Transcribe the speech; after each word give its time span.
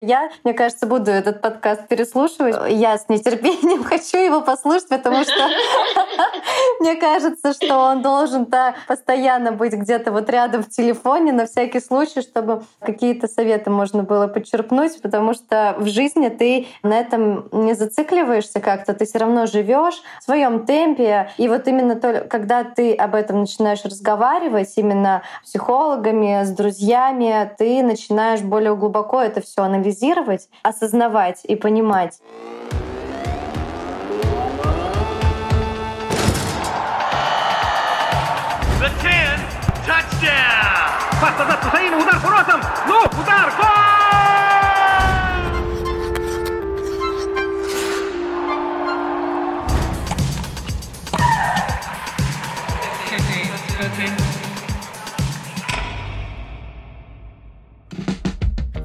Я, 0.00 0.30
мне 0.44 0.54
кажется, 0.54 0.86
буду 0.86 1.10
этот 1.10 1.40
подкаст 1.40 1.88
переслушивать. 1.88 2.54
Я 2.70 2.96
с 2.96 3.08
нетерпением 3.08 3.82
хочу 3.84 4.18
его 4.18 4.42
послушать, 4.42 4.88
потому 4.88 5.24
что 5.24 5.32
мне 6.80 6.94
кажется, 6.94 7.52
что 7.52 7.76
он 7.78 8.00
должен 8.00 8.44
-то 8.44 8.74
постоянно 8.86 9.50
быть 9.50 9.72
где-то 9.72 10.12
вот 10.12 10.30
рядом 10.30 10.62
в 10.62 10.68
телефоне 10.68 11.32
на 11.32 11.46
всякий 11.46 11.80
случай, 11.80 12.20
чтобы 12.20 12.62
какие-то 12.78 13.26
советы 13.26 13.70
можно 13.70 14.04
было 14.04 14.28
подчерпнуть, 14.28 15.02
потому 15.02 15.34
что 15.34 15.74
в 15.78 15.88
жизни 15.88 16.28
ты 16.28 16.68
на 16.84 16.96
этом 16.96 17.48
не 17.50 17.74
зацикливаешься 17.74 18.60
как-то, 18.60 18.94
ты 18.94 19.04
все 19.04 19.18
равно 19.18 19.46
живешь 19.46 20.00
в 20.20 20.24
своем 20.24 20.64
темпе. 20.64 21.28
И 21.38 21.48
вот 21.48 21.66
именно 21.66 21.96
то, 21.96 22.20
когда 22.20 22.62
ты 22.62 22.94
об 22.94 23.16
этом 23.16 23.40
начинаешь 23.40 23.84
разговаривать 23.84 24.74
именно 24.76 25.22
с 25.42 25.48
психологами, 25.48 26.44
с 26.44 26.50
друзьями, 26.50 27.50
ты 27.58 27.82
начинаешь 27.82 28.42
более 28.42 28.76
глубоко 28.76 29.20
это 29.20 29.40
все 29.40 29.62
анализировать 29.62 29.87
анализировать, 29.88 30.48
осознавать 30.62 31.40
и 31.44 31.56
понимать. 31.56 32.20
Фас 41.20 41.36
назад, 41.36 41.58
удар 42.00 42.20
поворотом! 42.20 42.60
Ну, 42.86 43.07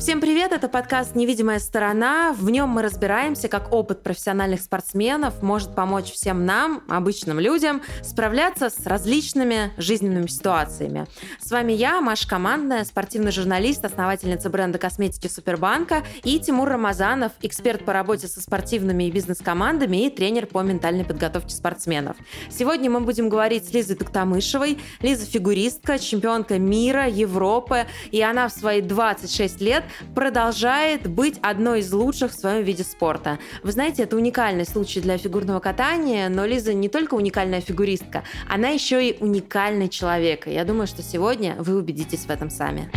Всем 0.03 0.19
привет, 0.19 0.51
это 0.51 0.67
подкаст 0.67 1.15
«Невидимая 1.15 1.59
сторона». 1.59 2.33
В 2.33 2.49
нем 2.49 2.67
мы 2.67 2.81
разбираемся, 2.81 3.47
как 3.47 3.71
опыт 3.71 4.03
профессиональных 4.03 4.59
спортсменов 4.59 5.41
может 5.41 5.75
помочь 5.75 6.11
всем 6.11 6.45
нам, 6.45 6.83
обычным 6.89 7.39
людям, 7.39 7.81
справляться 8.01 8.69
с 8.69 8.85
различными 8.85 9.71
жизненными 9.77 10.27
ситуациями. 10.27 11.07
С 11.39 11.51
вами 11.51 11.71
я, 11.71 12.01
Маша 12.01 12.27
Командная, 12.27 12.83
спортивный 12.83 13.31
журналист, 13.31 13.85
основательница 13.85 14.49
бренда 14.49 14.77
косметики 14.77 15.29
Супербанка, 15.29 16.03
и 16.25 16.37
Тимур 16.37 16.67
Рамазанов, 16.67 17.31
эксперт 17.41 17.85
по 17.85 17.93
работе 17.93 18.27
со 18.27 18.41
спортивными 18.41 19.05
и 19.05 19.11
бизнес-командами 19.11 20.07
и 20.07 20.09
тренер 20.09 20.47
по 20.47 20.63
ментальной 20.63 21.05
подготовке 21.05 21.55
спортсменов. 21.55 22.17
Сегодня 22.49 22.91
мы 22.91 22.99
будем 22.99 23.29
говорить 23.29 23.69
с 23.69 23.73
Лизой 23.73 23.95
Туктамышевой. 23.95 24.79
Лиза 24.99 25.25
фигуристка, 25.25 25.97
чемпионка 25.97 26.59
мира, 26.59 27.07
Европы, 27.07 27.85
и 28.11 28.21
она 28.21 28.49
в 28.49 28.51
свои 28.51 28.81
26 28.81 29.61
лет 29.61 29.85
продолжает 30.15 31.09
быть 31.09 31.39
одной 31.41 31.79
из 31.79 31.91
лучших 31.91 32.31
в 32.31 32.35
своем 32.35 32.63
виде 32.63 32.83
спорта. 32.83 33.39
Вы 33.63 33.71
знаете, 33.71 34.03
это 34.03 34.15
уникальный 34.15 34.65
случай 34.65 35.01
для 35.01 35.17
фигурного 35.17 35.59
катания, 35.59 36.29
но 36.29 36.45
Лиза 36.45 36.73
не 36.73 36.89
только 36.89 37.15
уникальная 37.15 37.61
фигуристка, 37.61 38.23
она 38.49 38.69
еще 38.69 39.07
и 39.07 39.17
уникальный 39.19 39.89
человек. 39.89 40.47
Я 40.47 40.65
думаю, 40.65 40.87
что 40.87 41.01
сегодня 41.01 41.55
вы 41.59 41.75
убедитесь 41.75 42.25
в 42.25 42.29
этом 42.29 42.49
сами. 42.49 42.89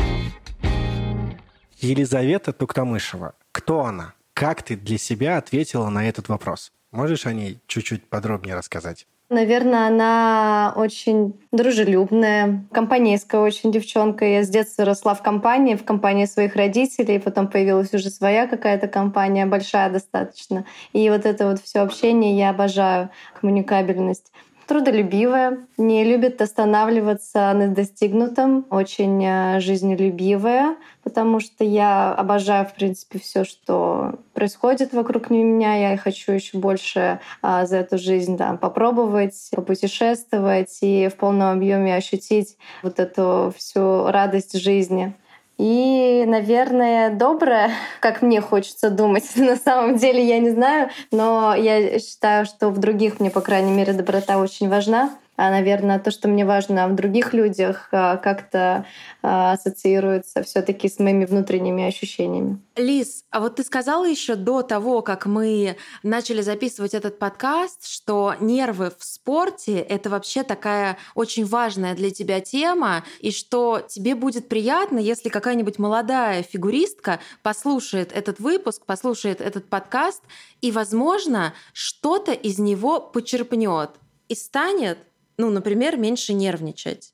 Елизавета 1.79 2.53
Туктамышева. 2.53 3.35
Кто 3.53 3.85
она? 3.85 4.15
Как 4.33 4.63
ты 4.63 4.77
для 4.77 4.99
себя 4.99 5.39
ответила 5.39 5.89
на 5.89 6.09
этот 6.09 6.29
вопрос? 6.29 6.73
Можешь 6.91 7.27
о 7.27 7.33
ней 7.33 7.59
чуть-чуть 7.67 8.09
подробнее 8.09 8.55
рассказать? 8.55 9.07
Наверное, 9.29 9.89
она 9.89 10.73
очень 10.77 11.35
дружелюбная, 11.51 12.65
компанейская 12.71 13.41
очень 13.41 13.73
девчонка. 13.73 14.25
Я 14.25 14.45
с 14.45 14.49
детства 14.49 14.85
росла 14.85 15.15
в 15.15 15.23
компании, 15.23 15.75
в 15.75 15.85
компании 15.85 16.27
своих 16.27 16.55
родителей, 16.55 17.19
потом 17.19 17.49
появилась 17.49 17.93
уже 17.93 18.11
своя 18.11 18.47
какая-то 18.47 18.87
компания, 18.87 19.45
большая 19.45 19.91
достаточно. 19.91 20.65
И 20.93 21.11
вот 21.11 21.27
это 21.27 21.49
вот 21.49 21.61
все 21.61 21.81
общение 21.81 22.39
я 22.39 22.51
обожаю, 22.51 23.11
коммуникабельность 23.41 24.31
трудолюбивая, 24.67 25.59
не 25.77 26.05
любит 26.05 26.43
останавливаться 26.43 27.53
на 27.55 27.69
достигнутом, 27.69 28.67
очень 28.71 29.25
э, 29.25 29.61
жизнелюбивая, 29.61 30.77
потому 31.03 31.41
что 31.41 31.65
я 31.65 32.13
обожаю, 32.13 32.67
в 32.67 32.75
принципе, 32.75 33.19
все, 33.19 33.45
что 33.45 34.17
происходит 34.35 34.93
вокруг 34.93 35.31
меня. 35.31 35.91
Я 35.93 35.97
хочу 35.97 36.33
еще 36.33 36.59
больше 36.59 37.21
а, 37.43 37.65
за 37.67 37.79
эту 37.79 37.97
жизнь 37.99 38.37
да, 38.37 38.55
попробовать, 38.55 39.49
попутешествовать 39.53 40.79
и 40.81 41.09
в 41.09 41.17
полном 41.17 41.57
объеме 41.57 41.95
ощутить 41.95 42.57
вот 42.83 42.99
эту 42.99 43.55
всю 43.57 44.07
радость 44.07 44.61
жизни. 44.61 45.15
И, 45.59 46.25
наверное, 46.27 47.11
доброе, 47.11 47.71
как 48.01 48.21
мне 48.21 48.41
хочется 48.41 48.91
думать. 48.91 49.25
На 49.37 49.57
самом 49.57 49.97
деле 49.97 50.23
я 50.23 50.39
не 50.39 50.51
знаю, 50.51 50.91
но 51.11 51.55
я 51.55 51.99
считаю, 51.99 52.45
что 52.45 52.69
в 52.71 52.79
других 52.79 53.21
мне, 53.21 53.31
по 53.31 53.41
крайней 53.41 53.73
мере, 53.73 53.93
доброта 53.93 54.39
очень 54.39 54.69
важна 54.69 55.11
наверное, 55.37 55.99
то, 55.99 56.11
что 56.11 56.29
мне 56.29 56.45
важно 56.45 56.89
в 56.89 56.95
других 56.95 57.35
людях, 57.35 57.89
а, 57.93 58.17
как-то 58.17 58.87
а, 59.23 59.53
ассоциируется 59.53 60.43
все-таки 60.43 60.89
с 60.89 60.99
моими 60.99 61.27
внутренними 61.27 61.85
ощущениями. 61.85 62.59
Лиз, 62.77 63.25
а 63.31 63.41
вот 63.41 63.57
ты 63.57 63.65
сказала 63.65 64.07
еще 64.07 64.35
до 64.35 64.63
того, 64.63 65.03
как 65.03 65.27
мы 65.27 65.77
начали 66.03 66.41
записывать 66.41 66.95
этот 66.95 67.19
подкаст, 67.19 67.87
что 67.87 68.35
нервы 68.41 68.93
в 68.99 69.05
спорте— 69.05 69.79
это 69.79 70.09
вообще 70.09 70.43
такая 70.43 70.97
очень 71.15 71.45
важная 71.45 71.95
для 71.95 72.11
тебя 72.11 72.41
тема, 72.41 73.05
и 73.21 73.31
что 73.31 73.83
тебе 73.87 74.15
будет 74.15 74.49
приятно, 74.49 74.99
если 74.99 75.29
какая-нибудь 75.29 75.79
молодая 75.79 76.43
фигуристка 76.43 77.21
послушает 77.43 78.13
этот 78.13 78.41
выпуск, 78.41 78.85
послушает 78.87 79.41
этот 79.41 79.69
подкаст 79.69 80.23
и, 80.61 80.73
возможно, 80.73 81.53
что-то 81.73 82.33
из 82.33 82.59
него 82.59 83.01
почерпнет 83.01 83.91
и 84.29 84.35
станет 84.35 84.99
ну, 85.37 85.51
например, 85.51 85.97
меньше 85.97 86.33
нервничать. 86.33 87.13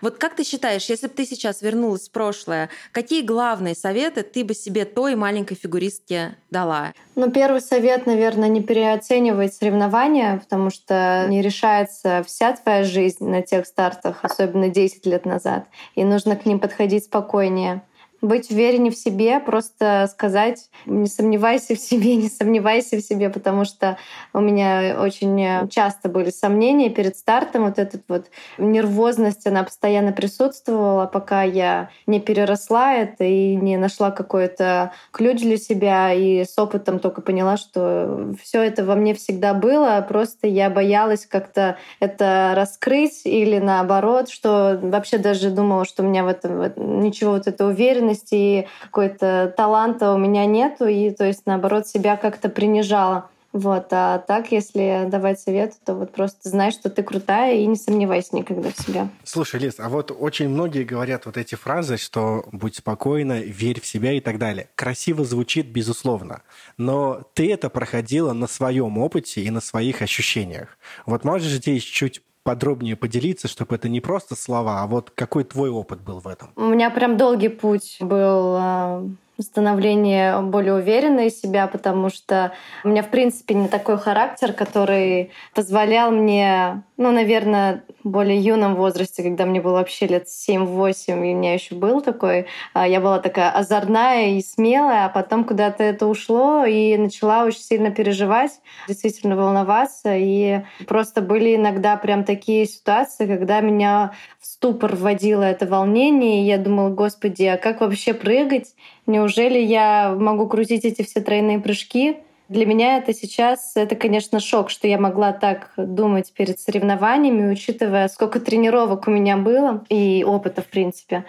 Вот 0.00 0.18
как 0.18 0.36
ты 0.36 0.44
считаешь, 0.44 0.84
если 0.90 1.06
бы 1.06 1.14
ты 1.14 1.24
сейчас 1.24 1.62
вернулась 1.62 2.08
в 2.08 2.12
прошлое, 2.12 2.68
какие 2.92 3.22
главные 3.22 3.74
советы 3.74 4.22
ты 4.22 4.44
бы 4.44 4.54
себе 4.54 4.84
той 4.84 5.14
маленькой 5.14 5.54
фигуристке 5.54 6.36
дала? 6.50 6.92
Ну, 7.14 7.30
первый 7.30 7.62
совет, 7.62 8.04
наверное, 8.04 8.48
не 8.48 8.62
переоценивать 8.62 9.54
соревнования, 9.54 10.38
потому 10.38 10.68
что 10.68 11.26
не 11.30 11.40
решается 11.40 12.22
вся 12.26 12.52
твоя 12.52 12.84
жизнь 12.84 13.26
на 13.26 13.40
тех 13.40 13.66
стартах, 13.66 14.18
особенно 14.22 14.68
10 14.68 15.06
лет 15.06 15.24
назад, 15.24 15.66
и 15.94 16.04
нужно 16.04 16.36
к 16.36 16.44
ним 16.44 16.60
подходить 16.60 17.04
спокойнее 17.04 17.82
быть 18.24 18.50
увереннее 18.50 18.90
в 18.90 18.96
себе, 18.96 19.38
просто 19.38 20.08
сказать, 20.10 20.70
не 20.86 21.06
сомневайся 21.06 21.74
в 21.74 21.78
себе, 21.78 22.16
не 22.16 22.28
сомневайся 22.28 22.96
в 22.96 23.00
себе, 23.00 23.28
потому 23.28 23.64
что 23.64 23.98
у 24.32 24.40
меня 24.40 24.96
очень 24.98 25.68
часто 25.68 26.08
были 26.08 26.30
сомнения 26.30 26.88
перед 26.88 27.16
стартом, 27.16 27.66
вот 27.66 27.78
эта 27.78 28.00
вот 28.08 28.26
нервозность, 28.58 29.46
она 29.46 29.62
постоянно 29.62 30.12
присутствовала, 30.12 31.06
пока 31.06 31.42
я 31.42 31.90
не 32.06 32.18
переросла 32.18 32.94
это 32.94 33.24
и 33.24 33.54
не 33.56 33.76
нашла 33.76 34.10
какой-то 34.10 34.92
ключ 35.10 35.42
для 35.42 35.58
себя, 35.58 36.12
и 36.12 36.44
с 36.44 36.58
опытом 36.58 37.00
только 37.00 37.20
поняла, 37.20 37.56
что 37.56 38.34
все 38.42 38.62
это 38.62 38.84
во 38.84 38.94
мне 38.94 39.14
всегда 39.14 39.52
было, 39.52 40.04
просто 40.08 40.46
я 40.46 40.70
боялась 40.70 41.26
как-то 41.26 41.76
это 42.00 42.54
раскрыть 42.56 43.22
или 43.24 43.58
наоборот, 43.58 44.30
что 44.30 44.78
вообще 44.82 45.18
даже 45.18 45.50
думала, 45.50 45.84
что 45.84 46.02
у 46.02 46.06
меня 46.06 46.24
в 46.24 46.28
этом 46.28 47.00
ничего 47.00 47.32
вот 47.32 47.46
этой 47.46 47.68
уверенности 47.68 48.13
и 48.30 48.66
какой-то 48.82 49.52
таланта 49.56 50.12
у 50.12 50.18
меня 50.18 50.46
нету, 50.46 50.86
и 50.86 51.10
то 51.10 51.24
есть 51.24 51.42
наоборот 51.46 51.86
себя 51.86 52.16
как-то 52.16 52.48
принижала. 52.48 53.28
Вот, 53.54 53.86
а 53.92 54.18
так, 54.18 54.50
если 54.50 55.06
давать 55.08 55.38
совет, 55.38 55.74
то 55.84 55.94
вот 55.94 56.10
просто 56.10 56.48
знай, 56.48 56.72
что 56.72 56.90
ты 56.90 57.04
крутая 57.04 57.54
и 57.54 57.66
не 57.66 57.76
сомневайся 57.76 58.34
никогда 58.34 58.70
в 58.70 58.76
себе. 58.76 59.08
Слушай, 59.22 59.60
Лиз, 59.60 59.76
а 59.78 59.88
вот 59.88 60.10
очень 60.10 60.48
многие 60.48 60.82
говорят 60.82 61.24
вот 61.26 61.36
эти 61.36 61.54
фразы, 61.54 61.96
что 61.96 62.44
будь 62.50 62.74
спокойна, 62.74 63.42
верь 63.42 63.80
в 63.80 63.86
себя 63.86 64.10
и 64.10 64.18
так 64.18 64.38
далее. 64.38 64.70
Красиво 64.74 65.24
звучит, 65.24 65.68
безусловно, 65.68 66.42
но 66.78 67.22
ты 67.34 67.52
это 67.52 67.70
проходила 67.70 68.32
на 68.32 68.48
своем 68.48 68.98
опыте 68.98 69.42
и 69.42 69.50
на 69.50 69.60
своих 69.60 70.02
ощущениях. 70.02 70.76
Вот 71.06 71.22
можешь 71.22 71.52
здесь 71.52 71.84
чуть 71.84 72.22
подробнее 72.44 72.94
поделиться, 72.94 73.48
чтобы 73.48 73.74
это 73.74 73.88
не 73.88 74.00
просто 74.00 74.36
слова, 74.36 74.82
а 74.82 74.86
вот 74.86 75.10
какой 75.10 75.42
твой 75.44 75.70
опыт 75.70 76.00
был 76.00 76.20
в 76.20 76.28
этом? 76.28 76.50
У 76.54 76.68
меня 76.68 76.90
прям 76.90 77.16
долгий 77.16 77.48
путь 77.48 77.96
был 78.00 78.54
а, 78.56 79.08
становление 79.40 80.40
более 80.40 80.74
уверенной 80.74 81.30
в 81.30 81.34
себя, 81.34 81.66
потому 81.66 82.08
что 82.08 82.52
у 82.84 82.88
меня, 82.88 83.02
в 83.02 83.10
принципе, 83.10 83.54
не 83.54 83.68
такой 83.68 83.98
характер, 83.98 84.52
который 84.52 85.32
позволял 85.54 86.10
мне, 86.10 86.82
ну, 86.96 87.10
наверное, 87.10 87.84
более 88.04 88.38
юном 88.38 88.76
возрасте, 88.76 89.22
когда 89.22 89.44
мне 89.44 89.60
было 89.60 89.74
вообще 89.74 90.06
лет 90.06 90.26
7-8, 90.26 91.04
и 91.08 91.12
у 91.12 91.16
меня 91.16 91.54
еще 91.54 91.74
был 91.74 92.00
такой, 92.00 92.46
а, 92.72 92.86
я 92.86 93.00
была 93.00 93.18
такая 93.18 93.50
озорная 93.50 94.36
и 94.36 94.42
смелая, 94.42 95.06
а 95.06 95.08
потом 95.08 95.44
куда-то 95.44 95.82
это 95.82 96.06
ушло, 96.06 96.64
и 96.64 96.96
начала 96.96 97.44
очень 97.44 97.60
сильно 97.60 97.90
переживать, 97.90 98.60
действительно 98.86 99.36
волноваться, 99.36 100.14
и 100.14 100.60
просто 100.86 101.22
были 101.22 101.56
иногда 101.56 101.96
прям 101.96 102.24
такие 102.24 102.66
ситуации, 102.66 103.26
когда 103.26 103.60
меня 103.60 104.12
в 104.38 104.46
ступор 104.46 104.94
вводило 104.94 105.42
это 105.42 105.66
волнение, 105.66 106.42
и 106.42 106.46
я 106.46 106.58
думала, 106.58 106.90
господи, 106.90 107.44
а 107.44 107.56
как 107.56 107.80
вообще 107.80 108.14
прыгать? 108.14 108.74
Неужели 109.06 109.23
я 109.58 110.14
могу 110.18 110.46
крутить 110.46 110.84
эти 110.84 111.02
все 111.02 111.20
тройные 111.20 111.58
прыжки? 111.58 112.18
Для 112.48 112.66
меня 112.66 112.98
это 112.98 113.14
сейчас, 113.14 113.72
это, 113.74 113.96
конечно, 113.96 114.38
шок, 114.38 114.68
что 114.68 114.86
я 114.86 114.98
могла 114.98 115.32
так 115.32 115.72
думать 115.78 116.30
перед 116.32 116.60
соревнованиями, 116.60 117.50
учитывая, 117.50 118.06
сколько 118.08 118.38
тренировок 118.38 119.08
у 119.08 119.10
меня 119.10 119.38
было 119.38 119.84
и 119.88 120.24
опыта, 120.26 120.60
в 120.60 120.66
принципе. 120.66 121.24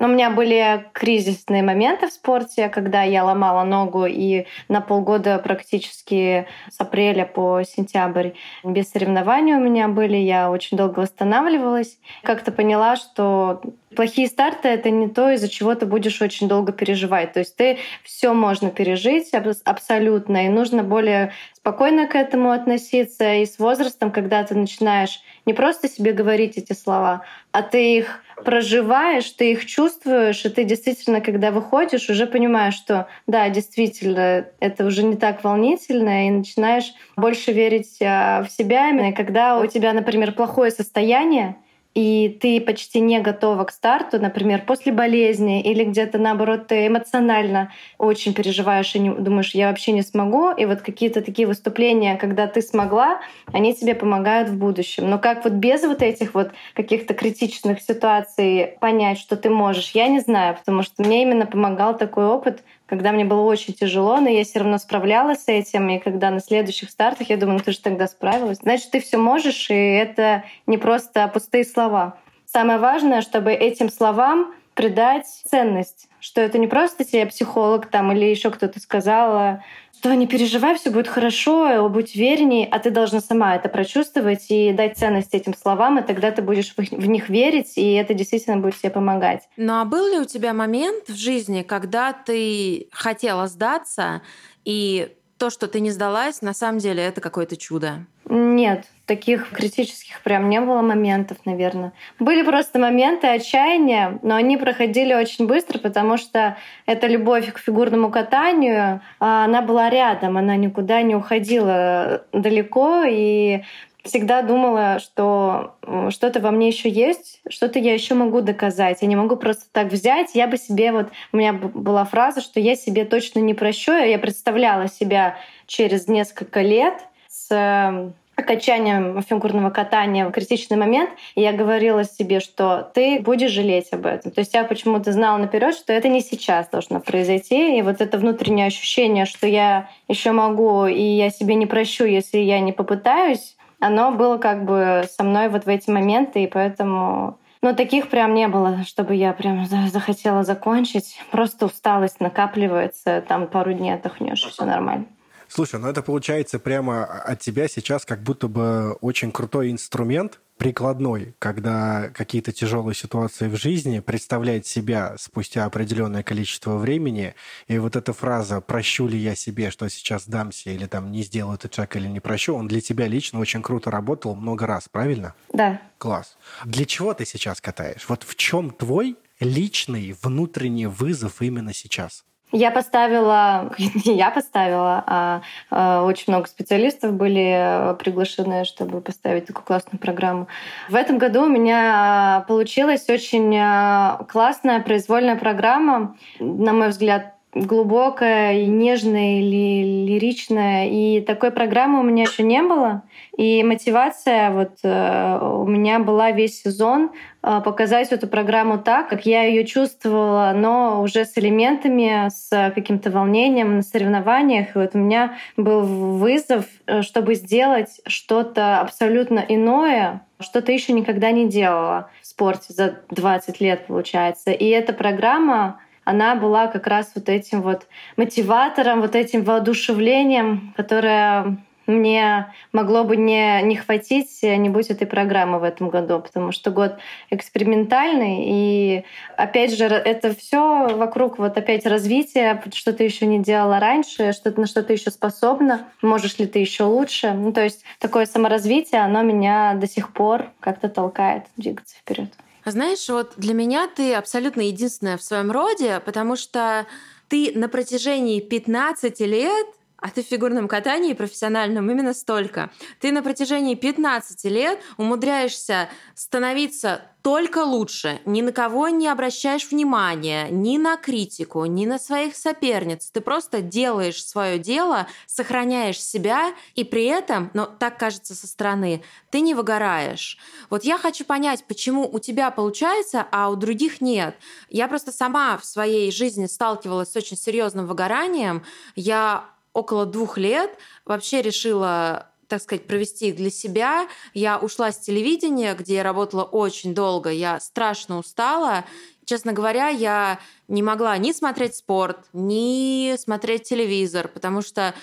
Но 0.00 0.06
у 0.06 0.10
меня 0.10 0.30
были 0.30 0.86
кризисные 0.94 1.62
моменты 1.62 2.08
в 2.08 2.12
спорте, 2.12 2.70
когда 2.70 3.02
я 3.02 3.22
ломала 3.22 3.64
ногу 3.64 4.06
и 4.06 4.46
на 4.66 4.80
полгода 4.80 5.38
практически 5.38 6.46
с 6.70 6.80
апреля 6.80 7.26
по 7.26 7.62
сентябрь 7.64 8.30
без 8.64 8.90
соревнований 8.90 9.52
у 9.52 9.60
меня 9.60 9.88
были. 9.88 10.16
Я 10.16 10.50
очень 10.50 10.78
долго 10.78 11.00
восстанавливалась. 11.00 11.98
Как-то 12.22 12.50
поняла, 12.50 12.96
что 12.96 13.60
плохие 13.94 14.26
старты— 14.28 14.68
это 14.70 14.88
не 14.88 15.06
то, 15.06 15.30
из-за 15.32 15.50
чего 15.50 15.74
ты 15.74 15.84
будешь 15.84 16.22
очень 16.22 16.48
долго 16.48 16.72
переживать. 16.72 17.34
То 17.34 17.40
есть 17.40 17.54
ты 17.56 17.76
все 18.02 18.32
можно 18.32 18.70
пережить 18.70 19.30
абсолютно, 19.64 20.46
и 20.46 20.48
нужно 20.48 20.82
более 20.82 21.32
спокойно 21.52 22.06
к 22.06 22.14
этому 22.14 22.52
относиться. 22.52 23.34
И 23.34 23.44
с 23.44 23.58
возрастом, 23.58 24.10
когда 24.10 24.42
ты 24.44 24.54
начинаешь 24.54 25.20
не 25.44 25.52
просто 25.52 25.88
себе 25.88 26.12
говорить 26.12 26.56
эти 26.56 26.72
слова, 26.72 27.22
а 27.52 27.62
ты 27.62 27.98
их 27.98 28.22
проживаешь, 28.44 29.30
ты 29.30 29.52
их 29.52 29.66
чувствуешь, 29.66 30.44
и 30.44 30.48
ты 30.48 30.64
действительно, 30.64 31.20
когда 31.20 31.50
выходишь, 31.50 32.08
уже 32.10 32.26
понимаешь, 32.26 32.74
что 32.74 33.08
да, 33.26 33.48
действительно, 33.48 34.46
это 34.60 34.84
уже 34.84 35.02
не 35.02 35.16
так 35.16 35.44
волнительно, 35.44 36.26
и 36.26 36.30
начинаешь 36.30 36.92
больше 37.16 37.52
верить 37.52 37.98
а, 38.02 38.42
в 38.42 38.50
себя. 38.50 38.90
Именно 38.90 39.12
когда 39.12 39.58
у 39.58 39.66
тебя, 39.66 39.92
например, 39.92 40.32
плохое 40.32 40.70
состояние, 40.70 41.56
и 41.94 42.38
ты 42.40 42.60
почти 42.60 43.00
не 43.00 43.20
готова 43.20 43.64
к 43.64 43.70
старту, 43.72 44.20
например, 44.20 44.62
после 44.66 44.92
болезни 44.92 45.60
или 45.60 45.84
где-то 45.84 46.18
наоборот 46.18 46.68
ты 46.68 46.86
эмоционально 46.86 47.72
очень 47.98 48.32
переживаешь 48.32 48.94
и 48.94 49.00
не, 49.00 49.10
думаешь, 49.10 49.54
я 49.54 49.68
вообще 49.68 49.92
не 49.92 50.02
смогу, 50.02 50.50
и 50.50 50.66
вот 50.66 50.82
какие-то 50.82 51.20
такие 51.20 51.48
выступления, 51.48 52.16
когда 52.16 52.46
ты 52.46 52.62
смогла, 52.62 53.20
они 53.52 53.74
тебе 53.74 53.94
помогают 53.94 54.48
в 54.48 54.56
будущем. 54.56 55.10
Но 55.10 55.18
как 55.18 55.44
вот 55.44 55.54
без 55.54 55.82
вот 55.82 56.02
этих 56.02 56.34
вот 56.34 56.52
каких-то 56.74 57.14
критичных 57.14 57.80
ситуаций 57.82 58.74
понять, 58.80 59.18
что 59.18 59.36
ты 59.36 59.50
можешь, 59.50 59.90
я 59.90 60.06
не 60.06 60.20
знаю, 60.20 60.56
потому 60.56 60.82
что 60.82 61.02
мне 61.02 61.22
именно 61.22 61.46
помогал 61.46 61.96
такой 61.96 62.26
опыт 62.26 62.62
когда 62.90 63.12
мне 63.12 63.24
было 63.24 63.42
очень 63.42 63.72
тяжело, 63.72 64.18
но 64.18 64.28
я 64.28 64.42
все 64.42 64.58
равно 64.58 64.76
справлялась 64.76 65.44
с 65.44 65.48
этим. 65.48 65.88
И 65.90 66.00
когда 66.00 66.32
на 66.32 66.40
следующих 66.40 66.90
стартах 66.90 67.30
я 67.30 67.36
думаю, 67.36 67.58
ну 67.58 67.64
ты 67.64 67.70
же 67.70 67.78
тогда 67.78 68.08
справилась. 68.08 68.58
Значит, 68.58 68.90
ты 68.90 69.00
все 69.00 69.16
можешь, 69.16 69.70
и 69.70 69.74
это 69.74 70.42
не 70.66 70.76
просто 70.76 71.28
пустые 71.28 71.64
слова. 71.64 72.18
Самое 72.46 72.80
важное, 72.80 73.22
чтобы 73.22 73.52
этим 73.52 73.90
словам 73.90 74.52
придать 74.74 75.26
ценность, 75.48 76.08
что 76.18 76.40
это 76.40 76.58
не 76.58 76.66
просто 76.66 77.04
тебе 77.04 77.26
психолог 77.26 77.86
там 77.86 78.10
или 78.10 78.24
еще 78.24 78.50
кто-то 78.50 78.80
сказал, 78.80 79.60
что 80.00 80.14
не 80.14 80.26
переживай, 80.26 80.76
все 80.76 80.90
будет 80.90 81.08
хорошо, 81.08 81.86
будь 81.90 82.14
уверенней, 82.16 82.66
а 82.70 82.78
ты 82.78 82.90
должна 82.90 83.20
сама 83.20 83.56
это 83.56 83.68
прочувствовать 83.68 84.46
и 84.48 84.72
дать 84.72 84.96
ценность 84.96 85.34
этим 85.34 85.54
словам, 85.54 85.98
и 85.98 86.02
тогда 86.02 86.30
ты 86.30 86.40
будешь 86.40 86.74
в 86.74 87.06
них 87.06 87.28
верить, 87.28 87.76
и 87.76 87.92
это 87.92 88.14
действительно 88.14 88.56
будет 88.56 88.78
тебе 88.78 88.88
помогать. 88.88 89.42
Ну 89.58 89.74
а 89.74 89.84
был 89.84 90.10
ли 90.10 90.18
у 90.18 90.24
тебя 90.24 90.54
момент 90.54 91.06
в 91.08 91.14
жизни, 91.14 91.60
когда 91.60 92.14
ты 92.14 92.88
хотела 92.92 93.46
сдаться, 93.46 94.22
и 94.64 95.14
то, 95.36 95.50
что 95.50 95.68
ты 95.68 95.80
не 95.80 95.90
сдалась, 95.90 96.40
на 96.40 96.54
самом 96.54 96.78
деле 96.78 97.02
это 97.02 97.20
какое-то 97.20 97.58
чудо? 97.58 98.06
Нет, 98.24 98.86
таких 99.10 99.50
критических 99.50 100.20
прям 100.22 100.48
не 100.48 100.60
было 100.60 100.82
моментов, 100.82 101.38
наверное. 101.44 101.92
Были 102.20 102.44
просто 102.44 102.78
моменты 102.78 103.26
отчаяния, 103.26 104.20
но 104.22 104.36
они 104.36 104.56
проходили 104.56 105.12
очень 105.14 105.48
быстро, 105.48 105.80
потому 105.80 106.16
что 106.16 106.56
эта 106.86 107.08
любовь 107.08 107.52
к 107.52 107.58
фигурному 107.58 108.12
катанию, 108.12 109.00
а, 109.18 109.46
она 109.46 109.62
была 109.62 109.90
рядом, 109.90 110.38
она 110.38 110.54
никуда 110.54 111.02
не 111.02 111.16
уходила 111.16 112.22
далеко, 112.32 113.02
и 113.04 113.62
всегда 114.04 114.42
думала, 114.42 115.00
что 115.00 115.74
что-то 116.10 116.38
во 116.38 116.52
мне 116.52 116.68
еще 116.68 116.88
есть, 116.88 117.40
что-то 117.50 117.80
я 117.80 117.92
еще 117.92 118.14
могу 118.14 118.42
доказать. 118.42 118.98
Я 119.00 119.08
не 119.08 119.16
могу 119.16 119.34
просто 119.34 119.64
так 119.72 119.88
взять. 119.88 120.36
Я 120.36 120.46
бы 120.46 120.56
себе 120.56 120.92
вот 120.92 121.08
у 121.32 121.36
меня 121.36 121.52
была 121.52 122.04
фраза, 122.04 122.42
что 122.42 122.60
я 122.60 122.76
себе 122.76 123.04
точно 123.04 123.40
не 123.40 123.54
прощу. 123.54 123.90
Я 123.90 124.20
представляла 124.20 124.86
себя 124.86 125.36
через 125.66 126.06
несколько 126.06 126.60
лет 126.60 126.94
с 127.26 128.12
окончанием 128.40 129.22
фигурного 129.22 129.70
катания 129.70 130.26
в 130.26 130.32
критичный 130.32 130.76
момент, 130.76 131.10
и 131.34 131.40
я 131.40 131.52
говорила 131.52 132.04
себе, 132.04 132.40
что 132.40 132.90
ты 132.94 133.20
будешь 133.20 133.50
жалеть 133.50 133.92
об 133.92 134.06
этом. 134.06 134.32
То 134.32 134.40
есть 134.40 134.54
я 134.54 134.64
почему-то 134.64 135.12
знала 135.12 135.38
наперед, 135.38 135.74
что 135.74 135.92
это 135.92 136.08
не 136.08 136.20
сейчас 136.20 136.68
должно 136.68 137.00
произойти. 137.00 137.78
И 137.78 137.82
вот 137.82 138.00
это 138.00 138.18
внутреннее 138.18 138.66
ощущение, 138.66 139.24
что 139.24 139.46
я 139.46 139.88
еще 140.08 140.32
могу, 140.32 140.86
и 140.86 141.02
я 141.02 141.30
себе 141.30 141.54
не 141.54 141.66
прощу, 141.66 142.04
если 142.04 142.38
я 142.38 142.60
не 142.60 142.72
попытаюсь, 142.72 143.56
оно 143.78 144.12
было 144.12 144.36
как 144.38 144.64
бы 144.64 145.04
со 145.10 145.22
мной 145.24 145.48
вот 145.48 145.64
в 145.64 145.68
эти 145.68 145.90
моменты, 145.90 146.42
и 146.42 146.46
поэтому 146.46 147.38
но 147.62 147.74
таких 147.74 148.08
прям 148.08 148.34
не 148.34 148.48
было, 148.48 148.84
чтобы 148.84 149.14
я 149.14 149.34
прям 149.34 149.66
захотела 149.66 150.44
закончить. 150.44 151.20
Просто 151.30 151.66
усталость 151.66 152.18
накапливается, 152.20 153.22
там 153.26 153.46
пару 153.48 153.74
дней 153.74 153.94
отдохнешь, 153.94 154.42
все 154.44 154.64
нормально. 154.64 155.04
Слушай, 155.50 155.80
ну 155.80 155.88
это 155.88 156.00
получается 156.00 156.60
прямо 156.60 157.04
от 157.04 157.40
тебя 157.40 157.66
сейчас 157.66 158.04
как 158.04 158.22
будто 158.22 158.46
бы 158.46 158.92
очень 159.00 159.32
крутой 159.32 159.72
инструмент, 159.72 160.38
прикладной, 160.58 161.34
когда 161.40 162.10
какие-то 162.10 162.52
тяжелые 162.52 162.94
ситуации 162.94 163.48
в 163.48 163.56
жизни 163.56 163.98
представляет 163.98 164.64
себя 164.64 165.16
спустя 165.18 165.64
определенное 165.64 166.22
количество 166.22 166.76
времени, 166.76 167.34
и 167.66 167.78
вот 167.78 167.96
эта 167.96 168.12
фраза 168.12 168.60
«прощу 168.60 169.08
ли 169.08 169.18
я 169.18 169.34
себе, 169.34 169.72
что 169.72 169.88
сейчас 169.88 170.28
дамся, 170.28 170.70
или 170.70 170.86
там 170.86 171.10
не 171.10 171.22
сделаю 171.22 171.56
этот 171.56 171.74
шаг, 171.74 171.96
или 171.96 172.06
не 172.06 172.20
прощу», 172.20 172.54
он 172.54 172.68
для 172.68 172.80
тебя 172.80 173.08
лично 173.08 173.40
очень 173.40 173.62
круто 173.62 173.90
работал 173.90 174.36
много 174.36 174.66
раз, 174.66 174.88
правильно? 174.88 175.34
Да. 175.52 175.80
Класс. 175.98 176.36
Для 176.64 176.84
чего 176.84 177.12
ты 177.12 177.24
сейчас 177.24 177.60
катаешь? 177.60 178.04
Вот 178.08 178.22
в 178.22 178.36
чем 178.36 178.70
твой 178.70 179.16
личный 179.40 180.14
внутренний 180.22 180.86
вызов 180.86 181.42
именно 181.42 181.72
сейчас? 181.72 182.24
Я 182.52 182.70
поставила, 182.70 183.72
не 183.78 184.16
я 184.16 184.30
поставила, 184.30 185.04
а, 185.06 185.42
а 185.70 186.04
очень 186.04 186.24
много 186.28 186.48
специалистов 186.48 187.12
были 187.12 187.92
э, 187.92 187.94
приглашены, 187.94 188.64
чтобы 188.64 189.00
поставить 189.00 189.46
такую 189.46 189.64
классную 189.64 190.00
программу. 190.00 190.48
В 190.88 190.94
этом 190.94 191.18
году 191.18 191.44
у 191.44 191.48
меня 191.48 192.44
получилась 192.48 193.08
очень 193.08 193.54
э, 193.56 194.24
классная 194.28 194.80
произвольная 194.80 195.36
программа, 195.36 196.16
на 196.40 196.72
мой 196.72 196.88
взгляд, 196.88 197.34
глубокая 197.52 198.60
и 198.60 198.66
нежная, 198.66 199.40
или 199.40 200.06
лиричная. 200.06 200.88
И 200.88 201.20
такой 201.20 201.50
программы 201.50 202.00
у 202.00 202.02
меня 202.02 202.22
еще 202.22 202.42
не 202.42 202.62
было. 202.62 203.02
И 203.36 203.62
мотивация 203.64 204.50
вот 204.50 204.78
э, 204.84 205.38
у 205.40 205.66
меня 205.66 205.98
была 205.98 206.30
весь 206.30 206.62
сезон 206.62 207.10
э, 207.42 207.60
показать 207.64 208.12
эту 208.12 208.28
программу 208.28 208.78
так, 208.78 209.08
как 209.08 209.26
я 209.26 209.42
ее 209.44 209.64
чувствовала, 209.64 210.52
но 210.54 211.02
уже 211.02 211.24
с 211.24 211.36
элементами, 211.38 212.28
с 212.28 212.72
каким-то 212.74 213.10
волнением 213.10 213.76
на 213.76 213.82
соревнованиях. 213.82 214.76
И 214.76 214.78
вот 214.78 214.90
у 214.94 214.98
меня 214.98 215.36
был 215.56 215.80
вызов, 215.80 216.66
э, 216.86 217.02
чтобы 217.02 217.34
сделать 217.34 218.00
что-то 218.06 218.80
абсолютно 218.80 219.44
иное, 219.48 220.22
что 220.38 220.62
ты 220.62 220.72
еще 220.72 220.92
никогда 220.92 221.32
не 221.32 221.48
делала 221.48 222.10
в 222.22 222.26
спорте 222.26 222.72
за 222.72 223.00
20 223.10 223.60
лет, 223.60 223.86
получается. 223.86 224.52
И 224.52 224.66
эта 224.66 224.92
программа 224.92 225.80
она 226.04 226.34
была 226.34 226.66
как 226.66 226.86
раз 226.86 227.12
вот 227.14 227.28
этим 227.28 227.62
вот 227.62 227.86
мотиватором, 228.16 229.00
вот 229.00 229.14
этим 229.14 229.44
воодушевлением, 229.44 230.72
которое 230.76 231.58
мне 231.90 232.52
могло 232.72 233.04
бы 233.04 233.16
не, 233.16 233.60
не 233.62 233.76
хватить, 233.76 234.42
не 234.42 234.68
будь 234.68 234.90
этой 234.90 235.06
программы 235.06 235.58
в 235.58 235.64
этом 235.64 235.90
году, 235.90 236.20
потому 236.20 236.52
что 236.52 236.70
год 236.70 236.98
экспериментальный, 237.30 238.44
и 238.46 239.04
опять 239.36 239.76
же, 239.76 239.84
это 239.84 240.34
все 240.34 240.94
вокруг 240.96 241.38
вот 241.38 241.56
опять 241.56 241.86
развития, 241.86 242.62
что 242.72 242.92
ты 242.92 243.04
еще 243.04 243.26
не 243.26 243.40
делала 243.40 243.80
раньше, 243.80 244.32
что 244.32 244.58
на 244.58 244.66
что 244.66 244.82
ты 244.82 244.94
еще 244.94 245.10
способна, 245.10 245.88
можешь 246.02 246.38
ли 246.38 246.46
ты 246.46 246.58
еще 246.60 246.84
лучше. 246.84 247.32
Ну, 247.32 247.52
то 247.52 247.62
есть 247.62 247.84
такое 247.98 248.26
саморазвитие, 248.26 249.02
оно 249.02 249.22
меня 249.22 249.74
до 249.74 249.86
сих 249.86 250.12
пор 250.12 250.46
как-то 250.60 250.88
толкает 250.88 251.44
двигаться 251.56 251.96
вперед. 251.96 252.30
Знаешь, 252.64 253.08
вот 253.08 253.32
для 253.36 253.54
меня 253.54 253.88
ты 253.88 254.14
абсолютно 254.14 254.62
единственная 254.62 255.16
в 255.16 255.22
своем 255.22 255.50
роде, 255.50 256.00
потому 256.04 256.36
что 256.36 256.86
ты 257.28 257.52
на 257.54 257.68
протяжении 257.68 258.40
15 258.40 259.20
лет 259.20 259.66
а 260.00 260.10
ты 260.10 260.22
в 260.22 260.26
фигурном 260.26 260.68
катании 260.68 261.12
профессиональном 261.12 261.90
именно 261.90 262.14
столько. 262.14 262.70
Ты 263.00 263.12
на 263.12 263.22
протяжении 263.22 263.74
15 263.74 264.44
лет 264.44 264.78
умудряешься 264.96 265.88
становиться 266.14 267.02
только 267.22 267.64
лучше, 267.64 268.20
ни 268.24 268.40
на 268.40 268.50
кого 268.50 268.88
не 268.88 269.06
обращаешь 269.06 269.70
внимания, 269.70 270.48
ни 270.48 270.78
на 270.78 270.96
критику, 270.96 271.66
ни 271.66 271.84
на 271.84 271.98
своих 271.98 272.34
соперниц. 272.34 273.10
Ты 273.10 273.20
просто 273.20 273.60
делаешь 273.60 274.24
свое 274.24 274.58
дело, 274.58 275.06
сохраняешь 275.26 276.02
себя, 276.02 276.54
и 276.74 276.84
при 276.84 277.04
этом, 277.04 277.50
но 277.52 277.66
так 277.66 277.98
кажется 277.98 278.34
со 278.34 278.46
стороны, 278.46 279.02
ты 279.30 279.40
не 279.40 279.54
выгораешь. 279.54 280.38
Вот 280.70 280.84
я 280.84 280.96
хочу 280.96 281.24
понять, 281.24 281.64
почему 281.64 282.08
у 282.10 282.18
тебя 282.20 282.50
получается, 282.50 283.26
а 283.30 283.50
у 283.50 283.56
других 283.56 284.00
нет. 284.00 284.36
Я 284.70 284.88
просто 284.88 285.12
сама 285.12 285.58
в 285.58 285.64
своей 285.64 286.10
жизни 286.10 286.46
сталкивалась 286.46 287.12
с 287.12 287.16
очень 287.16 287.36
серьезным 287.36 287.86
выгоранием. 287.86 288.64
Я 288.96 289.50
около 289.72 290.06
двух 290.06 290.38
лет 290.38 290.70
вообще 291.04 291.42
решила 291.42 292.26
так 292.50 292.60
сказать, 292.60 292.88
провести 292.88 293.30
для 293.30 293.48
себя. 293.48 294.08
Я 294.34 294.58
ушла 294.58 294.90
с 294.90 294.98
телевидения, 294.98 295.72
где 295.74 295.94
я 295.94 296.02
работала 296.02 296.42
очень 296.42 296.94
долго. 296.94 297.30
Я 297.30 297.60
страшно 297.60 298.18
устала. 298.18 298.84
Честно 299.24 299.52
говоря, 299.52 299.86
я 299.86 300.40
не 300.66 300.82
могла 300.82 301.16
ни 301.16 301.30
смотреть 301.30 301.76
спорт, 301.76 302.26
ни 302.32 303.14
смотреть 303.16 303.62
телевизор, 303.62 304.26
потому 304.26 304.62
что 304.62 304.94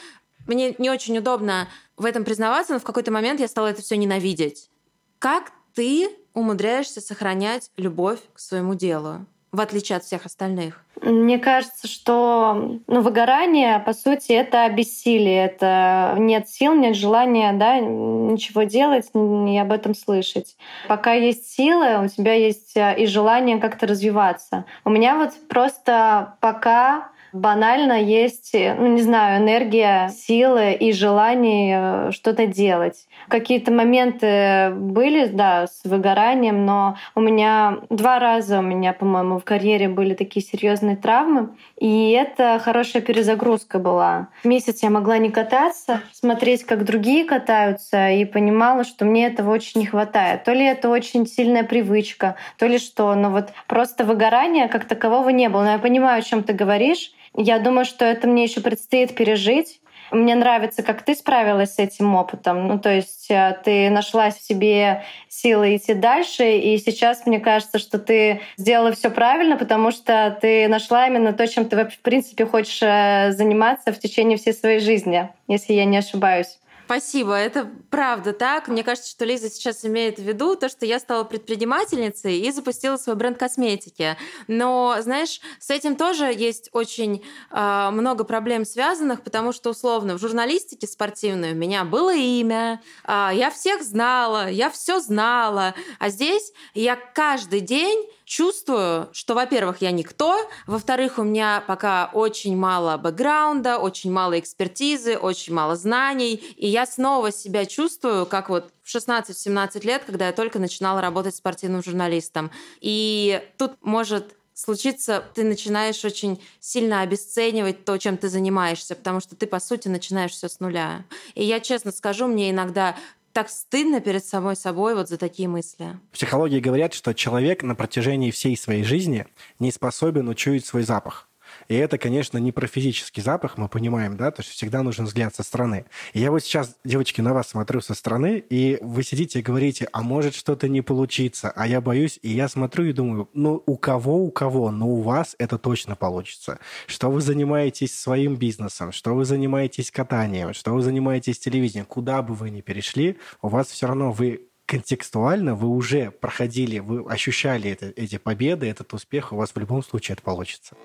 мне 0.45 0.75
не 0.77 0.89
очень 0.89 1.17
удобно 1.17 1.69
в 1.95 2.03
этом 2.03 2.25
признаваться, 2.25 2.74
но 2.74 2.79
в 2.79 2.83
какой-то 2.83 3.12
момент 3.12 3.39
я 3.39 3.47
стала 3.47 3.67
это 3.67 3.81
все 3.81 3.95
ненавидеть. 3.95 4.69
Как 5.17 5.53
ты 5.74 6.09
умудряешься 6.33 7.00
сохранять 7.00 7.71
любовь 7.77 8.19
к 8.33 8.39
своему 8.39 8.75
делу? 8.75 9.25
В 9.51 9.60
отличие 9.60 9.98
от 9.98 10.04
всех 10.04 10.25
остальных? 10.25 10.84
Мне 11.01 11.38
кажется, 11.38 11.88
что 11.88 12.80
ну, 12.88 13.01
выгорание, 13.01 13.80
по 13.80 13.94
сути, 13.94 14.32
это 14.32 14.63
обессилие, 14.63 15.46
это 15.46 16.16
нет 16.18 16.50
сил, 16.50 16.74
нет 16.74 16.96
желания 16.96 17.54
да, 17.54 17.80
ничего 17.80 18.63
делать, 18.63 19.10
не 19.13 19.60
об 19.60 19.72
этом 19.72 19.94
слышать. 19.94 20.58
Пока 20.88 21.13
есть 21.13 21.51
силы, 21.51 22.04
у 22.04 22.08
тебя 22.08 22.34
есть 22.34 22.75
э, 22.75 22.96
и 22.98 23.06
желание 23.06 23.60
как-то 23.60 23.86
развиваться. 23.86 24.66
У 24.86 24.89
меня 24.89 25.16
вот 25.18 25.32
просто 25.48 26.36
пока 26.39 27.10
банально 27.38 28.01
есть, 28.01 28.53
ну 28.53 28.88
не 28.88 29.01
знаю, 29.01 29.44
энергия, 29.44 30.10
силы 30.10 30.74
и 30.74 30.91
желание 30.91 32.08
э, 32.08 32.12
что-то 32.12 32.48
делать. 32.48 33.08
Какие-то 33.27 33.72
моменты 33.72 34.72
были, 34.72 35.27
да, 35.27 35.67
с 35.67 35.84
выгоранием, 35.84 36.65
но 36.65 36.98
у 37.15 37.22
меня 37.22 37.79
два 37.89 38.20
раза 38.20 38.60
у 38.60 38.62
меня, 38.62 38.94
по-моему, 38.94 39.39
в 39.39 39.44
карьере 39.44 39.89
были 39.89 40.13
такие 40.13 40.46
серьезные 40.46 40.96
травмы, 40.96 41.50
и 41.79 42.12
это 42.12 42.60
хорошая 42.63 43.01
перезагрузка 43.01 43.79
была. 43.79 44.29
Месяц 44.44 44.84
я 44.84 44.89
могла 44.89 45.17
не 45.17 45.29
кататься, 45.29 46.01
смотреть, 46.12 46.63
как 46.63 46.86
другие 46.86 47.25
катаются, 47.25 48.10
и 48.10 48.25
понимала, 48.25 48.84
что 48.84 49.06
мне 49.06 49.27
этого 49.27 49.51
очень 49.51 49.82
не 49.82 49.86
хватает. 49.86 50.44
То 50.44 50.53
ли 50.53 50.65
это 50.65 50.89
очень 50.89 51.25
сильная 51.27 51.63
привычка, 51.63 52.36
то 52.58 52.65
ли 52.65 52.77
что, 52.79 53.13
но 53.15 53.29
вот 53.29 53.50
просто 53.67 54.03
выгорания 54.03 54.67
как 54.67 54.86
такового 54.86 55.29
не 55.29 55.50
было. 55.50 55.63
Но 55.63 55.72
я 55.74 55.79
понимаю, 55.79 56.20
о 56.20 56.22
чем 56.22 56.44
ты 56.44 56.53
говоришь, 56.53 57.12
я 57.38 57.60
думаю, 57.60 57.86
что 57.86 58.03
это 58.03 58.27
мне 58.27 58.44
еще 58.44 58.62
предстоит 58.62 59.15
пережить. 59.15 59.79
Мне 60.10 60.36
нравится, 60.36 60.84
как 60.84 61.03
ты 61.03 61.15
справилась 61.15 61.75
с 61.75 61.79
этим 61.79 62.15
опытом. 62.15 62.67
Ну, 62.67 62.79
то 62.79 62.89
есть 62.89 63.29
э, 63.29 63.58
ты 63.63 63.89
нашла 63.89 64.29
в 64.29 64.39
себе 64.39 65.03
силы 65.27 65.75
идти 65.75 65.94
дальше, 65.94 66.58
и 66.58 66.77
сейчас 66.77 67.25
мне 67.25 67.39
кажется, 67.39 67.77
что 67.77 68.00
ты 68.00 68.41
сделала 68.56 68.94
все 68.94 69.10
правильно, 69.10 69.58
потому 69.58 69.91
что 69.91 70.38
ты 70.41 70.70
нашла 70.70 71.08
именно 71.08 71.34
то, 71.34 71.46
чем 71.46 71.65
ты, 71.65 71.86
в 71.86 72.00
принципе, 72.00 72.46
хочешь 72.46 72.79
э, 72.82 73.32
заниматься 73.34 73.91
в 73.91 74.00
течение 74.00 74.38
всей 74.38 74.53
своей 74.53 74.79
жизни, 74.79 75.29
если 75.50 75.74
я 75.74 75.84
не 75.84 75.98
ошибаюсь. 75.98 76.58
Спасибо, 76.88 77.34
это 77.34 77.70
правда 77.89 78.32
так. 78.32 78.70
Мне 78.70 78.82
кажется, 78.82 79.10
что 79.12 79.25
Лиза 79.25 79.50
сейчас 79.50 79.84
имеет 79.84 80.20
в 80.20 80.24
виду 80.24 80.56
то, 80.56 80.70
что 80.70 80.86
я 80.86 81.00
стала 81.00 81.25
предпринимательницей 81.25 82.39
и 82.39 82.50
запустила 82.50 82.96
свой 82.96 83.17
бренд 83.17 83.38
косметики. 83.38 84.15
Но, 84.48 84.96
знаешь, 85.01 85.41
с 85.60 85.70
этим 85.70 85.98
тоже 85.98 86.27
есть 86.27 86.70
очень 86.72 87.25
э, 87.51 87.89
много 87.91 88.24
проблем 88.24 88.63
связанных, 88.63 89.22
потому 89.22 89.51
что, 89.51 89.72
условно, 89.72 90.17
в 90.17 90.22
журналистике 90.22 90.88
спортивной 90.88 91.51
у 91.51 91.56
меня 91.56 91.84
было 91.84 92.15
имя, 92.15 92.82
э, 93.03 93.32
я 93.34 93.51
всех 93.51 93.84
знала, 93.84 94.50
я 94.50 94.70
все 94.70 95.01
знала, 95.01 95.75
а 96.00 96.08
здесь 96.08 96.53
я 96.74 96.96
каждый 96.96 97.60
день 97.60 98.08
чувствую, 98.27 99.07
что, 99.13 99.34
во-первых, 99.34 99.77
я 99.81 99.91
никто, 99.91 100.38
во-вторых, 100.67 101.17
у 101.17 101.24
меня 101.24 101.63
пока 101.65 102.12
очень 102.13 102.57
мало 102.57 102.98
бэкграунда, 102.98 103.77
очень 103.77 104.12
мало 104.12 104.38
экспертизы, 104.38 105.17
очень 105.17 105.53
мало 105.53 105.77
знаний, 105.77 106.34
и 106.57 106.67
я 106.67 106.86
снова 106.86 107.31
себя 107.31 107.65
чувствую, 107.65 108.25
как 108.25 108.50
вот 108.50 108.69
в 108.84 108.93
16-17 108.93 109.86
лет, 109.86 110.03
когда 110.05 110.27
я 110.27 110.34
только 110.34 110.60
начинала 110.60 111.00
работать 111.00 111.36
спортивным 111.36 111.81
журналистом. 111.81 112.51
И 112.81 113.41
тут 113.57 113.77
может 113.81 114.36
случиться, 114.53 115.24
ты 115.34 115.43
начинаешь 115.43 116.03
очень 116.03 116.41
сильно 116.60 117.01
обесценивать 117.01 117.86
то, 117.86 117.98
чем 117.98 118.17
ты 118.17 118.27
занимаешься, 118.27 118.96
потому 118.96 119.22
что 119.22 119.36
ты, 119.36 119.46
по 119.46 119.60
сути, 119.60 119.88
начинаешь 119.88 120.31
все 120.31 120.50
с 120.50 120.60
нуля. 120.60 121.05
И 121.36 121.46
я 121.46 121.60
честно 121.60 121.91
скажу, 121.91 122.27
мне 122.27 122.50
иногда 122.50 122.98
так 123.38 123.51
стыдно 123.51 124.01
перед 124.01 124.25
самой 124.25 124.56
собой 124.56 124.96
вот 124.96 125.10
за 125.10 125.20
такие 125.20 125.48
мысли. 125.48 126.00
В 126.10 126.13
психологии 126.13 126.60
говорят, 126.60 126.96
что 126.96 127.13
человек 127.13 127.62
на 127.62 127.75
протяжении 127.75 128.32
всей 128.32 128.58
своей 128.58 128.84
жизни 128.84 129.27
не 129.60 129.72
способен 129.72 130.27
учуять 130.27 130.65
свой 130.65 130.82
запах. 130.82 131.26
И 131.67 131.75
это, 131.75 131.97
конечно, 131.97 132.38
не 132.38 132.51
про 132.51 132.67
физический 132.67 133.21
запах, 133.21 133.57
мы 133.57 133.67
понимаем, 133.67 134.17
да, 134.17 134.31
то 134.31 134.41
есть 134.41 134.51
всегда 134.53 134.83
нужен 134.83 135.05
взгляд 135.05 135.36
со 135.36 135.43
стороны. 135.43 135.86
И 136.13 136.19
я 136.19 136.31
вот 136.31 136.43
сейчас, 136.43 136.75
девочки, 136.83 137.21
на 137.21 137.33
вас 137.33 137.50
смотрю 137.50 137.81
со 137.81 137.93
стороны, 137.93 138.43
и 138.50 138.77
вы 138.81 139.03
сидите 139.03 139.39
и 139.39 139.41
говорите, 139.41 139.88
а 139.91 140.01
может 140.01 140.36
что-то 140.36 140.67
не 140.67 140.81
получиться, 140.81 141.51
а 141.55 141.67
я 141.67 141.81
боюсь, 141.81 142.19
и 142.21 142.29
я 142.29 142.47
смотрю 142.47 142.86
и 142.86 142.93
думаю, 142.93 143.29
ну, 143.33 143.62
у 143.65 143.77
кого, 143.77 144.24
у 144.24 144.31
кого, 144.31 144.71
но 144.71 144.88
у 144.88 145.01
вас 145.01 145.36
это 145.39 145.57
точно 145.57 145.95
получится. 145.95 146.59
Что 146.88 147.09
вы 147.09 147.21
занимаетесь 147.21 147.97
своим 147.97 148.36
бизнесом, 148.36 148.91
что 148.91 149.13
вы 149.13 149.25
занимаетесь 149.25 149.91
катанием, 149.91 150.53
что 150.53 150.74
вы 150.74 150.81
занимаетесь 150.81 151.39
телевидением, 151.39 151.86
куда 151.86 152.21
бы 152.21 152.33
вы 152.33 152.50
ни 152.50 152.62
перешли, 152.62 153.17
у 153.41 153.50
вас 153.50 153.67
все 153.67 153.88
равно 153.88 154.12
вы 154.12 154.47
контекстуально 154.67 155.55
вы 155.55 155.69
уже 155.69 156.12
проходили, 156.12 156.79
вы 156.79 157.09
ощущали 157.09 157.71
это, 157.71 157.88
эти 157.95 158.17
победы, 158.17 158.67
этот 158.67 158.93
успех, 158.93 159.31
у 159.31 159.38
вас 159.38 159.51
в 159.55 159.57
любом 159.57 159.81
случае 159.81 160.13
это 160.13 160.24
получится. 160.24 160.75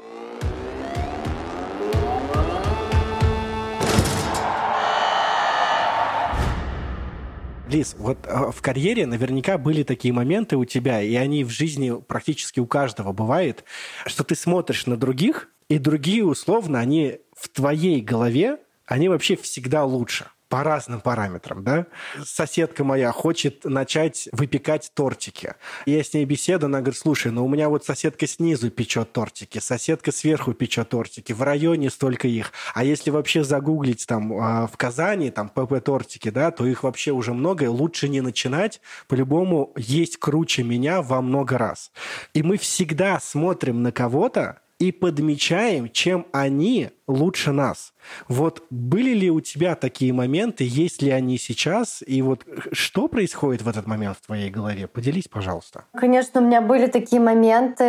Лиз, 7.72 7.96
вот 7.98 8.18
а, 8.26 8.50
в 8.50 8.60
карьере 8.60 9.06
наверняка 9.06 9.56
были 9.56 9.82
такие 9.82 10.12
моменты 10.12 10.58
у 10.58 10.64
тебя, 10.66 11.00
и 11.00 11.14
они 11.14 11.42
в 11.42 11.48
жизни 11.48 11.98
практически 12.06 12.60
у 12.60 12.66
каждого 12.66 13.12
бывает, 13.12 13.64
что 14.04 14.24
ты 14.24 14.34
смотришь 14.34 14.84
на 14.86 14.98
других, 14.98 15.48
и 15.70 15.78
другие, 15.78 16.22
условно, 16.22 16.80
они 16.80 17.20
в 17.34 17.48
твоей 17.48 18.02
голове, 18.02 18.58
они 18.84 19.08
вообще 19.08 19.36
всегда 19.36 19.84
лучше 19.84 20.26
по 20.52 20.62
разным 20.62 21.00
параметрам, 21.00 21.64
да. 21.64 21.86
Соседка 22.22 22.84
моя 22.84 23.10
хочет 23.10 23.64
начать 23.64 24.28
выпекать 24.32 24.90
тортики. 24.92 25.54
Я 25.86 26.04
с 26.04 26.12
ней 26.12 26.26
беседую, 26.26 26.66
она 26.66 26.80
говорит, 26.80 27.00
слушай, 27.00 27.32
ну 27.32 27.46
у 27.46 27.48
меня 27.48 27.70
вот 27.70 27.86
соседка 27.86 28.26
снизу 28.26 28.70
печет 28.70 29.14
тортики, 29.14 29.60
соседка 29.60 30.12
сверху 30.12 30.52
печет 30.52 30.90
тортики, 30.90 31.32
в 31.32 31.40
районе 31.40 31.88
столько 31.88 32.28
их. 32.28 32.52
А 32.74 32.84
если 32.84 33.08
вообще 33.08 33.44
загуглить 33.44 34.06
там 34.06 34.30
а, 34.34 34.66
в 34.66 34.76
Казани, 34.76 35.30
там 35.30 35.48
ПП-тортики, 35.48 36.30
да, 36.30 36.50
то 36.50 36.66
их 36.66 36.82
вообще 36.82 37.12
уже 37.12 37.32
много, 37.32 37.64
и 37.64 37.68
лучше 37.68 38.10
не 38.10 38.20
начинать. 38.20 38.82
По-любому 39.08 39.72
есть 39.78 40.18
круче 40.18 40.64
меня 40.64 41.00
во 41.00 41.22
много 41.22 41.56
раз. 41.56 41.92
И 42.34 42.42
мы 42.42 42.58
всегда 42.58 43.18
смотрим 43.20 43.82
на 43.82 43.90
кого-то, 43.90 44.58
и 44.82 44.90
подмечаем, 44.90 45.88
чем 45.88 46.26
они 46.32 46.90
лучше 47.06 47.52
нас. 47.52 47.92
Вот 48.28 48.62
были 48.70 49.14
ли 49.14 49.30
у 49.30 49.40
тебя 49.40 49.74
такие 49.74 50.12
моменты, 50.12 50.64
есть 50.64 51.02
ли 51.02 51.10
они 51.10 51.38
сейчас, 51.38 52.02
и 52.06 52.22
вот 52.22 52.44
что 52.72 53.08
происходит 53.08 53.62
в 53.62 53.68
этот 53.68 53.86
момент 53.86 54.18
в 54.18 54.26
твоей 54.26 54.50
голове? 54.50 54.86
Поделись, 54.86 55.28
пожалуйста. 55.28 55.84
Конечно, 55.94 56.40
у 56.40 56.44
меня 56.44 56.60
были 56.60 56.86
такие 56.86 57.20
моменты, 57.20 57.84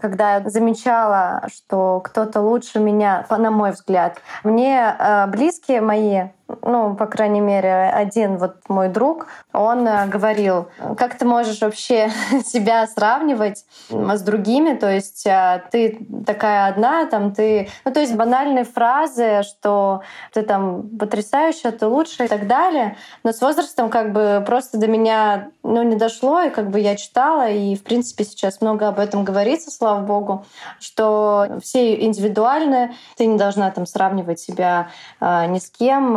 когда 0.00 0.36
я 0.36 0.48
замечала, 0.48 1.48
что 1.52 2.00
кто-то 2.00 2.40
лучше 2.40 2.78
меня, 2.78 3.26
на 3.30 3.50
мой 3.50 3.72
взгляд. 3.72 4.20
Мне 4.42 4.96
э, 4.98 5.26
близкие 5.26 5.80
мои 5.80 6.28
ну, 6.62 6.94
по 6.94 7.06
крайней 7.06 7.40
мере, 7.40 7.90
один 7.90 8.36
вот 8.36 8.56
мой 8.68 8.88
друг, 8.88 9.28
он 9.52 9.86
э, 9.86 10.06
говорил, 10.06 10.68
как 10.96 11.16
ты 11.16 11.24
можешь 11.24 11.60
вообще 11.60 12.10
себя 12.44 12.86
сравнивать 12.86 13.64
с 13.88 14.20
другими, 14.20 14.74
то 14.74 14.90
есть 14.90 15.26
э, 15.26 15.62
ты 15.70 16.06
такая 16.26 16.68
одна, 16.68 17.06
там 17.06 17.32
ты... 17.32 17.68
Ну, 17.84 17.92
то 17.92 18.00
есть 18.00 18.14
банальные 18.14 18.64
фразы, 18.64 19.03
что 19.42 20.02
ты 20.32 20.42
там 20.42 20.88
потрясающая, 20.98 21.72
ты 21.72 21.86
лучше 21.86 22.24
и 22.24 22.28
так 22.28 22.46
далее. 22.46 22.96
Но 23.22 23.32
с 23.32 23.40
возрастом 23.40 23.90
как 23.90 24.12
бы 24.12 24.42
просто 24.46 24.78
до 24.78 24.86
меня 24.86 25.48
ну, 25.62 25.82
не 25.82 25.96
дошло, 25.96 26.40
и 26.42 26.50
как 26.50 26.70
бы 26.70 26.80
я 26.80 26.96
читала, 26.96 27.48
и 27.48 27.74
в 27.74 27.82
принципе 27.82 28.24
сейчас 28.24 28.60
много 28.60 28.88
об 28.88 28.98
этом 28.98 29.24
говорится, 29.24 29.70
слава 29.70 30.00
богу, 30.00 30.44
что 30.80 31.58
все 31.62 31.94
индивидуальны, 32.04 32.94
ты 33.16 33.26
не 33.26 33.38
должна 33.38 33.70
там 33.70 33.86
сравнивать 33.86 34.40
себя 34.40 34.88
э, 35.20 35.46
ни 35.46 35.58
с 35.58 35.70
кем, 35.70 36.14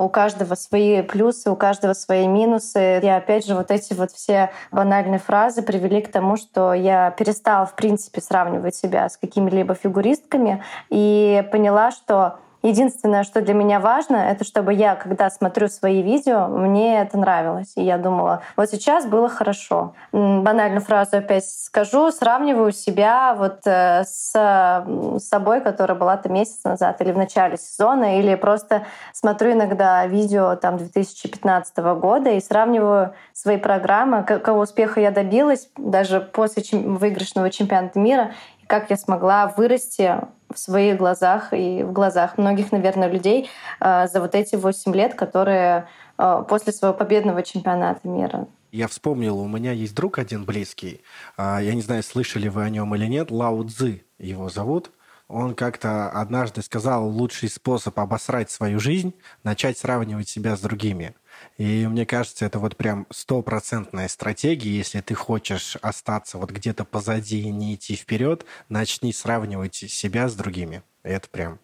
у 0.00 0.08
каждого 0.08 0.54
свои 0.54 1.02
плюсы, 1.02 1.50
у 1.50 1.56
каждого 1.56 1.92
свои 1.92 2.26
минусы. 2.26 3.00
И 3.00 3.06
опять 3.06 3.46
же, 3.46 3.54
вот 3.54 3.70
эти 3.70 3.94
вот 3.94 4.10
все 4.12 4.50
банальные 4.70 5.18
фразы 5.18 5.62
привели 5.62 6.00
к 6.00 6.10
тому, 6.10 6.36
что 6.36 6.72
я 6.72 7.10
перестала, 7.10 7.66
в 7.66 7.74
принципе, 7.74 8.20
сравнивать 8.20 8.74
себя 8.74 9.08
с 9.08 9.16
какими-либо 9.16 9.74
фигуристками 9.74 10.62
и 10.90 11.46
поняла, 11.50 11.90
что 11.90 12.25
Единственное, 12.62 13.22
что 13.22 13.40
для 13.40 13.54
меня 13.54 13.80
важно, 13.80 14.16
это 14.16 14.44
чтобы 14.44 14.72
я, 14.72 14.96
когда 14.96 15.30
смотрю 15.30 15.68
свои 15.68 16.02
видео, 16.02 16.48
мне 16.48 17.00
это 17.00 17.18
нравилось. 17.18 17.72
И 17.76 17.82
я 17.82 17.98
думала, 17.98 18.42
вот 18.56 18.70
сейчас 18.70 19.06
было 19.06 19.28
хорошо. 19.28 19.94
Банальную 20.12 20.80
фразу 20.80 21.18
опять 21.18 21.48
скажу, 21.48 22.10
сравниваю 22.10 22.72
себя 22.72 23.34
вот 23.38 23.60
э, 23.66 24.04
с 24.04 24.84
собой, 25.18 25.60
которая 25.60 25.96
была 25.96 26.16
то 26.16 26.28
месяц 26.28 26.64
назад 26.64 27.00
или 27.00 27.12
в 27.12 27.18
начале 27.18 27.56
сезона, 27.56 28.18
или 28.18 28.34
просто 28.34 28.84
смотрю 29.12 29.52
иногда 29.52 30.06
видео 30.06 30.56
там 30.56 30.78
2015 30.78 31.76
года 31.76 32.30
и 32.30 32.40
сравниваю 32.40 33.14
свои 33.32 33.58
программы, 33.58 34.24
какого 34.24 34.62
успеха 34.62 35.00
я 35.00 35.10
добилась 35.10 35.68
даже 35.76 36.20
после 36.20 36.64
выигрышного 36.72 37.50
чемпионата 37.50 37.98
мира, 37.98 38.32
как 38.66 38.90
я 38.90 38.96
смогла 38.96 39.48
вырасти 39.56 40.20
в 40.52 40.58
своих 40.58 40.96
глазах 40.96 41.52
и 41.52 41.82
в 41.82 41.92
глазах 41.92 42.38
многих, 42.38 42.72
наверное, 42.72 43.10
людей 43.10 43.50
э, 43.80 44.06
за 44.06 44.20
вот 44.20 44.34
эти 44.34 44.56
8 44.56 44.94
лет, 44.94 45.14
которые 45.14 45.88
э, 46.18 46.44
после 46.48 46.72
своего 46.72 46.96
победного 46.96 47.42
чемпионата 47.42 48.00
мира. 48.08 48.46
Я 48.72 48.88
вспомнил, 48.88 49.38
у 49.38 49.48
меня 49.48 49.72
есть 49.72 49.94
друг 49.94 50.18
один 50.18 50.44
близкий, 50.44 51.00
а, 51.36 51.60
я 51.60 51.74
не 51.74 51.82
знаю, 51.82 52.02
слышали 52.02 52.48
вы 52.48 52.62
о 52.62 52.68
нем 52.68 52.94
или 52.94 53.06
нет, 53.06 53.30
Лао 53.30 53.62
Цзы 53.64 54.04
его 54.18 54.48
зовут. 54.48 54.90
Он 55.28 55.54
как-то 55.54 56.08
однажды 56.10 56.62
сказал, 56.62 57.08
лучший 57.08 57.48
способ 57.48 57.98
обосрать 57.98 58.50
свою 58.50 58.78
жизнь– 58.78 59.14
начать 59.42 59.76
сравнивать 59.76 60.28
себя 60.28 60.56
с 60.56 60.60
другими. 60.60 61.14
И 61.58 61.86
мне 61.86 62.04
кажется, 62.04 62.44
это 62.44 62.58
вот 62.58 62.76
прям 62.76 63.06
стопроцентная 63.10 64.08
стратегия. 64.08 64.76
Если 64.76 65.00
ты 65.00 65.14
хочешь 65.14 65.76
остаться 65.82 66.38
вот 66.38 66.50
где-то 66.50 66.84
позади 66.84 67.40
и 67.40 67.50
не 67.50 67.74
идти 67.74 67.96
вперед, 67.96 68.44
начни 68.68 69.12
сравнивать 69.12 69.74
себя 69.74 70.28
с 70.28 70.34
другими. 70.34 70.82
Это 71.02 71.28
прям 71.28 71.58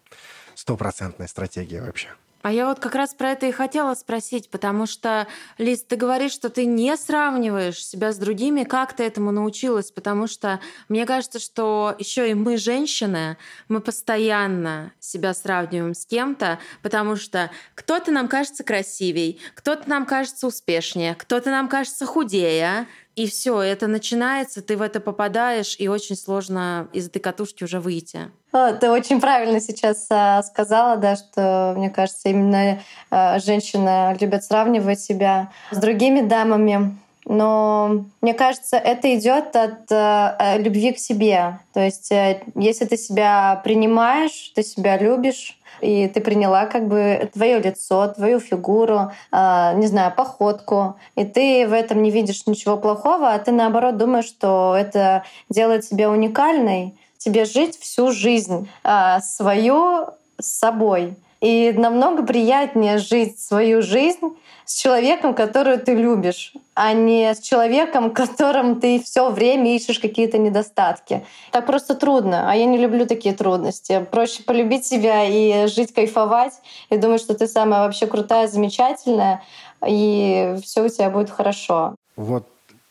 стопроцентная 0.55 1.27
стратегия 1.27 1.81
вообще. 1.81 2.09
А 2.43 2.51
я 2.51 2.67
вот 2.67 2.79
как 2.79 2.93
раз 2.93 3.13
про 3.13 3.31
это 3.31 3.45
и 3.45 3.53
хотела 3.53 3.95
спросить, 3.95 4.49
потому 4.49 4.85
что, 4.85 5.27
Лиз, 5.57 5.81
ты 5.85 5.95
говоришь, 5.95 6.33
что 6.33 6.49
ты 6.49 6.65
не 6.65 6.95
сравниваешь 6.97 7.83
себя 7.83 8.11
с 8.11 8.17
другими. 8.17 8.65
Как 8.65 8.91
ты 8.93 9.03
этому 9.03 9.31
научилась? 9.31 9.91
Потому 9.91 10.27
что 10.27 10.59
мне 10.89 11.05
кажется, 11.05 11.39
что 11.39 11.95
еще 11.99 12.29
и 12.29 12.33
мы, 12.33 12.57
женщины, 12.57 13.37
мы 13.69 13.79
постоянно 13.79 14.91
себя 14.99 15.33
сравниваем 15.33 15.93
с 15.93 16.05
кем-то, 16.05 16.59
потому 16.81 17.15
что 17.15 17.49
кто-то 17.75 18.11
нам 18.11 18.27
кажется 18.27 18.65
красивей, 18.65 19.39
кто-то 19.55 19.89
нам 19.89 20.05
кажется 20.05 20.45
успешнее, 20.45 21.15
кто-то 21.15 21.49
нам 21.49 21.69
кажется 21.69 22.05
худее, 22.05 22.87
и 23.15 23.27
все, 23.27 23.61
это 23.61 23.87
начинается, 23.87 24.61
ты 24.61 24.75
в 24.75 24.81
это 24.81 24.99
попадаешь, 24.99 25.75
и 25.77 25.87
очень 25.87 26.15
сложно 26.15 26.87
из 26.93 27.07
этой 27.07 27.19
катушки 27.19 27.63
уже 27.63 27.79
выйти. 27.79 28.31
Ты 28.51 28.89
очень 28.89 29.19
правильно 29.19 29.59
сейчас 29.59 30.05
а, 30.09 30.43
сказала, 30.43 30.97
да, 30.97 31.15
что, 31.15 31.73
мне 31.75 31.89
кажется, 31.89 32.29
именно 32.29 32.79
а, 33.09 33.39
женщины 33.39 34.15
любят 34.19 34.43
сравнивать 34.43 34.99
себя 34.99 35.51
с 35.71 35.77
другими 35.77 36.21
дамами. 36.21 36.97
Но 37.25 38.05
мне 38.21 38.33
кажется, 38.33 38.77
это 38.77 39.15
идет 39.17 39.55
от 39.55 39.89
э, 39.89 40.57
любви 40.61 40.91
к 40.91 40.99
себе. 40.99 41.59
То 41.73 41.79
есть, 41.79 42.11
э, 42.11 42.43
если 42.55 42.83
ты 42.83 42.97
себя 42.97 43.61
принимаешь, 43.63 44.51
ты 44.53 44.61
себя 44.61 44.97
любишь, 44.97 45.57
и 45.81 46.07
ты 46.07 46.21
приняла 46.21 46.65
как 46.65 46.87
бы 46.87 47.29
твое 47.33 47.59
лицо, 47.59 48.07
твою 48.07 48.39
фигуру, 48.39 49.11
э, 49.31 49.73
не 49.75 49.87
знаю, 49.87 50.13
походку, 50.15 50.95
и 51.15 51.25
ты 51.25 51.67
в 51.67 51.73
этом 51.73 52.01
не 52.01 52.11
видишь 52.11 52.47
ничего 52.47 52.77
плохого, 52.77 53.33
а 53.33 53.39
ты 53.39 53.51
наоборот 53.51 53.97
думаешь, 53.97 54.25
что 54.25 54.75
это 54.77 55.23
делает 55.49 55.87
тебя 55.87 56.09
уникальной, 56.09 56.95
тебе 57.17 57.45
жить 57.45 57.79
всю 57.79 58.11
жизнь 58.11 58.69
э, 58.83 59.19
свою 59.21 60.07
с 60.39 60.59
собой. 60.59 61.15
И 61.41 61.73
намного 61.75 62.23
приятнее 62.23 62.97
жить 62.97 63.39
свою 63.39 63.81
жизнь 63.81 64.33
с 64.65 64.75
человеком, 64.75 65.33
которого 65.33 65.77
ты 65.77 65.93
любишь, 65.93 66.53
а 66.73 66.93
не 66.93 67.33
с 67.33 67.39
человеком, 67.39 68.11
которым 68.13 68.79
ты 68.79 69.01
все 69.01 69.29
время 69.29 69.75
ищешь 69.75 69.99
какие-то 69.99 70.37
недостатки. 70.37 71.25
Так 71.51 71.65
просто 71.65 71.95
трудно, 71.95 72.51
а 72.51 72.55
я 72.55 72.65
не 72.65 72.77
люблю 72.77 73.05
такие 73.05 73.35
трудности. 73.35 74.05
Проще 74.11 74.43
полюбить 74.43 74.85
себя 74.85 75.25
и 75.25 75.67
жить, 75.67 75.93
кайфовать, 75.93 76.53
и 76.89 76.97
думать, 76.97 77.21
что 77.21 77.33
ты 77.35 77.47
самая 77.47 77.81
вообще 77.81 78.07
крутая, 78.07 78.47
замечательная, 78.47 79.43
и 79.85 80.55
все 80.63 80.83
у 80.83 80.89
тебя 80.89 81.09
будет 81.09 81.29
хорошо. 81.29 81.95
Вот 82.15 82.47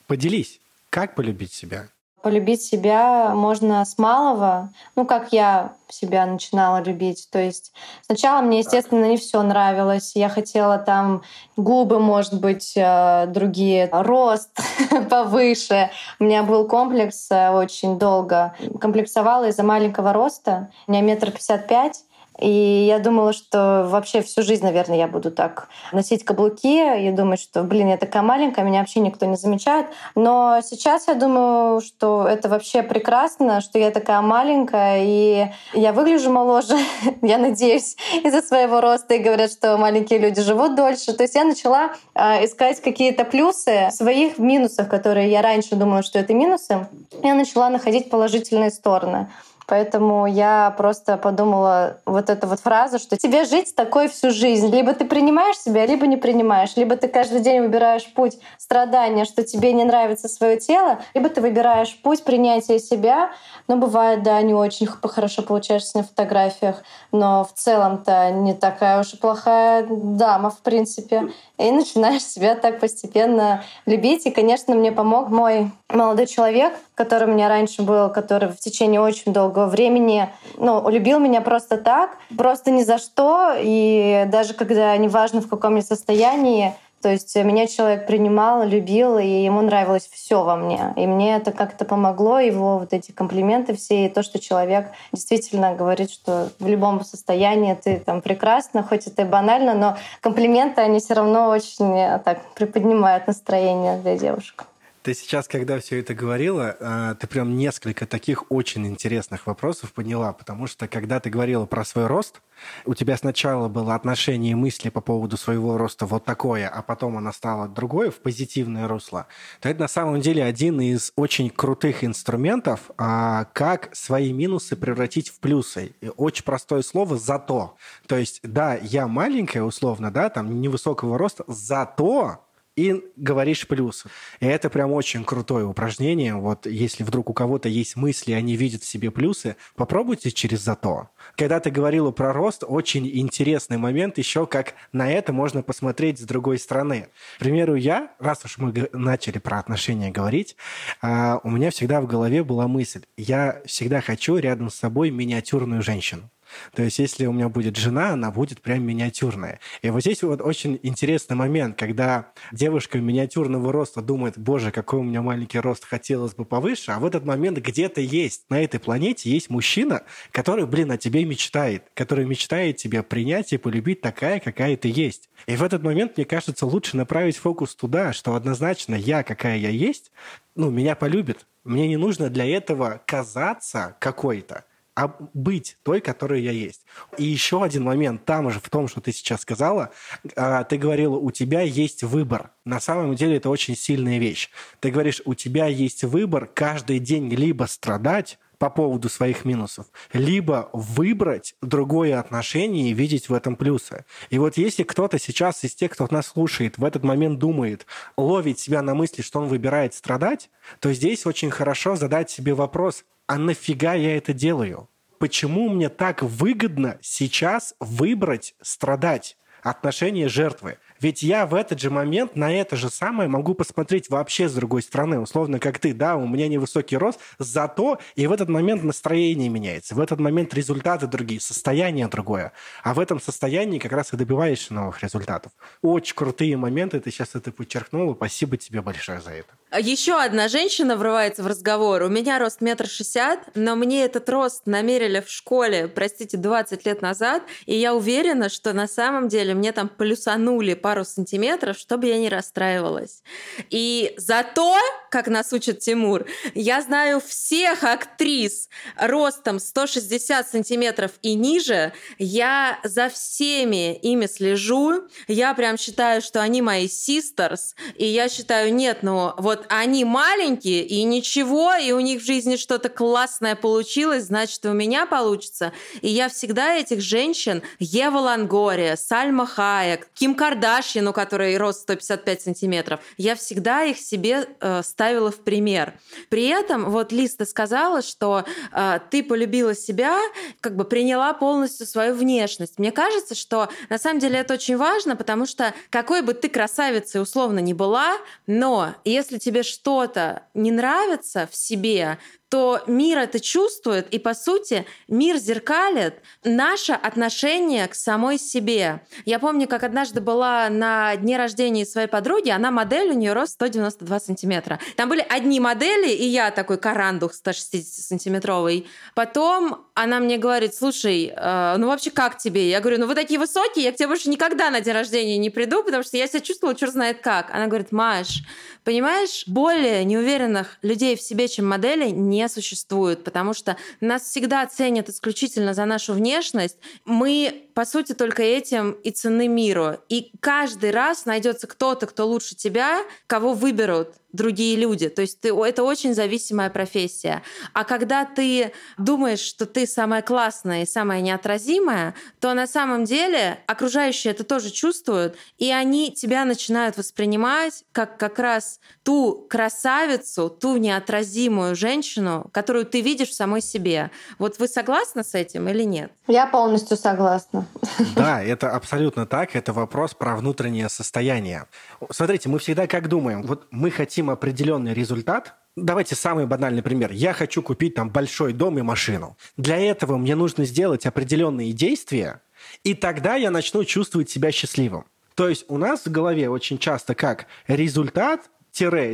поделись, 0.06 0.60
как 0.90 1.14
полюбить 1.14 1.52
себя? 1.52 1.88
Полюбить 2.22 2.62
себя 2.62 3.34
можно 3.34 3.84
с 3.84 3.98
малого, 3.98 4.70
ну, 4.96 5.04
как 5.04 5.32
я 5.32 5.72
себя 5.88 6.24
начинала 6.24 6.82
любить. 6.82 7.28
То 7.30 7.38
есть 7.38 7.72
сначала 8.06 8.40
мне, 8.40 8.60
естественно, 8.60 9.04
не 9.04 9.16
все 9.16 9.42
нравилось. 9.42 10.12
Я 10.14 10.28
хотела 10.28 10.78
там 10.78 11.22
губы, 11.56 11.98
может 11.98 12.40
быть, 12.40 12.72
э, 12.76 13.26
другие, 13.26 13.88
рост 13.92 14.50
повыше. 15.10 15.90
У 16.18 16.24
меня 16.24 16.42
был 16.42 16.66
комплекс 16.66 17.28
э, 17.30 17.50
очень 17.50 17.98
долго. 17.98 18.54
Комплексовала 18.80 19.48
из-за 19.48 19.62
маленького 19.62 20.12
роста. 20.12 20.70
У 20.86 20.92
меня 20.92 21.02
метр 21.02 21.30
пятьдесят 21.30 21.66
пять. 21.66 22.04
И 22.40 22.86
я 22.88 22.98
думала, 22.98 23.32
что 23.32 23.86
вообще 23.88 24.22
всю 24.22 24.42
жизнь, 24.42 24.64
наверное, 24.64 24.96
я 24.96 25.06
буду 25.06 25.30
так 25.30 25.68
носить 25.92 26.24
каблуки 26.24 27.06
и 27.06 27.10
думать, 27.12 27.40
что, 27.40 27.62
блин, 27.62 27.88
я 27.88 27.96
такая 27.96 28.22
маленькая, 28.22 28.64
меня 28.64 28.80
вообще 28.80 29.00
никто 29.00 29.26
не 29.26 29.36
замечает. 29.36 29.86
Но 30.14 30.60
сейчас 30.62 31.08
я 31.08 31.14
думаю, 31.14 31.80
что 31.80 32.26
это 32.26 32.48
вообще 32.48 32.82
прекрасно, 32.82 33.60
что 33.60 33.78
я 33.78 33.90
такая 33.90 34.22
маленькая, 34.22 35.02
и 35.04 35.46
я 35.74 35.92
выгляжу 35.92 36.30
моложе, 36.30 36.76
я 37.22 37.38
надеюсь, 37.38 37.96
из-за 38.24 38.40
своего 38.40 38.80
роста, 38.80 39.14
и 39.14 39.18
говорят, 39.18 39.52
что 39.52 39.76
маленькие 39.76 40.18
люди 40.18 40.40
живут 40.40 40.74
дольше. 40.74 41.12
То 41.12 41.24
есть 41.24 41.34
я 41.34 41.44
начала 41.44 41.92
э, 42.14 42.46
искать 42.46 42.80
какие-то 42.80 43.24
плюсы 43.24 43.88
своих 43.92 44.38
минусов, 44.38 44.88
которые 44.88 45.30
я 45.30 45.42
раньше 45.42 45.76
думала, 45.76 46.02
что 46.02 46.18
это 46.18 46.32
минусы. 46.32 46.86
Я 47.22 47.34
начала 47.34 47.68
находить 47.68 48.10
положительные 48.10 48.70
стороны. 48.70 49.28
Поэтому 49.66 50.26
я 50.26 50.74
просто 50.76 51.16
подумала 51.16 51.98
вот 52.04 52.30
эту 52.30 52.46
вот 52.46 52.60
фразу, 52.60 52.98
что 52.98 53.16
тебе 53.16 53.44
жить 53.44 53.74
такой 53.74 54.08
всю 54.08 54.30
жизнь. 54.30 54.70
Либо 54.70 54.92
ты 54.94 55.04
принимаешь 55.04 55.58
себя, 55.58 55.86
либо 55.86 56.06
не 56.06 56.16
принимаешь. 56.16 56.76
Либо 56.76 56.96
ты 56.96 57.08
каждый 57.08 57.40
день 57.40 57.62
выбираешь 57.62 58.12
путь 58.12 58.38
страдания, 58.58 59.24
что 59.24 59.42
тебе 59.44 59.72
не 59.72 59.84
нравится 59.84 60.28
свое 60.28 60.58
тело, 60.58 61.00
либо 61.14 61.28
ты 61.28 61.40
выбираешь 61.40 61.96
путь 62.02 62.24
принятия 62.24 62.78
себя. 62.78 63.30
Но 63.68 63.76
бывает, 63.76 64.22
да, 64.22 64.40
не 64.42 64.54
очень 64.54 64.86
хорошо 64.86 65.42
получаешься 65.42 65.98
на 65.98 66.04
фотографиях, 66.04 66.82
но 67.12 67.44
в 67.44 67.52
целом-то 67.58 68.30
не 68.30 68.54
такая 68.54 69.00
уж 69.00 69.14
и 69.14 69.16
плохая 69.16 69.86
дама, 69.88 70.50
в 70.50 70.58
принципе. 70.58 71.30
И 71.58 71.70
начинаешь 71.70 72.24
себя 72.24 72.54
так 72.56 72.80
постепенно 72.80 73.62
любить. 73.86 74.26
И, 74.26 74.30
конечно, 74.30 74.74
мне 74.74 74.90
помог 74.90 75.28
мой 75.28 75.70
молодой 75.92 76.26
человек, 76.26 76.72
который 76.94 77.28
у 77.28 77.32
меня 77.32 77.48
раньше 77.48 77.82
был, 77.82 78.10
который 78.10 78.48
в 78.48 78.58
течение 78.58 79.00
очень 79.00 79.32
долгого 79.32 79.66
времени 79.66 80.28
ну, 80.56 80.88
любил 80.88 81.18
меня 81.18 81.40
просто 81.40 81.76
так, 81.76 82.16
просто 82.36 82.70
ни 82.70 82.82
за 82.82 82.98
что. 82.98 83.54
И 83.58 84.26
даже 84.28 84.54
когда 84.54 84.96
неважно 84.96 85.40
в 85.40 85.48
каком 85.48 85.76
я 85.76 85.82
состоянии, 85.82 86.74
то 87.02 87.10
есть 87.10 87.34
меня 87.34 87.66
человек 87.66 88.06
принимал, 88.06 88.64
любил, 88.64 89.18
и 89.18 89.26
ему 89.26 89.60
нравилось 89.62 90.08
все 90.12 90.44
во 90.44 90.54
мне. 90.54 90.94
И 90.96 91.06
мне 91.08 91.34
это 91.34 91.50
как-то 91.50 91.84
помогло, 91.84 92.38
его 92.38 92.78
вот 92.78 92.92
эти 92.92 93.10
комплименты 93.10 93.74
все, 93.74 94.06
и 94.06 94.08
то, 94.08 94.22
что 94.22 94.38
человек 94.38 94.86
действительно 95.12 95.74
говорит, 95.74 96.12
что 96.12 96.50
в 96.60 96.68
любом 96.68 97.04
состоянии 97.04 97.74
ты 97.74 97.98
там 97.98 98.22
прекрасна, 98.22 98.84
хоть 98.84 99.08
это 99.08 99.22
и 99.22 99.24
банально, 99.24 99.74
но 99.74 99.96
комплименты, 100.20 100.80
они 100.80 101.00
все 101.00 101.14
равно 101.14 101.48
очень 101.48 101.92
э, 101.98 102.20
так 102.24 102.40
приподнимают 102.54 103.26
настроение 103.26 103.96
для 103.98 104.16
девушек. 104.16 104.66
Ты 105.02 105.14
сейчас, 105.14 105.48
когда 105.48 105.80
все 105.80 105.98
это 105.98 106.14
говорила, 106.14 106.76
а, 106.78 107.14
ты 107.16 107.26
прям 107.26 107.56
несколько 107.56 108.06
таких 108.06 108.52
очень 108.52 108.86
интересных 108.86 109.48
вопросов 109.48 109.92
поняла, 109.92 110.32
потому 110.32 110.68
что 110.68 110.86
когда 110.86 111.18
ты 111.18 111.28
говорила 111.28 111.66
про 111.66 111.84
свой 111.84 112.06
рост, 112.06 112.40
у 112.84 112.94
тебя 112.94 113.16
сначала 113.16 113.66
было 113.66 113.96
отношение 113.96 114.52
и 114.52 114.54
мысли 114.54 114.90
по 114.90 115.00
поводу 115.00 115.36
своего 115.36 115.76
роста 115.76 116.06
вот 116.06 116.24
такое, 116.24 116.68
а 116.68 116.82
потом 116.82 117.16
оно 117.16 117.32
стало 117.32 117.66
другое 117.66 118.12
в 118.12 118.20
позитивное 118.20 118.86
русло, 118.86 119.26
то 119.60 119.68
это 119.68 119.80
на 119.80 119.88
самом 119.88 120.20
деле 120.20 120.44
один 120.44 120.80
из 120.80 121.12
очень 121.16 121.50
крутых 121.50 122.04
инструментов, 122.04 122.92
а, 122.96 123.46
как 123.54 123.88
свои 123.96 124.32
минусы 124.32 124.76
превратить 124.76 125.30
в 125.30 125.40
плюсы. 125.40 125.96
И 126.00 126.12
очень 126.16 126.44
простое 126.44 126.82
слово 126.82 127.18
«зато». 127.18 127.76
То 128.06 128.16
есть, 128.16 128.38
да, 128.44 128.76
я 128.76 129.08
маленькая 129.08 129.64
условно, 129.64 130.12
да, 130.12 130.28
там 130.28 130.60
невысокого 130.60 131.18
роста, 131.18 131.42
зато 131.48 132.38
и 132.76 133.04
говоришь 133.16 133.66
плюс. 133.66 134.04
И 134.40 134.46
это 134.46 134.70
прям 134.70 134.92
очень 134.92 135.24
крутое 135.24 135.66
упражнение. 135.66 136.34
Вот 136.34 136.66
если 136.66 137.04
вдруг 137.04 137.30
у 137.30 137.32
кого-то 137.32 137.68
есть 137.68 137.96
мысли, 137.96 138.32
они 138.32 138.56
видят 138.56 138.82
в 138.82 138.88
себе 138.88 139.10
плюсы, 139.10 139.56
попробуйте 139.74 140.30
через 140.30 140.60
зато. 140.60 141.10
Когда 141.36 141.60
ты 141.60 141.70
говорила 141.70 142.10
про 142.10 142.32
рост, 142.32 142.64
очень 142.66 143.08
интересный 143.08 143.76
момент 143.76 144.18
еще, 144.18 144.46
как 144.46 144.74
на 144.92 145.10
это 145.10 145.32
можно 145.32 145.62
посмотреть 145.62 146.18
с 146.18 146.22
другой 146.22 146.58
стороны. 146.58 147.08
К 147.36 147.40
примеру, 147.40 147.74
я, 147.74 148.12
раз 148.18 148.44
уж 148.44 148.58
мы 148.58 148.88
начали 148.92 149.38
про 149.38 149.58
отношения 149.58 150.10
говорить, 150.10 150.56
а, 151.00 151.40
у 151.44 151.50
меня 151.50 151.70
всегда 151.70 152.00
в 152.00 152.06
голове 152.06 152.42
была 152.42 152.68
мысль, 152.68 153.02
я 153.16 153.60
всегда 153.66 154.00
хочу 154.00 154.36
рядом 154.36 154.70
с 154.70 154.76
собой 154.76 155.10
миниатюрную 155.10 155.82
женщину. 155.82 156.30
То 156.74 156.82
есть, 156.82 156.98
если 156.98 157.26
у 157.26 157.32
меня 157.32 157.48
будет 157.48 157.76
жена, 157.76 158.10
она 158.10 158.30
будет 158.30 158.60
прям 158.60 158.84
миниатюрная. 158.84 159.60
И 159.82 159.90
вот 159.90 160.00
здесь 160.00 160.22
вот 160.22 160.40
очень 160.40 160.78
интересный 160.82 161.36
момент, 161.36 161.78
когда 161.78 162.32
девушка 162.52 162.98
миниатюрного 162.98 163.72
роста 163.72 164.02
думает, 164.02 164.38
боже, 164.38 164.70
какой 164.70 165.00
у 165.00 165.02
меня 165.02 165.22
маленький 165.22 165.58
рост, 165.58 165.84
хотелось 165.84 166.34
бы 166.34 166.44
повыше, 166.44 166.92
а 166.92 166.98
в 166.98 167.04
этот 167.04 167.24
момент 167.24 167.58
где-то 167.58 168.00
есть, 168.00 168.44
на 168.50 168.60
этой 168.60 168.80
планете 168.80 169.30
есть 169.30 169.50
мужчина, 169.50 170.02
который, 170.30 170.66
блин, 170.66 170.90
о 170.90 170.98
тебе 170.98 171.24
мечтает, 171.24 171.84
который 171.94 172.24
мечтает 172.24 172.76
тебя 172.76 173.02
принять 173.02 173.52
и 173.52 173.58
полюбить 173.58 174.00
такая, 174.00 174.40
какая 174.40 174.76
ты 174.76 174.88
есть. 174.88 175.28
И 175.46 175.56
в 175.56 175.62
этот 175.62 175.82
момент, 175.82 176.16
мне 176.16 176.24
кажется, 176.24 176.66
лучше 176.66 176.96
направить 176.96 177.36
фокус 177.36 177.74
туда, 177.74 178.12
что 178.12 178.34
однозначно 178.34 178.94
я, 178.94 179.22
какая 179.22 179.56
я 179.58 179.70
есть, 179.70 180.12
ну, 180.54 180.70
меня 180.70 180.94
полюбит. 180.94 181.46
Мне 181.64 181.88
не 181.88 181.96
нужно 181.96 182.28
для 182.28 182.44
этого 182.44 183.00
казаться 183.06 183.96
какой-то 184.00 184.64
а 184.94 185.14
быть 185.32 185.78
той, 185.82 186.00
которой 186.00 186.42
я 186.42 186.52
есть. 186.52 186.84
И 187.16 187.24
еще 187.24 187.62
один 187.62 187.84
момент 187.84 188.24
там 188.24 188.50
же, 188.50 188.60
в 188.60 188.68
том, 188.68 188.88
что 188.88 189.00
ты 189.00 189.12
сейчас 189.12 189.40
сказала, 189.40 189.90
а, 190.36 190.64
ты 190.64 190.76
говорила, 190.76 191.16
у 191.16 191.30
тебя 191.30 191.62
есть 191.62 192.02
выбор. 192.02 192.50
На 192.64 192.80
самом 192.80 193.14
деле 193.14 193.36
это 193.36 193.48
очень 193.48 193.76
сильная 193.76 194.18
вещь. 194.18 194.50
Ты 194.80 194.90
говоришь, 194.90 195.22
у 195.24 195.34
тебя 195.34 195.66
есть 195.66 196.04
выбор 196.04 196.46
каждый 196.46 196.98
день 196.98 197.28
либо 197.30 197.64
страдать, 197.64 198.38
по 198.62 198.70
поводу 198.70 199.08
своих 199.08 199.44
минусов, 199.44 199.86
либо 200.12 200.70
выбрать 200.72 201.56
другое 201.62 202.20
отношение 202.20 202.90
и 202.90 202.94
видеть 202.94 203.28
в 203.28 203.34
этом 203.34 203.56
плюсы. 203.56 204.04
И 204.30 204.38
вот 204.38 204.56
если 204.56 204.84
кто-то 204.84 205.18
сейчас 205.18 205.64
из 205.64 205.74
тех, 205.74 205.90
кто 205.90 206.06
нас 206.12 206.28
слушает, 206.28 206.78
в 206.78 206.84
этот 206.84 207.02
момент 207.02 207.40
думает, 207.40 207.86
ловит 208.16 208.60
себя 208.60 208.80
на 208.82 208.94
мысли, 208.94 209.20
что 209.20 209.40
он 209.40 209.48
выбирает 209.48 209.94
страдать, 209.94 210.48
то 210.78 210.92
здесь 210.92 211.26
очень 211.26 211.50
хорошо 211.50 211.96
задать 211.96 212.30
себе 212.30 212.54
вопрос, 212.54 213.04
а 213.32 213.38
нафига 213.38 213.94
я 213.94 214.18
это 214.18 214.34
делаю? 214.34 214.90
Почему 215.18 215.70
мне 215.70 215.88
так 215.88 216.22
выгодно 216.22 216.98
сейчас 217.00 217.74
выбрать 217.80 218.54
страдать? 218.60 219.38
Отношение 219.62 220.28
жертвы. 220.28 220.76
Ведь 221.02 221.20
я 221.24 221.46
в 221.46 221.54
этот 221.56 221.80
же 221.80 221.90
момент 221.90 222.36
на 222.36 222.54
это 222.54 222.76
же 222.76 222.88
самое 222.88 223.28
могу 223.28 223.54
посмотреть 223.54 224.08
вообще 224.08 224.48
с 224.48 224.54
другой 224.54 224.82
стороны, 224.82 225.18
условно, 225.18 225.58
как 225.58 225.80
ты, 225.80 225.92
да, 225.92 226.14
у 226.14 226.28
меня 226.28 226.46
невысокий 226.46 226.96
рост, 226.96 227.18
зато 227.40 227.98
и 228.14 228.28
в 228.28 228.32
этот 228.32 228.48
момент 228.48 228.84
настроение 228.84 229.48
меняется, 229.48 229.96
в 229.96 230.00
этот 230.00 230.20
момент 230.20 230.54
результаты 230.54 231.08
другие, 231.08 231.40
состояние 231.40 232.06
другое. 232.06 232.52
А 232.84 232.94
в 232.94 233.00
этом 233.00 233.20
состоянии 233.20 233.80
как 233.80 233.90
раз 233.90 234.12
и 234.12 234.16
добиваешься 234.16 234.74
новых 234.74 235.02
результатов. 235.02 235.50
Очень 235.82 236.14
крутые 236.14 236.56
моменты, 236.56 237.00
ты 237.00 237.10
сейчас 237.10 237.34
это 237.34 237.50
подчеркнула, 237.50 238.14
спасибо 238.14 238.56
тебе 238.56 238.80
большое 238.80 239.20
за 239.20 239.30
это. 239.30 239.48
Еще 239.76 240.20
одна 240.20 240.46
женщина 240.46 240.96
врывается 240.96 241.42
в 241.42 241.46
разговор. 241.48 242.02
У 242.02 242.08
меня 242.08 242.38
рост 242.38 242.60
метр 242.60 242.86
шестьдесят, 242.86 243.40
но 243.56 243.74
мне 243.74 244.04
этот 244.04 244.28
рост 244.28 244.66
намерили 244.66 245.20
в 245.20 245.28
школе, 245.28 245.88
простите, 245.88 246.36
20 246.36 246.86
лет 246.86 247.02
назад, 247.02 247.42
и 247.66 247.74
я 247.74 247.92
уверена, 247.92 248.50
что 248.50 248.72
на 248.72 248.86
самом 248.86 249.26
деле 249.28 249.54
мне 249.54 249.72
там 249.72 249.88
плюсанули 249.88 250.74
по 250.74 250.91
пару 250.92 251.06
сантиметров, 251.06 251.78
чтобы 251.78 252.08
я 252.08 252.18
не 252.18 252.28
расстраивалась. 252.28 253.22
И 253.70 254.12
зато, 254.18 254.76
как 255.10 255.26
нас 255.26 255.50
учит 255.54 255.78
Тимур, 255.78 256.26
я 256.54 256.82
знаю 256.82 257.18
всех 257.26 257.82
актрис 257.82 258.68
ростом 258.96 259.58
160 259.58 260.46
сантиметров 260.46 261.12
и 261.22 261.32
ниже. 261.32 261.94
Я 262.18 262.78
за 262.84 263.08
всеми 263.08 263.94
ими 263.94 264.26
слежу. 264.26 265.08
Я 265.28 265.54
прям 265.54 265.78
считаю, 265.78 266.20
что 266.20 266.42
они 266.42 266.60
мои 266.60 266.88
sisters. 266.88 267.74
И 267.96 268.04
я 268.04 268.28
считаю, 268.28 268.74
нет, 268.74 268.98
ну 269.00 269.32
вот 269.38 269.64
они 269.70 270.04
маленькие, 270.04 270.84
и 270.84 271.04
ничего, 271.04 271.72
и 271.72 271.92
у 271.92 272.00
них 272.00 272.20
в 272.20 272.26
жизни 272.26 272.56
что-то 272.56 272.90
классное 272.90 273.56
получилось, 273.56 274.24
значит, 274.24 274.62
у 274.66 274.74
меня 274.74 275.06
получится. 275.06 275.72
И 276.02 276.10
я 276.10 276.28
всегда 276.28 276.74
этих 276.74 277.00
женщин, 277.00 277.62
Ева 277.78 278.18
Лангория, 278.18 278.96
Сальма 278.96 279.46
Хаек, 279.46 280.08
Ким 280.12 280.34
Кардаш, 280.34 280.81
Кардашьян, 280.82 281.06
у 281.06 281.12
которой 281.12 281.56
рост 281.56 281.82
155 281.82 282.42
сантиметров, 282.42 283.00
я 283.16 283.36
всегда 283.36 283.84
их 283.84 283.98
себе 283.98 284.48
э, 284.60 284.82
ставила 284.82 285.30
в 285.30 285.36
пример. 285.36 285.94
При 286.28 286.46
этом 286.46 286.90
вот 286.90 287.12
Листа 287.12 287.46
сказала, 287.46 288.02
что 288.02 288.44
э, 288.72 288.98
ты 289.10 289.22
полюбила 289.22 289.74
себя, 289.74 290.18
как 290.60 290.76
бы 290.76 290.84
приняла 290.84 291.32
полностью 291.34 291.86
свою 291.86 292.14
внешность. 292.14 292.78
Мне 292.78 292.90
кажется, 292.90 293.34
что 293.34 293.68
на 293.90 293.98
самом 293.98 294.18
деле 294.18 294.38
это 294.38 294.54
очень 294.54 294.76
важно, 294.76 295.14
потому 295.14 295.46
что 295.46 295.72
какой 295.90 296.22
бы 296.22 296.34
ты 296.34 296.48
красавицей 296.48 297.22
условно 297.22 297.60
не 297.60 297.74
была, 297.74 298.16
но 298.46 298.94
если 299.04 299.38
тебе 299.38 299.62
что-то 299.62 300.42
не 300.54 300.72
нравится 300.72 301.48
в 301.50 301.56
себе, 301.56 302.18
то 302.52 302.82
мир 302.86 303.16
это 303.16 303.40
чувствует, 303.40 304.12
и 304.12 304.18
по 304.18 304.34
сути 304.34 304.84
мир 305.08 305.38
зеркалит 305.38 306.16
наше 306.44 306.92
отношение 306.92 307.88
к 307.88 307.94
самой 307.94 308.38
себе. 308.38 309.00
Я 309.24 309.38
помню, 309.38 309.66
как 309.66 309.84
однажды 309.84 310.20
была 310.20 310.68
на 310.68 311.16
дне 311.16 311.38
рождения 311.38 311.86
своей 311.86 312.08
подруги, 312.08 312.50
она 312.50 312.70
модель, 312.70 313.08
у 313.08 313.14
нее 313.14 313.32
рост 313.32 313.54
192 313.54 314.20
сантиметра. 314.20 314.78
Там 314.96 315.08
были 315.08 315.24
одни 315.26 315.60
модели, 315.60 316.10
и 316.10 316.26
я 316.26 316.50
такой 316.50 316.76
карандух 316.76 317.32
160-сантиметровый. 317.32 318.86
Потом 319.14 319.86
она 319.94 320.20
мне 320.20 320.36
говорит, 320.36 320.74
слушай, 320.74 321.32
э, 321.34 321.76
ну 321.78 321.86
вообще 321.86 322.10
как 322.10 322.36
тебе? 322.36 322.68
Я 322.68 322.80
говорю, 322.80 322.98
ну 322.98 323.06
вы 323.06 323.14
такие 323.14 323.40
высокие, 323.40 323.86
я 323.86 323.92
к 323.92 323.96
тебе 323.96 324.08
больше 324.08 324.28
никогда 324.28 324.68
на 324.68 324.82
день 324.82 324.92
рождения 324.92 325.38
не 325.38 325.48
приду, 325.48 325.82
потому 325.82 326.02
что 326.02 326.18
я 326.18 326.26
себя 326.26 326.40
чувствовала, 326.40 326.76
черт 326.76 326.92
знает 326.92 327.22
как. 327.22 327.50
Она 327.50 327.66
говорит, 327.66 327.92
Маш, 327.92 328.42
понимаешь, 328.84 329.44
более 329.46 330.04
неуверенных 330.04 330.78
людей 330.82 331.16
в 331.16 331.22
себе, 331.22 331.48
чем 331.48 331.68
модели, 331.68 332.10
не 332.10 332.48
существует, 332.48 333.24
потому 333.24 333.54
что 333.54 333.76
нас 334.00 334.22
всегда 334.22 334.66
ценят 334.66 335.08
исключительно 335.08 335.74
за 335.74 335.84
нашу 335.84 336.12
внешность. 336.14 336.76
Мы, 337.04 337.68
по 337.74 337.84
сути, 337.84 338.12
только 338.12 338.42
этим 338.42 338.92
и 338.92 339.10
цены 339.10 339.48
миру. 339.48 339.96
И 340.08 340.32
каждый 340.40 340.90
раз 340.90 341.24
найдется 341.24 341.66
кто-то, 341.66 342.06
кто 342.06 342.26
лучше 342.26 342.54
тебя, 342.54 343.04
кого 343.26 343.54
выберут 343.54 344.14
другие 344.32 344.76
люди. 344.76 345.08
То 345.08 345.22
есть 345.22 345.40
ты, 345.40 345.54
это 345.54 345.84
очень 345.84 346.14
зависимая 346.14 346.70
профессия. 346.70 347.42
А 347.74 347.84
когда 347.84 348.24
ты 348.24 348.72
думаешь, 348.98 349.40
что 349.40 349.66
ты 349.66 349.86
самая 349.86 350.22
классная 350.22 350.82
и 350.82 350.86
самая 350.86 351.20
неотразимая, 351.20 352.14
то 352.40 352.54
на 352.54 352.66
самом 352.66 353.04
деле 353.04 353.58
окружающие 353.66 354.32
это 354.32 354.44
тоже 354.44 354.70
чувствуют, 354.70 355.36
и 355.58 355.70
они 355.70 356.12
тебя 356.12 356.44
начинают 356.44 356.96
воспринимать 356.96 357.84
как 357.92 358.16
как 358.16 358.38
раз 358.38 358.80
ту 359.02 359.46
красавицу, 359.48 360.48
ту 360.48 360.76
неотразимую 360.76 361.76
женщину, 361.76 362.48
которую 362.52 362.86
ты 362.86 363.00
видишь 363.00 363.28
в 363.28 363.34
самой 363.34 363.60
себе. 363.60 364.10
Вот 364.38 364.58
вы 364.58 364.68
согласны 364.68 365.24
с 365.24 365.34
этим 365.34 365.68
или 365.68 365.82
нет? 365.82 366.10
Я 366.26 366.46
полностью 366.46 366.96
согласна. 366.96 367.61
Да, 368.16 368.42
это 368.42 368.70
абсолютно 368.70 369.26
так. 369.26 369.56
Это 369.56 369.72
вопрос 369.72 370.14
про 370.14 370.36
внутреннее 370.36 370.88
состояние. 370.88 371.66
Смотрите, 372.10 372.48
мы 372.48 372.58
всегда 372.58 372.86
как 372.86 373.08
думаем, 373.08 373.42
вот 373.42 373.66
мы 373.70 373.90
хотим 373.90 374.30
определенный 374.30 374.94
результат, 374.94 375.54
Давайте 375.74 376.14
самый 376.14 376.44
банальный 376.44 376.82
пример. 376.82 377.12
Я 377.12 377.32
хочу 377.32 377.62
купить 377.62 377.94
там 377.94 378.10
большой 378.10 378.52
дом 378.52 378.78
и 378.78 378.82
машину. 378.82 379.38
Для 379.56 379.78
этого 379.78 380.18
мне 380.18 380.34
нужно 380.34 380.66
сделать 380.66 381.06
определенные 381.06 381.72
действия, 381.72 382.42
и 382.84 382.92
тогда 382.92 383.36
я 383.36 383.50
начну 383.50 383.82
чувствовать 383.84 384.28
себя 384.28 384.52
счастливым. 384.52 385.06
То 385.34 385.48
есть 385.48 385.64
у 385.68 385.78
нас 385.78 386.04
в 386.04 386.10
голове 386.10 386.50
очень 386.50 386.76
часто 386.76 387.14
как 387.14 387.46
результат 387.66 388.50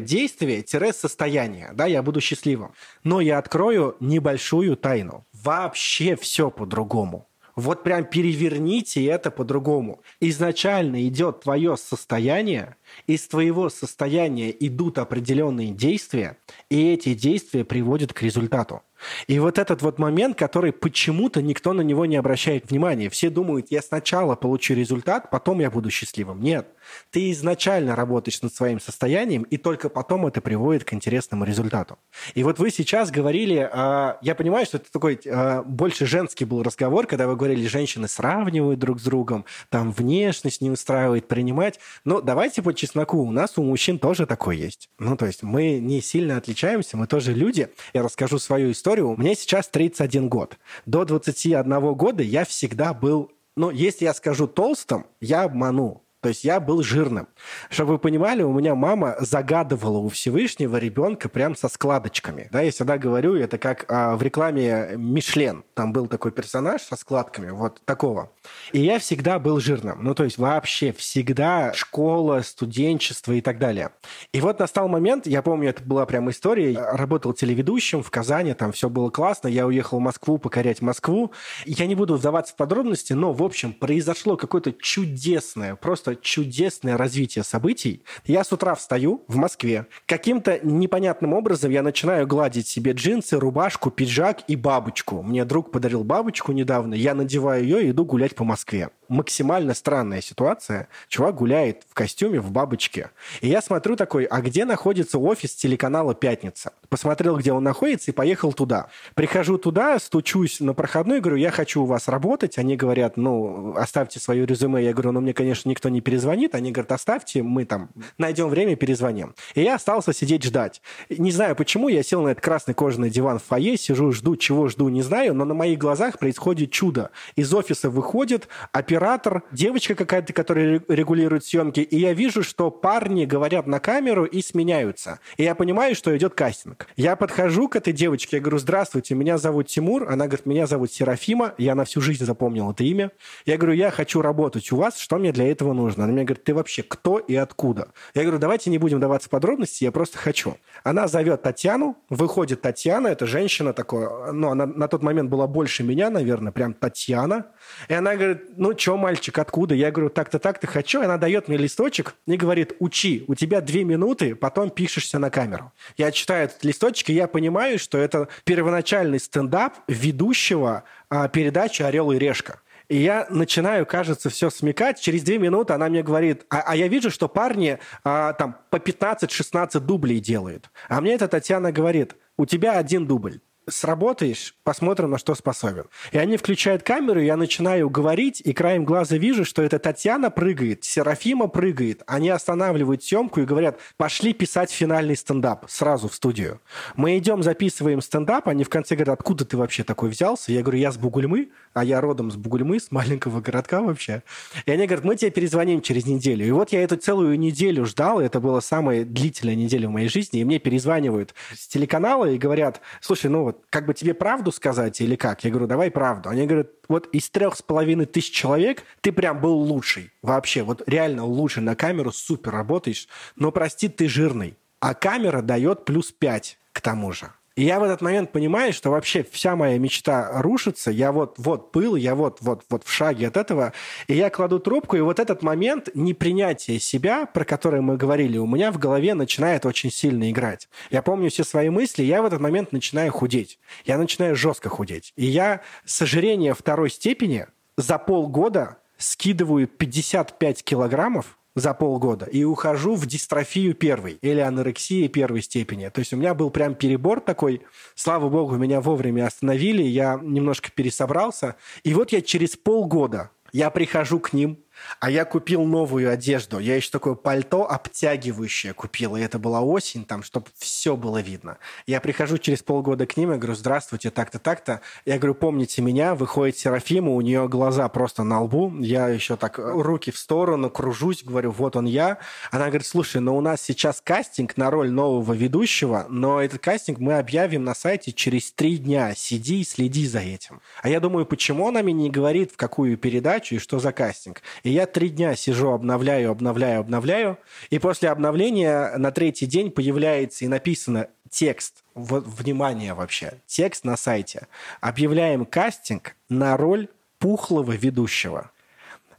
действие, 0.00 0.64
состояние, 0.92 1.70
да, 1.74 1.86
я 1.86 2.02
буду 2.02 2.20
счастливым. 2.20 2.72
Но 3.04 3.20
я 3.20 3.38
открою 3.38 3.96
небольшую 4.00 4.76
тайну. 4.76 5.26
Вообще 5.32 6.16
все 6.16 6.50
по-другому 6.50 7.27
Вот 7.58 7.82
прям 7.82 8.04
переверните 8.04 9.04
это 9.06 9.32
по-другому. 9.32 10.00
Изначально 10.20 11.08
идет 11.08 11.40
твое 11.40 11.76
состояние, 11.76 12.76
из 13.08 13.26
твоего 13.26 13.68
состояния 13.68 14.54
идут 14.60 14.98
определенные 14.98 15.72
действия, 15.72 16.38
и 16.70 16.92
эти 16.92 17.14
действия 17.14 17.64
приводят 17.64 18.12
к 18.12 18.22
результату. 18.22 18.82
И 19.26 19.38
вот 19.38 19.58
этот 19.58 19.82
вот 19.82 19.98
момент, 19.98 20.36
который 20.38 20.72
почему-то 20.72 21.42
никто 21.42 21.72
на 21.72 21.82
него 21.82 22.06
не 22.06 22.16
обращает 22.16 22.70
внимания. 22.70 23.08
Все 23.10 23.30
думают, 23.30 23.66
я 23.70 23.82
сначала 23.82 24.36
получу 24.36 24.74
результат, 24.74 25.30
потом 25.30 25.60
я 25.60 25.70
буду 25.70 25.90
счастливым. 25.90 26.40
Нет. 26.40 26.68
Ты 27.10 27.30
изначально 27.32 27.96
работаешь 27.96 28.40
над 28.42 28.54
своим 28.54 28.80
состоянием, 28.80 29.42
и 29.42 29.56
только 29.56 29.88
потом 29.88 30.26
это 30.26 30.40
приводит 30.40 30.84
к 30.84 30.92
интересному 30.92 31.44
результату. 31.44 31.98
И 32.34 32.42
вот 32.42 32.58
вы 32.58 32.70
сейчас 32.70 33.10
говорили, 33.10 33.68
а, 33.70 34.18
я 34.22 34.34
понимаю, 34.34 34.66
что 34.66 34.78
это 34.78 34.90
такой 34.90 35.20
а, 35.26 35.62
больше 35.62 36.06
женский 36.06 36.44
был 36.44 36.62
разговор, 36.62 37.06
когда 37.06 37.26
вы 37.26 37.36
говорили, 37.36 37.66
женщины 37.66 38.08
сравнивают 38.08 38.78
друг 38.78 39.00
с 39.00 39.04
другом, 39.04 39.44
там 39.68 39.92
внешность 39.92 40.60
не 40.60 40.70
устраивает 40.70 41.28
принимать. 41.28 41.78
Но 42.04 42.20
давайте 42.20 42.62
по 42.62 42.72
чесноку, 42.74 43.18
у 43.18 43.30
нас 43.30 43.52
у 43.56 43.62
мужчин 43.62 43.98
тоже 43.98 44.26
такое 44.26 44.56
есть. 44.56 44.88
Ну, 44.98 45.16
то 45.16 45.26
есть 45.26 45.42
мы 45.42 45.78
не 45.78 46.00
сильно 46.00 46.36
отличаемся, 46.36 46.96
мы 46.96 47.06
тоже 47.06 47.32
люди. 47.32 47.68
Я 47.92 48.02
расскажу 48.02 48.38
свою 48.38 48.72
историю. 48.72 48.87
Мне 49.16 49.34
сейчас 49.34 49.68
31 49.68 50.28
год. 50.28 50.58
До 50.86 51.04
21 51.04 51.94
года 51.94 52.22
я 52.22 52.44
всегда 52.44 52.94
был 52.94 53.30
ну, 53.58 53.70
если 53.70 54.04
я 54.04 54.14
скажу 54.14 54.46
толстым, 54.46 55.06
я 55.20 55.42
обману. 55.42 56.04
То 56.20 56.30
есть 56.30 56.42
я 56.42 56.58
был 56.58 56.82
жирным. 56.82 57.28
Чтобы 57.70 57.92
вы 57.92 57.98
понимали, 57.98 58.42
у 58.42 58.52
меня 58.52 58.74
мама 58.74 59.16
загадывала 59.20 59.98
у 59.98 60.08
Всевышнего 60.08 60.76
ребенка 60.76 61.28
прям 61.28 61.54
со 61.54 61.68
складочками. 61.68 62.48
Да, 62.50 62.60
я 62.60 62.72
всегда 62.72 62.98
говорю, 62.98 63.36
это 63.36 63.56
как 63.56 63.84
а, 63.88 64.16
в 64.16 64.22
рекламе 64.22 64.94
Мишлен. 64.96 65.64
Там 65.74 65.92
был 65.92 66.08
такой 66.08 66.32
персонаж 66.32 66.82
со 66.82 66.96
складками, 66.96 67.50
вот 67.50 67.80
такого. 67.84 68.32
И 68.72 68.80
я 68.80 68.98
всегда 68.98 69.38
был 69.38 69.60
жирным. 69.60 70.02
Ну, 70.02 70.14
то 70.14 70.24
есть 70.24 70.38
вообще 70.38 70.92
всегда 70.92 71.72
школа, 71.74 72.40
студенчество 72.42 73.32
и 73.32 73.40
так 73.40 73.58
далее. 73.58 73.90
И 74.32 74.40
вот 74.40 74.58
настал 74.58 74.88
момент, 74.88 75.26
я 75.26 75.42
помню, 75.42 75.70
это 75.70 75.84
была 75.84 76.04
прям 76.04 76.30
история, 76.30 76.72
я 76.72 76.96
работал 76.96 77.32
телеведущим 77.32 78.02
в 78.02 78.10
Казани, 78.10 78.54
там 78.54 78.72
все 78.72 78.88
было 78.88 79.10
классно, 79.10 79.46
я 79.46 79.66
уехал 79.66 79.98
в 79.98 80.02
Москву 80.02 80.38
покорять 80.38 80.82
Москву. 80.82 81.32
Я 81.64 81.86
не 81.86 81.94
буду 81.94 82.16
вдаваться 82.16 82.54
в 82.54 82.56
подробности, 82.56 83.12
но, 83.12 83.32
в 83.32 83.42
общем, 83.42 83.72
произошло 83.72 84.36
какое-то 84.36 84.72
чудесное, 84.72 85.76
просто 85.76 86.07
просто 86.08 86.16
чудесное 86.22 86.96
развитие 86.96 87.44
событий. 87.44 88.02
Я 88.24 88.44
с 88.44 88.52
утра 88.52 88.74
встаю 88.74 89.24
в 89.28 89.36
Москве. 89.36 89.86
Каким-то 90.06 90.58
непонятным 90.62 91.34
образом 91.34 91.70
я 91.70 91.82
начинаю 91.82 92.26
гладить 92.26 92.68
себе 92.68 92.92
джинсы, 92.92 93.38
рубашку, 93.38 93.90
пиджак 93.90 94.40
и 94.48 94.56
бабочку. 94.56 95.22
Мне 95.22 95.44
друг 95.44 95.70
подарил 95.70 96.04
бабочку 96.04 96.52
недавно. 96.52 96.94
Я 96.94 97.14
надеваю 97.14 97.62
ее 97.62 97.86
и 97.86 97.90
иду 97.90 98.04
гулять 98.04 98.34
по 98.34 98.44
Москве 98.44 98.90
максимально 99.08 99.74
странная 99.74 100.20
ситуация. 100.20 100.88
Чувак 101.08 101.36
гуляет 101.36 101.84
в 101.88 101.94
костюме, 101.94 102.40
в 102.40 102.50
бабочке. 102.50 103.10
И 103.40 103.48
я 103.48 103.62
смотрю 103.62 103.96
такой, 103.96 104.24
а 104.24 104.40
где 104.40 104.64
находится 104.64 105.18
офис 105.18 105.54
телеканала 105.54 106.14
«Пятница»? 106.14 106.72
Посмотрел, 106.88 107.36
где 107.36 107.52
он 107.52 107.64
находится, 107.64 108.10
и 108.10 108.14
поехал 108.14 108.52
туда. 108.52 108.88
Прихожу 109.14 109.58
туда, 109.58 109.98
стучусь 109.98 110.60
на 110.60 110.74
проходной, 110.74 111.20
говорю, 111.20 111.36
я 111.36 111.50
хочу 111.50 111.82
у 111.82 111.86
вас 111.86 112.08
работать. 112.08 112.58
Они 112.58 112.76
говорят, 112.76 113.16
ну, 113.16 113.74
оставьте 113.76 114.20
свое 114.20 114.46
резюме. 114.46 114.82
Я 114.82 114.92
говорю, 114.92 115.12
ну, 115.12 115.20
мне, 115.20 115.34
конечно, 115.34 115.68
никто 115.68 115.88
не 115.88 116.00
перезвонит. 116.00 116.54
Они 116.54 116.70
говорят, 116.70 116.92
оставьте, 116.92 117.42
мы 117.42 117.64
там 117.64 117.90
найдем 118.18 118.48
время, 118.48 118.76
перезвоним. 118.76 119.34
И 119.54 119.62
я 119.62 119.74
остался 119.74 120.12
сидеть 120.12 120.44
ждать. 120.44 120.82
Не 121.08 121.32
знаю 121.32 121.56
почему, 121.56 121.88
я 121.88 122.02
сел 122.02 122.22
на 122.22 122.28
этот 122.28 122.44
красный 122.44 122.74
кожаный 122.74 123.10
диван 123.10 123.38
в 123.38 123.44
фойе, 123.44 123.76
сижу, 123.76 124.12
жду, 124.12 124.36
чего 124.36 124.68
жду, 124.68 124.88
не 124.88 125.02
знаю, 125.02 125.34
но 125.34 125.44
на 125.44 125.54
моих 125.54 125.78
глазах 125.78 126.18
происходит 126.18 126.70
чудо. 126.70 127.10
Из 127.36 127.52
офиса 127.52 127.90
выходит 127.90 128.48
оператор 128.72 128.97
оператор, 128.98 129.42
девочка 129.52 129.94
какая-то, 129.94 130.32
которая 130.32 130.82
регулирует 130.88 131.44
съемки, 131.44 131.80
и 131.80 131.98
я 131.98 132.12
вижу, 132.12 132.42
что 132.42 132.70
парни 132.70 133.24
говорят 133.24 133.66
на 133.66 133.78
камеру 133.78 134.24
и 134.24 134.42
сменяются. 134.42 135.20
И 135.36 135.44
я 135.44 135.54
понимаю, 135.54 135.94
что 135.94 136.16
идет 136.16 136.34
кастинг. 136.34 136.88
Я 136.96 137.14
подхожу 137.14 137.68
к 137.68 137.76
этой 137.76 137.92
девочке, 137.92 138.36
я 138.36 138.42
говорю, 138.42 138.58
здравствуйте, 138.58 139.14
меня 139.14 139.38
зовут 139.38 139.68
Тимур. 139.68 140.10
Она 140.10 140.26
говорит, 140.26 140.46
меня 140.46 140.66
зовут 140.66 140.92
Серафима. 140.92 141.54
Я 141.58 141.74
на 141.74 141.84
всю 141.84 142.00
жизнь 142.00 142.24
запомнил 142.24 142.72
это 142.72 142.82
имя. 142.82 143.12
Я 143.46 143.56
говорю, 143.56 143.74
я 143.74 143.90
хочу 143.90 144.20
работать 144.20 144.72
у 144.72 144.76
вас, 144.76 144.98
что 144.98 145.16
мне 145.16 145.32
для 145.32 145.48
этого 145.50 145.72
нужно? 145.72 146.04
Она 146.04 146.12
мне 146.12 146.24
говорит, 146.24 146.42
ты 146.44 146.54
вообще 146.54 146.82
кто 146.82 147.18
и 147.18 147.36
откуда? 147.36 147.88
Я 148.14 148.22
говорю, 148.22 148.38
давайте 148.38 148.70
не 148.70 148.78
будем 148.78 148.98
даваться 148.98 149.28
подробности, 149.28 149.84
я 149.84 149.92
просто 149.92 150.18
хочу. 150.18 150.56
Она 150.82 151.06
зовет 151.06 151.42
Татьяну, 151.42 151.96
выходит 152.10 152.62
Татьяна, 152.62 153.08
это 153.08 153.26
женщина 153.26 153.72
такое, 153.72 154.32
ну, 154.32 154.50
она 154.50 154.66
на 154.66 154.88
тот 154.88 155.02
момент 155.02 155.30
была 155.30 155.46
больше 155.46 155.84
меня, 155.84 156.10
наверное, 156.10 156.50
прям 156.50 156.74
Татьяна. 156.74 157.46
И 157.88 157.94
она 157.94 158.16
говорит, 158.16 158.56
ну, 158.56 158.76
что, 158.76 158.87
мальчик, 158.96 159.38
откуда? 159.38 159.74
Я 159.74 159.90
говорю, 159.90 160.10
так-то, 160.10 160.38
так-то 160.38 160.66
хочу. 160.66 161.02
Она 161.02 161.18
дает 161.18 161.48
мне 161.48 161.56
листочек 161.56 162.14
и 162.26 162.36
говорит, 162.36 162.74
учи, 162.78 163.24
у 163.28 163.34
тебя 163.34 163.60
две 163.60 163.84
минуты, 163.84 164.34
потом 164.34 164.70
пишешься 164.70 165.18
на 165.18 165.30
камеру. 165.30 165.72
Я 165.96 166.10
читаю 166.12 166.44
этот 166.44 166.64
листочек, 166.64 167.10
и 167.10 167.14
я 167.14 167.26
понимаю, 167.26 167.78
что 167.78 167.98
это 167.98 168.28
первоначальный 168.44 169.20
стендап 169.20 169.74
ведущего 169.88 170.84
а, 171.10 171.28
передачи 171.28 171.82
«Орел 171.82 172.12
и 172.12 172.18
решка». 172.18 172.60
И 172.88 172.96
я 172.96 173.26
начинаю, 173.28 173.84
кажется, 173.84 174.30
все 174.30 174.48
смекать. 174.48 174.98
Через 174.98 175.22
две 175.22 175.38
минуты 175.38 175.74
она 175.74 175.88
мне 175.88 176.02
говорит, 176.02 176.46
а, 176.48 176.62
а 176.66 176.76
я 176.76 176.88
вижу, 176.88 177.10
что 177.10 177.28
парни 177.28 177.78
а, 178.02 178.32
там 178.32 178.56
по 178.70 178.76
15-16 178.76 179.78
дублей 179.80 180.20
делают. 180.20 180.70
А 180.88 181.00
мне 181.00 181.14
эта 181.14 181.28
Татьяна 181.28 181.70
говорит, 181.70 182.16
у 182.38 182.46
тебя 182.46 182.78
один 182.78 183.06
дубль 183.06 183.40
сработаешь, 183.70 184.54
посмотрим, 184.64 185.10
на 185.10 185.18
что 185.18 185.34
способен. 185.34 185.84
И 186.12 186.18
они 186.18 186.36
включают 186.36 186.82
камеру, 186.82 187.20
я 187.20 187.36
начинаю 187.36 187.90
говорить, 187.90 188.40
и 188.44 188.52
краем 188.52 188.84
глаза 188.84 189.16
вижу, 189.16 189.44
что 189.44 189.62
это 189.62 189.78
Татьяна 189.78 190.30
прыгает, 190.30 190.84
Серафима 190.84 191.48
прыгает. 191.48 192.02
Они 192.06 192.28
останавливают 192.28 193.02
съемку 193.04 193.40
и 193.40 193.44
говорят, 193.44 193.78
пошли 193.96 194.32
писать 194.32 194.70
финальный 194.70 195.16
стендап 195.16 195.66
сразу 195.68 196.08
в 196.08 196.14
студию. 196.14 196.60
Мы 196.96 197.18
идем, 197.18 197.42
записываем 197.42 198.00
стендап, 198.00 198.48
они 198.48 198.64
в 198.64 198.68
конце 198.68 198.94
говорят, 198.94 199.18
откуда 199.20 199.44
ты 199.44 199.56
вообще 199.56 199.84
такой 199.84 200.10
взялся? 200.10 200.52
Я 200.52 200.62
говорю, 200.62 200.78
я 200.78 200.92
с 200.92 200.96
Бугульмы, 200.96 201.50
а 201.74 201.84
я 201.84 202.00
родом 202.00 202.30
с 202.30 202.36
Бугульмы, 202.36 202.80
с 202.80 202.90
маленького 202.90 203.40
городка 203.40 203.80
вообще. 203.82 204.22
И 204.66 204.70
они 204.70 204.86
говорят, 204.86 205.04
мы 205.04 205.16
тебе 205.16 205.30
перезвоним 205.30 205.80
через 205.82 206.06
неделю. 206.06 206.46
И 206.46 206.50
вот 206.50 206.72
я 206.72 206.82
эту 206.82 206.96
целую 206.96 207.38
неделю 207.38 207.84
ждал, 207.84 208.20
это 208.20 208.40
была 208.40 208.60
самая 208.60 209.04
длительная 209.04 209.54
неделя 209.54 209.88
в 209.88 209.92
моей 209.92 210.08
жизни, 210.08 210.40
и 210.40 210.44
мне 210.44 210.58
перезванивают 210.58 211.34
с 211.54 211.66
телеканала 211.68 212.26
и 212.26 212.38
говорят, 212.38 212.80
слушай, 213.00 213.30
ну 213.30 213.44
вот 213.44 213.57
как 213.70 213.86
бы 213.86 213.94
тебе 213.94 214.14
правду 214.14 214.52
сказать 214.52 215.00
или 215.00 215.16
как? 215.16 215.44
Я 215.44 215.50
говорю, 215.50 215.66
давай 215.66 215.90
правду. 215.90 216.28
Они 216.28 216.46
говорят, 216.46 216.68
вот 216.88 217.06
из 217.08 217.30
трех 217.30 217.56
с 217.56 217.62
половиной 217.62 218.06
тысяч 218.06 218.32
человек 218.32 218.82
ты 219.00 219.12
прям 219.12 219.40
был 219.40 219.56
лучший. 219.56 220.12
Вообще, 220.22 220.62
вот 220.62 220.82
реально 220.86 221.24
лучший 221.24 221.62
на 221.62 221.76
камеру, 221.76 222.12
супер 222.12 222.52
работаешь. 222.52 223.08
Но, 223.36 223.52
прости, 223.52 223.88
ты 223.88 224.08
жирный. 224.08 224.56
А 224.80 224.94
камера 224.94 225.42
дает 225.42 225.84
плюс 225.84 226.12
пять 226.12 226.58
к 226.72 226.80
тому 226.80 227.12
же. 227.12 227.32
И 227.58 227.64
я 227.64 227.80
в 227.80 227.82
этот 227.82 228.02
момент 228.02 228.30
понимаю, 228.30 228.72
что 228.72 228.90
вообще 228.90 229.26
вся 229.28 229.56
моя 229.56 229.78
мечта 229.78 230.30
рушится. 230.42 230.92
Я 230.92 231.10
вот, 231.10 231.34
вот 231.38 231.72
был, 231.72 231.96
я 231.96 232.14
вот, 232.14 232.38
вот, 232.40 232.62
вот 232.70 232.84
в 232.84 232.92
шаге 232.92 233.26
от 233.26 233.36
этого. 233.36 233.72
И 234.06 234.14
я 234.14 234.30
кладу 234.30 234.60
трубку, 234.60 234.96
и 234.96 235.00
вот 235.00 235.18
этот 235.18 235.42
момент 235.42 235.88
непринятия 235.92 236.78
себя, 236.78 237.26
про 237.26 237.44
который 237.44 237.80
мы 237.80 237.96
говорили, 237.96 238.38
у 238.38 238.46
меня 238.46 238.70
в 238.70 238.78
голове 238.78 239.14
начинает 239.14 239.66
очень 239.66 239.90
сильно 239.90 240.30
играть. 240.30 240.68
Я 240.92 241.02
помню 241.02 241.30
все 241.30 241.42
свои 241.42 241.68
мысли, 241.68 242.04
я 242.04 242.22
в 242.22 242.26
этот 242.26 242.38
момент 242.38 242.70
начинаю 242.70 243.10
худеть. 243.10 243.58
Я 243.84 243.98
начинаю 243.98 244.36
жестко 244.36 244.68
худеть. 244.68 245.12
И 245.16 245.26
я 245.26 245.62
с 245.84 246.00
ожирения 246.00 246.54
второй 246.54 246.90
степени 246.90 247.48
за 247.76 247.98
полгода 247.98 248.76
скидываю 248.98 249.66
55 249.66 250.62
килограммов, 250.62 251.37
за 251.60 251.74
полгода 251.74 252.26
и 252.26 252.44
ухожу 252.44 252.94
в 252.94 253.06
дистрофию 253.06 253.74
первой 253.74 254.18
или 254.22 254.40
анорексии 254.40 255.08
первой 255.08 255.42
степени. 255.42 255.88
То 255.88 256.00
есть 256.00 256.12
у 256.12 256.16
меня 256.16 256.34
был 256.34 256.50
прям 256.50 256.74
перебор 256.74 257.20
такой. 257.20 257.62
Слава 257.94 258.28
богу, 258.28 258.56
меня 258.56 258.80
вовремя 258.80 259.26
остановили, 259.26 259.82
я 259.82 260.18
немножко 260.22 260.70
пересобрался. 260.70 261.56
И 261.82 261.94
вот 261.94 262.12
я 262.12 262.20
через 262.22 262.56
полгода 262.56 263.30
я 263.52 263.70
прихожу 263.70 264.20
к 264.20 264.32
ним, 264.32 264.58
а 265.00 265.10
я 265.10 265.24
купил 265.24 265.64
новую 265.64 266.10
одежду. 266.10 266.58
Я 266.58 266.76
еще 266.76 266.90
такое 266.90 267.14
пальто 267.14 267.70
обтягивающее 267.70 268.72
купил. 268.72 269.16
И 269.16 269.20
это 269.20 269.38
была 269.38 269.60
осень, 269.60 270.04
там, 270.04 270.22
чтобы 270.22 270.46
все 270.56 270.96
было 270.96 271.18
видно. 271.18 271.58
Я 271.86 272.00
прихожу 272.00 272.38
через 272.38 272.62
полгода 272.62 273.06
к 273.06 273.16
ним 273.16 273.32
и 273.32 273.36
говорю, 273.36 273.54
здравствуйте, 273.54 274.10
так-то, 274.10 274.38
так-то. 274.38 274.80
Я 275.04 275.18
говорю, 275.18 275.34
помните 275.34 275.82
меня? 275.82 276.14
Выходит 276.14 276.58
Серафима, 276.58 277.12
у 277.12 277.20
нее 277.20 277.48
глаза 277.48 277.88
просто 277.88 278.24
на 278.24 278.42
лбу. 278.42 278.72
Я 278.80 279.08
еще 279.08 279.36
так 279.36 279.58
руки 279.58 280.10
в 280.10 280.18
сторону, 280.18 280.70
кружусь, 280.70 281.22
говорю, 281.22 281.50
вот 281.50 281.76
он 281.76 281.86
я. 281.86 282.18
Она 282.50 282.66
говорит, 282.66 282.86
слушай, 282.86 283.20
но 283.20 283.36
у 283.36 283.40
нас 283.40 283.60
сейчас 283.62 284.00
кастинг 284.02 284.56
на 284.56 284.70
роль 284.70 284.90
нового 284.90 285.32
ведущего, 285.32 286.06
но 286.08 286.40
этот 286.40 286.60
кастинг 286.60 286.98
мы 286.98 287.18
объявим 287.18 287.64
на 287.64 287.74
сайте 287.74 288.12
через 288.12 288.52
три 288.52 288.78
дня. 288.78 289.14
Сиди 289.14 289.60
и 289.60 289.64
следи 289.64 290.06
за 290.06 290.20
этим. 290.20 290.60
А 290.82 290.88
я 290.88 291.00
думаю, 291.00 291.26
почему 291.26 291.68
она 291.68 291.82
мне 291.82 291.92
не 291.92 292.10
говорит, 292.10 292.52
в 292.52 292.56
какую 292.56 292.96
передачу 292.96 293.56
и 293.56 293.58
что 293.58 293.78
за 293.78 293.92
кастинг? 293.92 294.42
И 294.68 294.70
я 294.70 294.84
три 294.84 295.08
дня 295.08 295.34
сижу, 295.34 295.70
обновляю, 295.70 296.30
обновляю, 296.30 296.80
обновляю. 296.80 297.38
И 297.70 297.78
после 297.78 298.10
обновления 298.10 298.98
на 298.98 299.10
третий 299.12 299.46
день 299.46 299.70
появляется 299.70 300.44
и 300.44 300.48
написано 300.48 301.08
текст. 301.30 301.84
Вот, 301.94 302.26
внимание 302.26 302.92
вообще. 302.92 303.40
Текст 303.46 303.84
на 303.84 303.96
сайте. 303.96 304.46
Объявляем 304.82 305.46
кастинг 305.46 306.16
на 306.28 306.54
роль 306.58 306.88
пухлого 307.18 307.72
ведущего. 307.72 308.50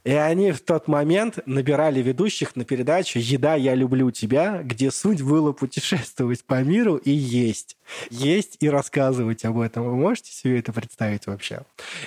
И 0.04 0.12
они 0.12 0.52
в 0.52 0.60
тот 0.60 0.86
момент 0.86 1.40
набирали 1.46 2.00
ведущих 2.00 2.54
на 2.54 2.64
передачу 2.64 3.18
«Еда, 3.18 3.56
я 3.56 3.74
люблю 3.74 4.12
тебя», 4.12 4.62
где 4.62 4.92
суть 4.92 5.20
было 5.20 5.50
путешествовать 5.50 6.44
по 6.44 6.62
миру 6.62 6.94
и 6.94 7.10
есть 7.10 7.76
есть 8.10 8.56
и 8.60 8.68
рассказывать 8.68 9.44
об 9.44 9.58
этом. 9.58 9.84
Вы 9.84 9.96
можете 9.96 10.32
себе 10.32 10.58
это 10.58 10.72
представить 10.72 11.26
вообще? 11.26 11.62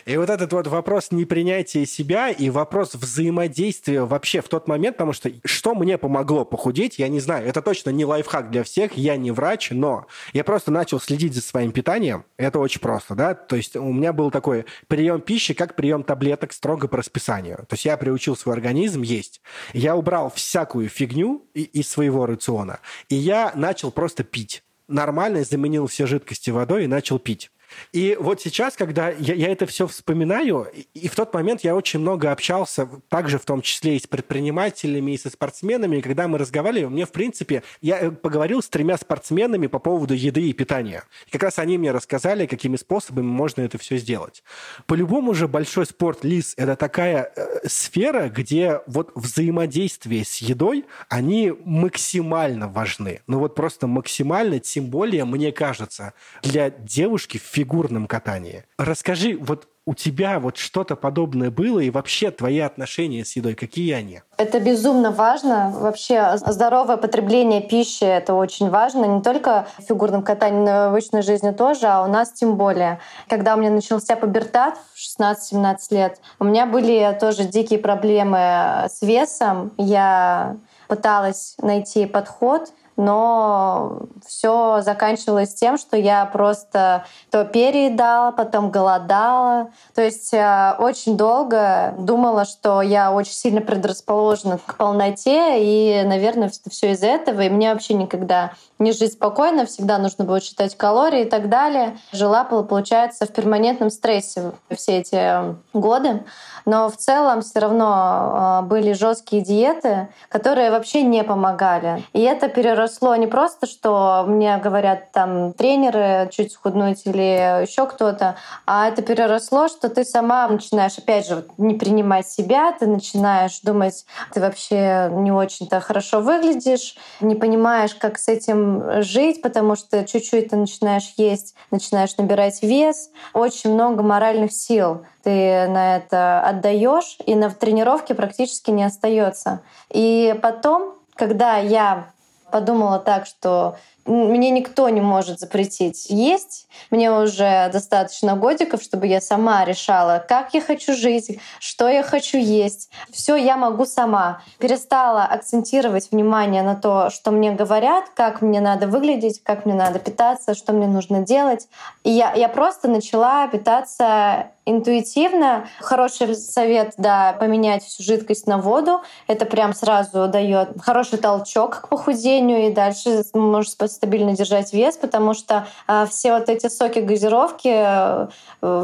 И 0.06 0.17
вот 0.17 0.30
этот 0.30 0.52
вот 0.54 0.67
вопрос 0.67 1.12
непринятия 1.12 1.86
себя 1.86 2.30
и 2.30 2.50
вопрос 2.50 2.96
взаимодействия 2.96 4.04
вообще 4.04 4.41
в 4.41 4.50
тот 4.50 4.67
момент, 4.67 4.98
потому 4.98 5.13
что 5.13 5.32
что 5.46 5.76
мне 5.76 5.98
помогло 5.98 6.46
похудеть, 6.46 7.00
я 7.00 7.08
не 7.08 7.19
знаю. 7.19 7.48
Это 7.48 7.62
точно 7.62 7.89
не 7.89 8.06
лайфхак 8.06 8.52
для 8.52 8.63
всех, 8.63 8.98
я 8.98 9.15
не 9.17 9.32
врач, 9.32 9.72
но 9.72 10.08
я 10.34 10.43
просто 10.43 10.72
начал 10.72 11.00
следить 11.00 11.34
за 11.34 11.41
своим 11.41 11.72
питанием. 11.72 12.26
Это 12.38 12.60
очень 12.60 12.82
просто, 12.82 13.15
да? 13.15 13.34
То 13.34 13.56
есть 13.56 13.76
у 13.76 13.91
меня 13.91 14.13
был 14.13 14.32
такой 14.32 14.65
прием 14.88 15.22
пищи, 15.22 15.54
как 15.54 15.76
прием 15.76 16.04
таблеток 16.04 16.54
строго 16.54 16.88
по 16.88 16.98
расписанию. 16.98 17.58
То 17.58 17.74
есть 17.74 17.86
я 17.86 17.98
приучил 17.98 18.36
свой 18.36 18.56
организм 18.56 19.02
есть. 19.02 19.41
Я 19.74 19.96
убрал 19.96 20.32
всякую 20.34 20.89
фигню 20.89 21.46
из 21.54 21.89
своего 21.89 22.26
рациона, 22.26 22.80
и 23.10 23.15
я 23.15 23.52
начал 23.56 23.91
просто 23.91 24.24
пить 24.24 24.63
нормально 24.88 25.43
заменил 25.43 25.88
все 25.88 26.06
жидкости 26.06 26.50
водой 26.50 26.86
и 26.86 26.88
начал 26.88 27.19
пить. 27.19 27.52
И 27.91 28.17
вот 28.19 28.41
сейчас, 28.41 28.75
когда 28.75 29.09
я, 29.09 29.33
я 29.33 29.49
это 29.49 29.65
все 29.65 29.88
вспоминаю, 29.88 30.67
и, 30.73 30.86
и 30.93 31.07
в 31.07 31.15
тот 31.15 31.33
момент 31.33 31.62
я 31.63 31.75
очень 31.75 31.99
много 31.99 32.31
общался, 32.31 32.89
также 33.09 33.38
в 33.39 33.45
том 33.45 33.62
числе 33.62 33.97
и 33.97 33.99
с 33.99 34.07
предпринимателями, 34.07 35.12
и 35.12 35.17
со 35.17 35.29
спортсменами, 35.29 35.97
и 35.97 36.01
когда 36.01 36.27
мы 36.27 36.38
разговаривали, 36.38 36.86
мне, 36.86 37.05
в 37.05 37.12
принципе, 37.12 37.63
я 37.81 37.99
э, 37.99 38.12
поговорил 38.12 38.62
с 38.62 38.69
тремя 38.69 38.97
спортсменами 38.97 39.67
по 39.67 39.79
поводу 39.79 40.13
еды 40.13 40.49
и 40.49 40.53
питания. 40.53 41.03
И 41.27 41.31
как 41.31 41.43
раз 41.43 41.59
они 41.59 41.77
мне 41.77 41.91
рассказали, 41.91 42.45
какими 42.45 42.75
способами 42.75 43.25
можно 43.25 43.62
это 43.62 43.77
все 43.77 43.97
сделать. 43.97 44.43
По-любому 44.86 45.33
же 45.33 45.47
большой 45.47 45.86
спорт, 45.86 46.23
Лис, 46.23 46.53
это 46.57 46.75
такая 46.75 47.31
э, 47.36 47.67
сфера, 47.67 48.29
где 48.29 48.81
вот 48.88 49.12
взаимодействие 49.15 50.25
с 50.25 50.38
едой, 50.38 50.86
они 51.09 51.53
максимально 51.65 52.67
важны. 52.67 53.21
Ну 53.27 53.39
вот 53.39 53.55
просто 53.55 53.88
максимально, 53.88 54.59
тем 54.59 54.86
более, 54.86 55.25
мне 55.25 55.51
кажется, 55.51 56.13
для 56.41 56.69
девушки 56.69 57.38
в 57.38 57.43
фигурном 57.63 58.08
катании. 58.08 58.65
Расскажи, 58.78 59.38
вот 59.39 59.67
у 59.86 59.93
тебя 59.93 60.39
вот 60.39 60.58
что-то 60.58 60.95
подобное 60.95 61.52
было, 61.52 61.80
и 61.80 61.89
вообще 61.89 62.32
твои 62.32 62.60
отношения 62.60 63.26
с 63.26 63.36
едой, 63.36 63.54
какие 63.54 63.93
они? 63.93 64.21
Это 64.38 64.60
безумно 64.60 65.12
важно. 65.12 65.73
Вообще 65.76 66.38
здоровое 66.38 66.97
потребление 66.97 67.62
пищи— 67.62 68.04
это 68.06 68.34
очень 68.34 68.69
важно. 68.69 69.06
Не 69.06 69.21
только 69.21 69.67
в 69.78 69.84
фигурном 69.84 70.23
катании, 70.23 70.60
но 70.60 70.69
и 70.69 70.88
в 70.88 70.89
обычной 70.89 71.21
жизни 71.21 71.52
тоже, 71.52 71.88
а 71.88 72.04
у 72.04 72.08
нас 72.08 72.32
тем 72.32 72.56
более. 72.56 72.99
Когда 73.28 73.56
у 73.56 73.60
меня 73.60 73.71
начался 73.71 74.15
пубертат 74.15 74.78
в 74.93 75.21
16-17 75.21 75.78
лет, 75.91 76.19
у 76.39 76.45
меня 76.45 76.65
были 76.65 77.17
тоже 77.19 77.43
дикие 77.43 77.80
проблемы 77.80 78.88
с 78.89 79.02
весом. 79.02 79.71
Я 79.78 80.58
пыталась 80.88 81.56
найти 81.62 82.06
подход— 82.06 82.71
но 82.95 84.03
все 84.25 84.82
заканчивалось 84.82 85.53
тем, 85.53 85.77
что 85.77 85.97
я 85.97 86.25
просто 86.25 87.06
то 87.32 87.45
переедала, 87.45 88.32
потом 88.32 88.71
голодала. 88.71 89.69
То 89.95 90.01
есть 90.01 90.34
э, 90.34 90.75
очень 90.77 91.17
долго 91.17 91.95
думала, 91.97 92.45
что 92.45 92.82
я 92.82 93.12
очень 93.12 93.34
сильно 93.34 93.62
предрасположена 93.62 94.60
к 94.65 94.77
полноте, 94.77 95.63
и, 95.63 96.03
наверное, 96.06 96.51
все 96.69 96.91
из-за 96.91 97.08
этого. 97.08 97.41
И 97.41 97.49
мне 97.49 97.73
вообще 97.73 97.93
никогда 97.93 98.53
не 98.79 98.91
жить 98.91 99.13
спокойно, 99.13 99.65
всегда 99.65 99.97
нужно 99.97 100.25
было 100.25 100.41
считать 100.41 100.75
калории 100.75 101.21
и 101.21 101.29
так 101.29 101.49
далее. 101.49 101.97
Жила, 102.12 102.43
получается, 102.43 103.25
в 103.25 103.29
перманентном 103.29 103.89
стрессе 103.89 104.51
все 104.69 104.99
эти 104.99 105.56
годы. 105.73 106.23
Но 106.65 106.89
в 106.89 106.97
целом 106.97 107.41
все 107.41 107.60
равно 107.60 107.88
а, 107.89 108.62
были 108.62 108.93
жесткие 108.93 109.41
диеты, 109.41 110.08
которые 110.29 110.71
вообще 110.71 111.03
не 111.03 111.23
помогали. 111.23 112.03
И 112.13 112.21
это 112.21 112.47
переросло 112.84 113.15
не 113.15 113.28
просто, 113.28 113.65
что 113.65 114.26
мне 114.28 114.58
говорят 114.58 115.12
там 115.12 115.54
тренеры 115.54 116.30
чуть 116.32 116.52
схуднуть 116.52 117.04
или 117.06 117.62
еще 117.63 117.88
кто-то, 117.88 118.36
а 118.65 118.89
это 118.89 119.02
переросло, 119.02 119.69
что 119.69 119.89
ты 119.89 120.04
сама 120.04 120.48
начинаешь, 120.48 120.98
опять 120.98 121.28
же, 121.28 121.46
не 121.58 121.76
принимать 121.76 122.28
себя, 122.28 122.74
ты 122.74 122.88
начинаешь 122.88 123.62
думать, 123.62 124.06
ты 124.34 124.41
вообще 124.41 125.10
не 125.12 125.32
очень-то 125.32 125.80
хорошо 125.80 126.19
выглядишь, 126.19 126.96
не 127.22 127.36
понимаешь, 127.36 127.96
как 127.96 128.17
с 128.17 128.28
этим 128.28 129.02
жить, 129.02 129.41
потому 129.41 129.76
что 129.76 130.04
чуть-чуть 130.04 130.50
ты 130.50 130.56
начинаешь 130.58 131.13
есть, 131.15 131.56
начинаешь 131.72 132.17
набирать 132.17 132.62
вес, 132.62 133.10
очень 133.34 133.74
много 133.74 134.04
моральных 134.04 134.52
сил 134.52 135.06
ты 135.24 135.67
на 135.67 135.96
это 135.96 136.41
отдаешь, 136.41 137.17
и 137.26 137.34
на 137.34 137.50
тренировке 137.50 138.13
практически 138.13 138.72
не 138.72 138.84
остается. 138.84 139.62
И 139.89 140.38
потом, 140.41 140.96
когда 141.15 141.58
я 141.58 142.08
подумала 142.53 142.99
так, 142.99 143.25
что 143.25 143.77
мне 144.05 144.51
никто 144.51 144.87
не 144.89 145.01
может 145.01 145.39
запретить 145.39 146.07
есть. 146.09 146.67
Мне 146.91 147.11
уже 147.11 147.69
достаточно 147.73 148.35
годиков, 148.35 148.83
чтобы 148.83 149.07
я 149.07 149.19
сама 149.21 149.65
решала, 149.65 150.23
как 150.27 150.53
я 150.53 150.61
хочу 150.61 150.93
жить, 150.93 151.39
что 151.59 151.89
я 151.89 152.03
хочу 152.03 152.37
есть. 152.37 152.91
Все 153.11 153.35
я 153.35 153.57
могу 153.57 153.85
сама. 153.85 154.41
Перестала 154.59 155.23
акцентировать 155.23 156.11
внимание 156.11 156.61
на 156.61 156.75
то, 156.75 157.09
что 157.09 157.31
мне 157.31 157.53
говорят, 157.53 158.05
как 158.13 158.41
мне 158.41 158.61
надо 158.61 158.85
выглядеть, 158.87 159.41
как 159.41 159.65
мне 159.65 159.73
надо 159.73 159.97
питаться, 159.97 160.53
что 160.53 160.73
мне 160.73 160.87
нужно 160.87 161.21
делать. 161.21 161.67
И 162.03 162.11
я, 162.11 162.33
я 162.33 162.49
просто 162.49 162.87
начала 162.87 163.47
питаться 163.47 164.51
интуитивно. 164.65 165.67
Хороший 165.80 166.36
совет, 166.36 166.93
да, 166.97 167.36
поменять 167.39 167.84
всю 167.84 168.04
жидкость 168.04 168.47
на 168.47 168.58
воду. 168.58 169.02
Это 169.28 169.45
прям 169.45 169.73
сразу 169.73 170.28
дает 170.28 170.69
хороший 170.82 171.17
толчок 171.17 171.82
к 171.82 171.88
похудению, 171.89 172.67
и 172.67 172.73
дальше 172.73 173.23
можешь 173.34 173.71
стабильно 173.71 174.34
держать 174.34 174.73
вес, 174.73 174.97
потому 174.97 175.34
что 175.34 175.67
э, 175.88 176.06
все 176.10 176.34
вот 176.34 176.49
эти 176.49 176.67
соки 176.67 176.99
газировки 176.99 177.71
э, 177.73 178.28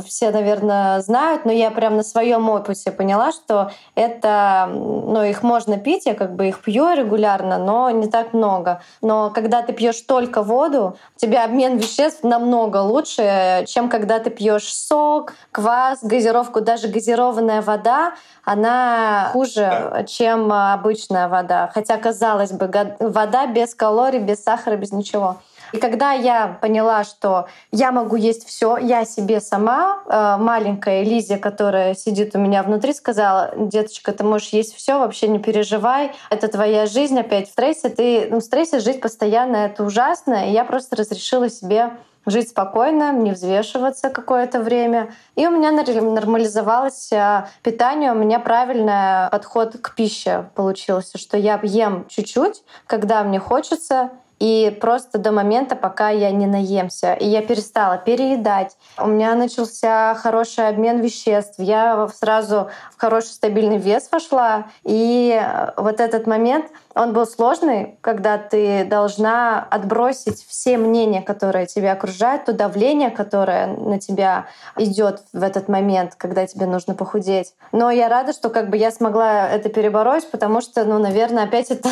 все, 0.06 0.32
наверное, 0.32 1.02
знают, 1.02 1.46
но 1.46 1.52
я 1.52 1.72
прям 1.72 1.96
на 1.96 2.04
своем 2.04 2.50
опыте 2.50 2.92
поняла, 2.92 3.32
что 3.32 3.72
это, 3.96 4.70
ну, 4.72 5.24
их 5.24 5.44
можно 5.44 5.78
пить, 5.78 6.06
я 6.06 6.14
как 6.14 6.36
бы 6.36 6.50
их 6.50 6.62
пью 6.62 6.94
регулярно, 6.94 7.58
но 7.58 7.90
не 7.90 8.08
так 8.08 8.34
много. 8.34 8.82
Но 9.02 9.30
когда 9.30 9.62
ты 9.62 9.74
пьешь 9.74 10.02
только 10.02 10.42
воду, 10.42 10.98
у 11.16 11.20
тебя 11.20 11.46
обмен 11.46 11.78
веществ 11.78 12.24
намного 12.24 12.78
лучше, 12.78 13.66
чем 13.68 13.90
когда 13.90 14.20
ты 14.20 14.30
пьешь 14.30 14.74
сок, 14.74 15.34
квас, 15.52 15.69
газировку, 16.02 16.62
даже 16.62 16.88
газированная 16.88 17.62
вода, 17.62 18.14
она 18.44 19.30
хуже, 19.34 20.06
чем 20.08 20.52
обычная 20.52 21.28
вода. 21.28 21.70
Хотя, 21.74 21.98
казалось 21.98 22.52
бы, 22.52 22.70
вода 23.00 23.48
без 23.48 23.76
калорий, 23.76 24.20
без 24.20 24.44
сахара, 24.44 24.76
без 24.76 24.92
ничего. 24.92 25.38
И 25.72 25.78
когда 25.78 26.14
я 26.14 26.58
поняла, 26.62 27.04
что 27.04 27.48
я 27.72 27.92
могу 27.92 28.16
есть 28.16 28.48
все, 28.48 28.78
я 28.78 29.06
себе 29.06 29.40
сама, 29.40 30.04
э, 30.08 30.38
маленькая 30.40 31.04
Лизия, 31.04 31.38
которая 31.38 31.94
сидит 31.94 32.36
у 32.36 32.40
меня 32.40 32.64
внутри, 32.64 32.94
сказала, 32.94 33.54
деточка, 33.56 34.12
ты 34.12 34.24
можешь 34.24 34.50
есть 34.50 34.76
все, 34.76 35.00
вообще 35.00 35.28
не 35.28 35.40
переживай, 35.40 36.12
это 36.30 36.48
твоя 36.48 36.86
жизнь 36.86 37.20
опять 37.20 37.50
в 37.50 37.52
стрессе, 37.52 37.90
ты 37.90 38.28
ну, 38.32 38.40
в 38.40 38.44
стрессе 38.44 38.80
жить 38.80 39.02
постоянно, 39.02 39.58
это 39.58 39.84
ужасно. 39.84 40.50
И 40.50 40.52
я 40.52 40.66
просто 40.66 40.96
разрешила 40.96 41.50
себе 41.50 41.92
жить 42.30 42.50
спокойно, 42.50 43.12
не 43.14 43.32
взвешиваться 43.32 44.10
какое-то 44.10 44.60
время. 44.60 45.14
И 45.36 45.46
у 45.48 45.52
меня 45.52 45.72
нормализовалось 45.72 47.12
э, 47.12 47.46
питание, 47.64 48.12
у 48.12 48.16
меня 48.16 48.40
правильный 48.40 49.30
подход 49.30 49.78
к 49.82 49.96
пище 49.96 50.50
получился, 50.56 51.18
что 51.18 51.38
я 51.38 51.60
ем 51.64 52.06
чуть-чуть, 52.08 52.64
когда 52.86 53.24
мне 53.24 53.40
хочется, 53.40 54.12
и 54.40 54.76
просто 54.82 55.18
до 55.18 55.32
момента, 55.32 55.76
пока 55.76 56.10
я 56.10 56.32
не 56.32 56.48
наемся. 56.48 57.14
И 57.14 57.26
я 57.28 57.42
перестала 57.42 57.98
переедать. 57.98 58.78
У 58.98 59.08
меня 59.08 59.36
начался 59.36 60.16
хороший 60.16 60.68
обмен 60.68 61.02
веществ. 61.02 61.56
Я 61.60 62.08
сразу 62.08 62.70
в 62.96 63.00
хороший 63.00 63.28
стабильный 63.28 63.78
вес 63.78 64.10
вошла. 64.12 64.68
И 64.84 65.38
э, 65.40 65.72
вот 65.78 66.00
этот 66.00 66.26
момент, 66.26 66.66
он 66.96 67.14
был 67.14 67.28
сложный, 67.28 67.98
когда 68.02 68.38
ты 68.38 68.86
должна 68.86 69.66
отбросить 69.70 70.46
все 70.48 70.78
мнения, 70.78 71.22
которые 71.22 71.66
тебя 71.66 71.94
окружают, 71.94 72.46
то 72.46 72.54
давление, 72.54 73.10
которое 73.10 73.68
на 73.68 74.00
тебя 74.00 74.48
идет 74.76 75.24
в 75.34 75.44
этот 75.44 75.68
момент, 75.68 76.16
когда 76.16 76.48
тебе 76.48 76.66
нужно 76.66 76.96
похудеть. 76.96 77.54
Но 77.72 77.92
я 77.92 78.10
рада, 78.10 78.34
что 78.34 78.50
как 78.50 78.70
бы 78.70 78.78
я 78.78 78.92
смогла 78.92 79.50
это 79.50 79.70
перебороть, 79.70 80.30
потому 80.32 80.62
что, 80.62 80.86
ну, 80.86 80.98
наверное, 80.98 81.44
опять 81.44 81.72
это 81.72 81.90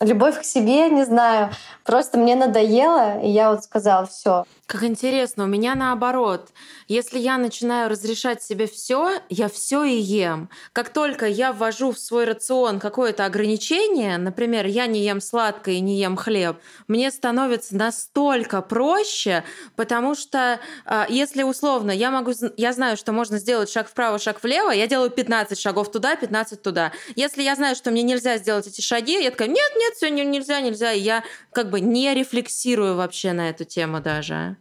любовь 0.00 0.40
к 0.40 0.44
себе, 0.44 0.88
не 0.88 1.04
знаю. 1.04 1.50
Просто 1.84 2.18
мне 2.18 2.34
надоело, 2.34 3.20
и 3.20 3.28
я 3.28 3.50
вот 3.50 3.64
сказала, 3.64 4.06
все. 4.06 4.44
Как 4.70 4.84
интересно, 4.84 5.42
у 5.42 5.46
меня 5.48 5.74
наоборот. 5.74 6.50
Если 6.86 7.18
я 7.18 7.38
начинаю 7.38 7.90
разрешать 7.90 8.40
себе 8.40 8.68
все, 8.68 9.18
я 9.28 9.48
все 9.48 9.82
и 9.82 9.96
ем. 9.96 10.48
Как 10.72 10.90
только 10.90 11.26
я 11.26 11.52
ввожу 11.52 11.90
в 11.90 11.98
свой 11.98 12.24
рацион 12.24 12.78
какое-то 12.78 13.24
ограничение, 13.24 14.16
например, 14.16 14.66
я 14.66 14.86
не 14.86 15.02
ем 15.02 15.20
сладкое 15.20 15.74
и 15.74 15.80
не 15.80 15.98
ем 15.98 16.16
хлеб, 16.16 16.58
мне 16.86 17.10
становится 17.10 17.74
настолько 17.74 18.62
проще, 18.62 19.42
потому 19.74 20.14
что 20.14 20.60
а, 20.84 21.04
если 21.08 21.42
условно 21.42 21.90
я 21.90 22.12
могу, 22.12 22.30
я 22.56 22.72
знаю, 22.72 22.96
что 22.96 23.10
можно 23.10 23.40
сделать 23.40 23.72
шаг 23.72 23.88
вправо, 23.88 24.20
шаг 24.20 24.40
влево, 24.40 24.70
я 24.70 24.86
делаю 24.86 25.10
15 25.10 25.58
шагов 25.58 25.90
туда, 25.90 26.14
15 26.14 26.62
туда. 26.62 26.92
Если 27.16 27.42
я 27.42 27.56
знаю, 27.56 27.74
что 27.74 27.90
мне 27.90 28.04
нельзя 28.04 28.38
сделать 28.38 28.68
эти 28.68 28.82
шаги, 28.82 29.20
я 29.20 29.32
такая, 29.32 29.48
нет, 29.48 29.72
нет, 29.76 29.94
все 29.94 30.10
нельзя, 30.10 30.60
нельзя, 30.60 30.92
и 30.92 31.00
я 31.00 31.24
как 31.52 31.70
бы 31.70 31.80
не 31.80 32.14
рефлексирую 32.14 32.94
вообще 32.94 33.32
на 33.32 33.50
эту 33.50 33.64
тему 33.64 34.00
даже. 34.00 34.59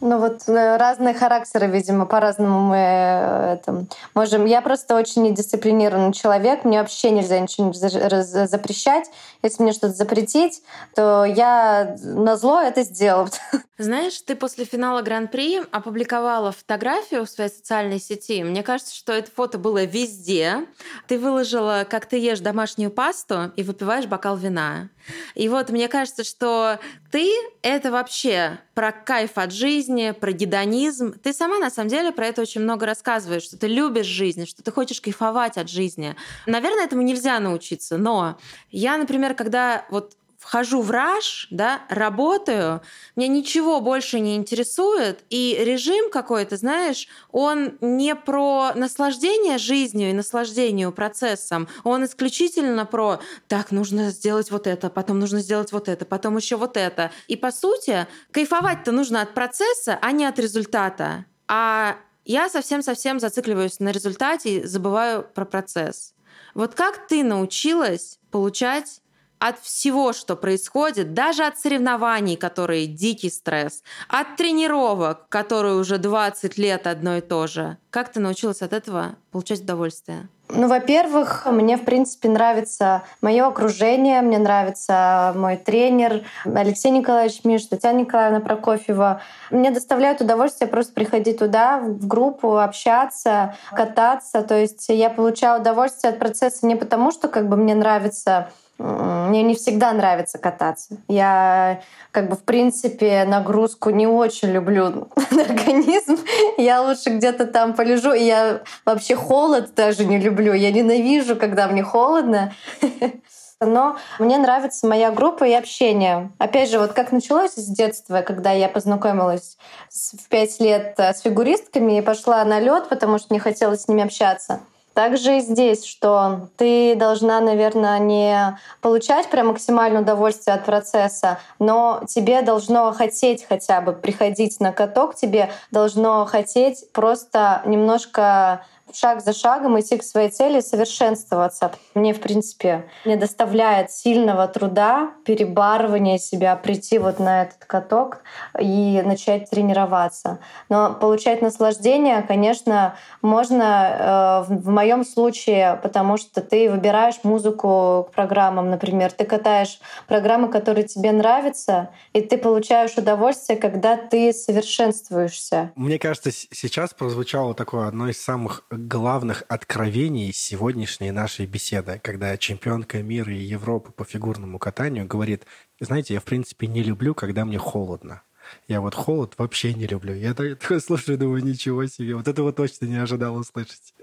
Ну 0.00 0.18
вот 0.18 0.48
э, 0.48 0.76
разные 0.78 1.12
характеры, 1.12 1.66
видимо, 1.66 2.06
по-разному 2.06 2.60
мы 2.60 2.76
э, 2.76 3.52
это 3.54 3.84
можем. 4.14 4.46
Я 4.46 4.62
просто 4.62 4.96
очень 4.96 5.22
недисциплинированный 5.22 6.14
человек, 6.14 6.64
мне 6.64 6.80
вообще 6.80 7.10
нельзя 7.10 7.38
ничего 7.38 7.72
запрещать. 7.72 9.10
Если 9.42 9.62
мне 9.62 9.72
что-то 9.72 9.92
запретить, 9.92 10.62
то 10.94 11.24
я 11.24 11.96
на 12.02 12.36
зло 12.36 12.62
это 12.62 12.82
сделаю. 12.82 13.28
Знаешь, 13.78 14.18
ты 14.22 14.36
после 14.36 14.64
финала 14.64 15.02
Гран-при 15.02 15.62
опубликовала 15.70 16.52
фотографию 16.52 17.26
в 17.26 17.30
своей 17.30 17.50
социальной 17.50 18.00
сети. 18.00 18.42
Мне 18.42 18.62
кажется, 18.62 18.94
что 18.94 19.12
это 19.12 19.30
фото 19.30 19.58
было 19.58 19.84
везде. 19.84 20.66
Ты 21.08 21.18
выложила, 21.18 21.86
как 21.88 22.06
ты 22.06 22.18
ешь 22.18 22.40
домашнюю 22.40 22.90
пасту 22.90 23.52
и 23.56 23.62
выпиваешь 23.62 24.06
бокал 24.06 24.36
вина. 24.36 24.88
И 25.34 25.48
вот 25.48 25.70
мне 25.70 25.88
кажется, 25.88 26.24
что 26.24 26.78
ты— 27.10 27.32
это 27.62 27.90
вообще 27.90 28.58
про 28.74 28.92
кайф 28.92 29.32
от 29.36 29.52
жизни, 29.52 30.12
про 30.12 30.32
гедонизм. 30.32 31.12
Ты 31.18 31.32
сама, 31.32 31.58
на 31.58 31.70
самом 31.70 31.88
деле, 31.88 32.12
про 32.12 32.26
это 32.26 32.42
очень 32.42 32.60
много 32.60 32.86
рассказываешь, 32.86 33.42
что 33.42 33.58
ты 33.58 33.66
любишь 33.66 34.06
жизнь, 34.06 34.46
что 34.46 34.62
ты 34.62 34.70
хочешь 34.72 35.00
кайфовать 35.00 35.56
от 35.56 35.68
жизни. 35.68 36.16
Наверное, 36.46 36.84
этому 36.84 37.02
нельзя 37.02 37.38
научиться, 37.40 37.98
но 37.98 38.38
я, 38.70 38.96
например, 38.96 39.34
когда 39.34 39.84
вот 39.90 40.16
вхожу 40.40 40.80
в 40.80 40.90
раш, 40.90 41.46
да, 41.50 41.82
работаю, 41.90 42.80
меня 43.14 43.28
ничего 43.28 43.80
больше 43.80 44.20
не 44.20 44.36
интересует, 44.36 45.22
и 45.28 45.56
режим 45.60 46.10
какой-то, 46.10 46.56
знаешь, 46.56 47.08
он 47.30 47.76
не 47.82 48.14
про 48.16 48.72
наслаждение 48.74 49.58
жизнью 49.58 50.08
и 50.08 50.14
наслаждению 50.14 50.92
процессом, 50.92 51.68
он 51.84 52.06
исключительно 52.06 52.86
про 52.86 53.20
так, 53.48 53.70
нужно 53.70 54.10
сделать 54.10 54.50
вот 54.50 54.66
это, 54.66 54.88
потом 54.88 55.18
нужно 55.18 55.40
сделать 55.40 55.72
вот 55.72 55.90
это, 55.90 56.06
потом 56.06 56.38
еще 56.38 56.56
вот 56.56 56.78
это. 56.78 57.10
И 57.28 57.36
по 57.36 57.52
сути, 57.52 58.06
кайфовать-то 58.30 58.92
нужно 58.92 59.20
от 59.20 59.34
процесса, 59.34 59.98
а 60.00 60.10
не 60.10 60.24
от 60.24 60.38
результата. 60.38 61.26
А 61.48 61.98
я 62.24 62.48
совсем-совсем 62.48 63.20
зацикливаюсь 63.20 63.78
на 63.78 63.90
результате 63.90 64.60
и 64.60 64.64
забываю 64.64 65.22
про 65.22 65.44
процесс. 65.44 66.14
Вот 66.54 66.74
как 66.74 67.06
ты 67.08 67.22
научилась 67.22 68.18
получать 68.30 69.02
от 69.40 69.58
всего, 69.58 70.12
что 70.12 70.36
происходит, 70.36 71.14
даже 71.14 71.44
от 71.44 71.58
соревнований, 71.58 72.36
которые 72.36 72.86
дикий 72.86 73.30
стресс, 73.30 73.82
от 74.08 74.36
тренировок, 74.36 75.28
которые 75.28 75.74
уже 75.76 75.98
20 75.98 76.58
лет 76.58 76.86
одно 76.86 77.16
и 77.16 77.20
то 77.22 77.46
же. 77.46 77.78
Как 77.90 78.12
ты 78.12 78.20
научилась 78.20 78.62
от 78.62 78.72
этого 78.72 79.16
получать 79.32 79.62
удовольствие? 79.62 80.28
Ну, 80.52 80.68
во-первых, 80.68 81.46
мне, 81.46 81.76
в 81.76 81.84
принципе, 81.84 82.28
нравится 82.28 83.02
мое 83.22 83.46
окружение, 83.46 84.20
мне 84.20 84.38
нравится 84.38 85.32
мой 85.36 85.56
тренер 85.56 86.24
Алексей 86.44 86.90
Николаевич 86.90 87.44
Миш, 87.44 87.64
Татьяна 87.66 88.00
Николаевна 88.00 88.40
Прокофьева. 88.40 89.22
Мне 89.50 89.70
доставляет 89.70 90.20
удовольствие 90.20 90.68
просто 90.68 90.92
приходить 90.92 91.38
туда, 91.38 91.78
в 91.78 92.06
группу, 92.06 92.58
общаться, 92.58 93.54
кататься. 93.72 94.42
То 94.42 94.58
есть 94.58 94.86
я 94.88 95.08
получаю 95.08 95.60
удовольствие 95.60 96.12
от 96.12 96.18
процесса 96.18 96.66
не 96.66 96.74
потому, 96.74 97.12
что 97.12 97.28
как 97.28 97.48
бы 97.48 97.56
мне 97.56 97.74
нравится 97.74 98.50
мне 98.80 99.42
не 99.42 99.54
всегда 99.54 99.92
нравится 99.92 100.38
кататься. 100.38 100.96
Я 101.06 101.82
как 102.12 102.30
бы 102.30 102.36
в 102.36 102.44
принципе 102.44 103.24
нагрузку 103.26 103.90
не 103.90 104.06
очень 104.06 104.48
люблю 104.50 105.08
на 105.30 105.42
организм. 105.42 106.18
Я 106.56 106.80
лучше 106.80 107.10
где-то 107.10 107.46
там 107.46 107.74
полежу. 107.74 108.12
И 108.12 108.24
я 108.24 108.62
вообще 108.86 109.16
холод 109.16 109.74
даже 109.74 110.06
не 110.06 110.18
люблю. 110.18 110.54
Я 110.54 110.72
ненавижу, 110.72 111.36
когда 111.36 111.68
мне 111.68 111.82
холодно. 111.82 112.54
Но 113.60 113.98
мне 114.18 114.38
нравится 114.38 114.86
моя 114.86 115.10
группа 115.10 115.44
и 115.44 115.52
общение. 115.52 116.30
Опять 116.38 116.70
же, 116.70 116.78
вот 116.78 116.94
как 116.94 117.12
началось 117.12 117.52
с 117.52 117.66
детства, 117.66 118.22
когда 118.22 118.52
я 118.52 118.68
познакомилась 118.68 119.58
в 119.90 120.26
пять 120.30 120.58
лет 120.60 120.94
э, 120.96 121.12
с 121.12 121.20
фигуристками 121.20 121.98
и 121.98 122.00
пошла 122.00 122.42
на 122.46 122.58
лед, 122.58 122.88
потому 122.88 123.18
что 123.18 123.34
не 123.34 123.38
хотелось 123.38 123.82
с 123.82 123.88
ними 123.88 124.04
общаться. 124.04 124.60
Также 124.94 125.38
и 125.38 125.40
здесь, 125.40 125.84
что 125.84 126.48
ты 126.56 126.94
должна, 126.94 127.40
наверное, 127.40 127.98
не 127.98 128.58
получать 128.80 129.30
прям 129.30 129.48
максимальное 129.48 130.02
удовольствие 130.02 130.54
от 130.54 130.64
процесса, 130.64 131.38
но 131.58 132.02
тебе 132.08 132.42
должно 132.42 132.92
хотеть 132.92 133.46
хотя 133.48 133.80
бы 133.80 133.92
приходить 133.92 134.58
на 134.60 134.72
каток, 134.72 135.14
тебе 135.14 135.50
должно 135.70 136.24
хотеть 136.26 136.90
просто 136.92 137.62
немножко 137.66 138.64
шаг 138.94 139.22
за 139.22 139.32
шагом 139.32 139.78
идти 139.78 139.96
к 139.96 140.02
своей 140.02 140.30
цели, 140.30 140.60
совершенствоваться. 140.60 141.72
Мне, 141.94 142.14
в 142.14 142.20
принципе, 142.20 142.88
не 143.04 143.16
доставляет 143.16 143.90
сильного 143.90 144.46
труда 144.48 145.12
перебарывания 145.24 146.18
себя, 146.18 146.56
прийти 146.56 146.98
вот 146.98 147.18
на 147.18 147.42
этот 147.42 147.64
каток 147.64 148.22
и 148.58 149.02
начать 149.04 149.50
тренироваться. 149.50 150.38
Но 150.68 150.94
получать 150.94 151.42
наслаждение, 151.42 152.22
конечно, 152.22 152.96
можно 153.22 154.44
э, 154.48 154.54
в 154.54 154.68
моем 154.68 155.04
случае, 155.04 155.78
потому 155.82 156.16
что 156.16 156.40
ты 156.40 156.70
выбираешь 156.70 157.20
музыку 157.22 158.08
к 158.10 158.14
программам, 158.14 158.70
например, 158.70 159.12
ты 159.12 159.24
катаешь 159.24 159.80
программы, 160.06 160.48
которые 160.48 160.86
тебе 160.86 161.12
нравятся, 161.12 161.90
и 162.12 162.20
ты 162.20 162.38
получаешь 162.38 162.96
удовольствие, 162.96 163.58
когда 163.58 163.96
ты 163.96 164.32
совершенствуешься. 164.32 165.72
Мне 165.76 165.98
кажется, 165.98 166.30
сейчас 166.32 166.94
прозвучало 166.94 167.54
такое 167.54 167.88
одно 167.88 168.08
из 168.08 168.22
самых 168.22 168.64
главных 168.88 169.44
откровений 169.48 170.32
сегодняшней 170.32 171.10
нашей 171.10 171.46
беседы, 171.46 172.00
когда 172.02 172.36
чемпионка 172.36 173.02
мира 173.02 173.32
и 173.32 173.42
Европы 173.42 173.92
по 173.92 174.04
фигурному 174.04 174.58
катанию 174.58 175.06
говорит, 175.06 175.44
знаете, 175.80 176.14
я 176.14 176.20
в 176.20 176.24
принципе 176.24 176.66
не 176.66 176.82
люблю, 176.82 177.14
когда 177.14 177.44
мне 177.44 177.58
холодно. 177.58 178.22
Я 178.68 178.80
вот 178.80 178.94
холод 178.94 179.34
вообще 179.38 179.74
не 179.74 179.86
люблю. 179.86 180.14
Я 180.14 180.34
такой 180.34 180.80
слушаю, 180.80 181.18
думаю, 181.18 181.44
ничего 181.44 181.86
себе. 181.86 182.14
Вот 182.14 182.28
этого 182.28 182.52
точно 182.52 182.86
не 182.86 182.96
ожидал 182.96 183.36
услышать. 183.36 183.94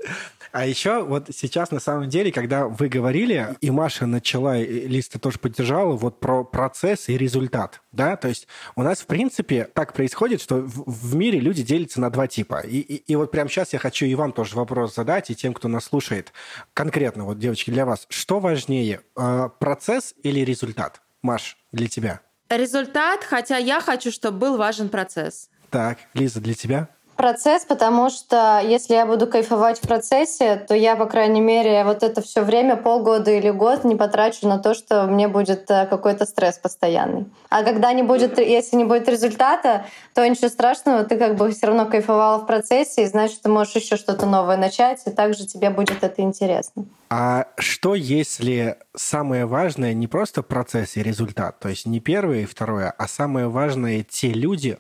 А 0.52 0.66
еще 0.66 1.04
вот 1.04 1.28
сейчас 1.34 1.72
на 1.72 1.80
самом 1.80 2.10
деле, 2.10 2.32
когда 2.32 2.68
вы 2.68 2.88
говорили, 2.88 3.56
и 3.62 3.70
Маша 3.70 4.06
начала, 4.06 4.58
и 4.58 4.88
Листа 4.88 5.20
тоже 5.20 5.40
поддержала, 5.40 5.94
вот 5.94 6.20
про 6.20 6.44
процесс 6.44 7.10
и 7.10 7.18
результат, 7.18 7.82
да, 7.92 8.16
то 8.16 8.28
есть 8.28 8.48
у 8.76 8.84
нас, 8.84 9.00
в 9.00 9.06
принципе, 9.08 9.66
так 9.66 9.94
происходит, 9.94 10.42
что 10.42 10.58
в, 10.62 10.84
в 10.86 11.16
мире 11.16 11.40
люди 11.40 11.64
делятся 11.64 12.00
на 12.00 12.10
два 12.10 12.28
типа. 12.28 12.62
И, 12.62 12.78
и, 12.80 12.96
и 12.96 13.16
вот 13.16 13.32
прямо 13.32 13.50
сейчас 13.50 13.74
я 13.74 13.80
хочу 13.80 14.06
и 14.06 14.16
вам 14.16 14.32
тоже 14.32 14.56
вопрос 14.56 14.96
задать, 14.96 15.30
и 15.30 15.36
тем, 15.36 15.54
кто 15.54 15.68
нас 15.68 15.86
слушает. 15.86 16.32
Конкретно, 16.74 17.26
вот, 17.26 17.40
девочки, 17.40 17.72
для 17.72 17.86
вас, 17.86 18.06
что 18.10 18.40
важнее, 18.40 19.02
э, 19.16 19.50
процесс 19.60 20.16
или 20.24 20.40
результат? 20.42 21.02
Маш, 21.22 21.58
для 21.72 21.88
тебя? 21.88 22.22
Результат, 22.50 23.24
хотя 23.24 23.58
я 23.58 23.82
хочу, 23.82 24.12
чтобы 24.12 24.38
был 24.40 24.58
важен 24.58 24.90
процесс. 24.90 25.50
Так, 25.70 26.00
Лиза, 26.14 26.40
для 26.40 26.54
тебя? 26.54 26.90
Процесс, 27.18 27.66
потому 27.66 28.10
что 28.10 28.62
если 28.64 28.94
я 28.94 29.06
буду 29.06 29.28
кайфовать 29.28 29.80
в 29.80 29.88
процессе, 29.88 30.56
то 30.56 30.76
я, 30.76 30.96
по 30.96 31.06
крайней 31.06 31.42
мере, 31.42 31.84
вот 31.84 32.04
это 32.04 32.22
все 32.22 32.44
время, 32.44 32.78
полгода 32.78 33.32
или 33.32 33.50
год 33.50 33.84
не 33.84 33.96
потрачу 33.96 34.48
на 34.48 34.60
то, 34.60 34.74
что 34.74 35.04
мне 35.08 35.28
будет 35.28 35.70
э, 35.70 35.88
какой-то 35.88 36.26
стресс 36.26 36.58
постоянный. 36.58 37.26
А 37.50 37.64
когда 37.64 37.92
не 37.92 38.04
будет, 38.04 38.38
если 38.38 38.78
не 38.78 38.86
будет 38.86 39.10
результата, 39.10 39.86
то 40.14 40.28
ничего 40.28 40.50
страшного, 40.50 41.04
ты 41.04 41.18
как 41.18 41.36
бы 41.36 41.52
все 41.52 41.68
равно 41.68 41.86
кайфовала 41.86 42.38
в 42.38 42.46
процессе, 42.46 43.04
и 43.04 43.08
значит, 43.08 43.42
ты 43.42 43.50
можешь 43.50 43.76
еще 43.76 43.98
что-то 43.98 44.26
новое 44.26 44.58
начать, 44.58 45.02
и 45.06 45.10
также 45.10 45.46
тебе 45.46 45.70
будет 45.72 46.04
это 46.04 46.22
интересно. 46.22 46.86
А 47.10 47.48
что 47.58 47.96
если 47.96 48.78
самое 48.96 49.46
важное 49.46 49.94
не 49.94 50.08
просто 50.08 50.44
процесс 50.44 50.98
и 50.98 51.04
результат, 51.04 51.60
то 51.60 51.70
есть 51.70 51.86
не 51.86 52.00
первое 52.00 52.42
и 52.42 52.46
второе, 52.46 52.94
а 52.96 53.08
самое 53.08 53.48
важное 53.48 54.04
те 54.04 54.30
люди, 54.30 54.78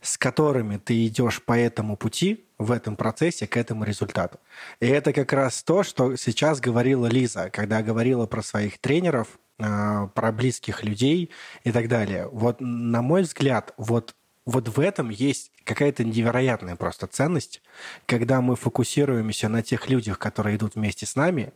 с 0.00 0.18
которыми 0.18 0.76
ты 0.76 1.06
идешь 1.06 1.42
по 1.42 1.58
этому 1.58 1.96
пути, 1.96 2.46
в 2.58 2.72
этом 2.72 2.96
процессе 2.96 3.46
к 3.46 3.56
этому 3.56 3.84
результату. 3.84 4.38
И 4.80 4.86
это 4.86 5.12
как 5.12 5.32
раз 5.32 5.62
то, 5.62 5.82
что 5.82 6.16
сейчас 6.16 6.60
говорила 6.60 7.06
Лиза, 7.06 7.50
когда 7.50 7.82
говорила 7.82 8.26
про 8.26 8.42
своих 8.42 8.78
тренеров, 8.78 9.38
а, 9.58 10.08
про 10.08 10.32
близких 10.32 10.84
людей 10.84 11.30
и 11.64 11.72
так 11.72 11.88
далее. 11.88 12.28
Вот, 12.30 12.60
на 12.60 13.02
мой 13.02 13.22
взгляд, 13.22 13.72
вот 13.76 14.14
вот 14.46 14.68
в 14.68 14.78
этом 14.78 15.10
есть 15.10 15.50
какая-то 15.64 16.04
невероятная 16.04 16.76
просто 16.76 17.08
ценность, 17.08 17.60
когда 18.06 18.40
мы 18.40 18.54
фокусируемся 18.54 19.48
на 19.48 19.62
тех 19.62 19.90
людях, 19.90 20.20
которые 20.20 20.56
идут 20.56 20.76
вместе 20.76 21.04
с 21.04 21.16
нами, 21.16 21.52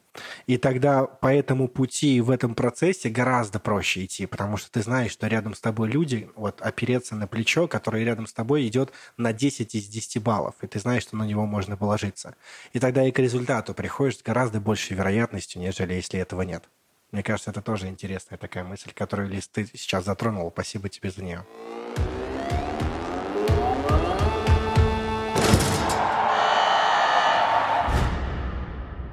и 0.48 0.58
тогда 0.58 1.04
по 1.04 1.32
этому 1.32 1.68
пути 1.68 2.16
и 2.16 2.20
в 2.20 2.30
этом 2.30 2.56
процессе 2.56 3.08
гораздо 3.08 3.60
проще 3.60 4.04
идти, 4.04 4.26
потому 4.26 4.56
что 4.56 4.72
ты 4.72 4.82
знаешь, 4.82 5.12
что 5.12 5.28
рядом 5.28 5.54
с 5.54 5.60
тобой 5.60 5.88
люди, 5.88 6.28
вот 6.34 6.60
опереться 6.60 7.14
на 7.14 7.28
плечо, 7.28 7.68
который 7.68 8.02
рядом 8.02 8.26
с 8.26 8.32
тобой 8.32 8.66
идет 8.66 8.92
на 9.16 9.32
10 9.32 9.72
из 9.76 9.86
10 9.86 10.20
баллов, 10.20 10.56
и 10.60 10.66
ты 10.66 10.80
знаешь, 10.80 11.04
что 11.04 11.16
на 11.16 11.24
него 11.24 11.46
можно 11.46 11.76
положиться. 11.76 12.34
И 12.72 12.80
тогда 12.80 13.06
и 13.06 13.12
к 13.12 13.20
результату 13.20 13.72
приходишь 13.72 14.18
с 14.18 14.22
гораздо 14.22 14.60
большей 14.60 14.96
вероятностью, 14.96 15.62
нежели 15.62 15.94
если 15.94 16.18
этого 16.18 16.42
нет. 16.42 16.64
Мне 17.12 17.22
кажется, 17.22 17.50
это 17.50 17.62
тоже 17.62 17.86
интересная 17.86 18.38
такая 18.38 18.64
мысль, 18.64 18.90
которую, 18.92 19.28
Лиз, 19.28 19.46
ты 19.48 19.66
сейчас 19.74 20.04
затронул. 20.04 20.50
Спасибо 20.50 20.88
тебе 20.88 21.10
за 21.10 21.22
нее. 21.22 21.44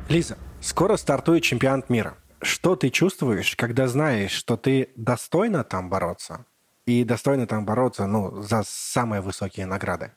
Лиза, 0.10 0.38
скоро 0.62 0.96
стартует 0.96 1.44
чемпионат 1.44 1.90
мира. 1.90 2.14
Что 2.42 2.78
ты 2.78 2.90
чувствуешь, 2.90 3.58
когда 3.58 3.88
знаешь, 3.88 4.32
что 4.32 4.56
ты 4.56 4.90
достойна 4.96 5.66
там 5.66 5.90
бороться? 5.90 6.46
И 6.86 7.04
достойна 7.04 7.46
там 7.46 7.66
бороться, 7.66 8.06
ну, 8.06 8.42
за 8.42 8.64
самые 8.66 9.20
высокие 9.20 9.66
награды. 9.66 10.14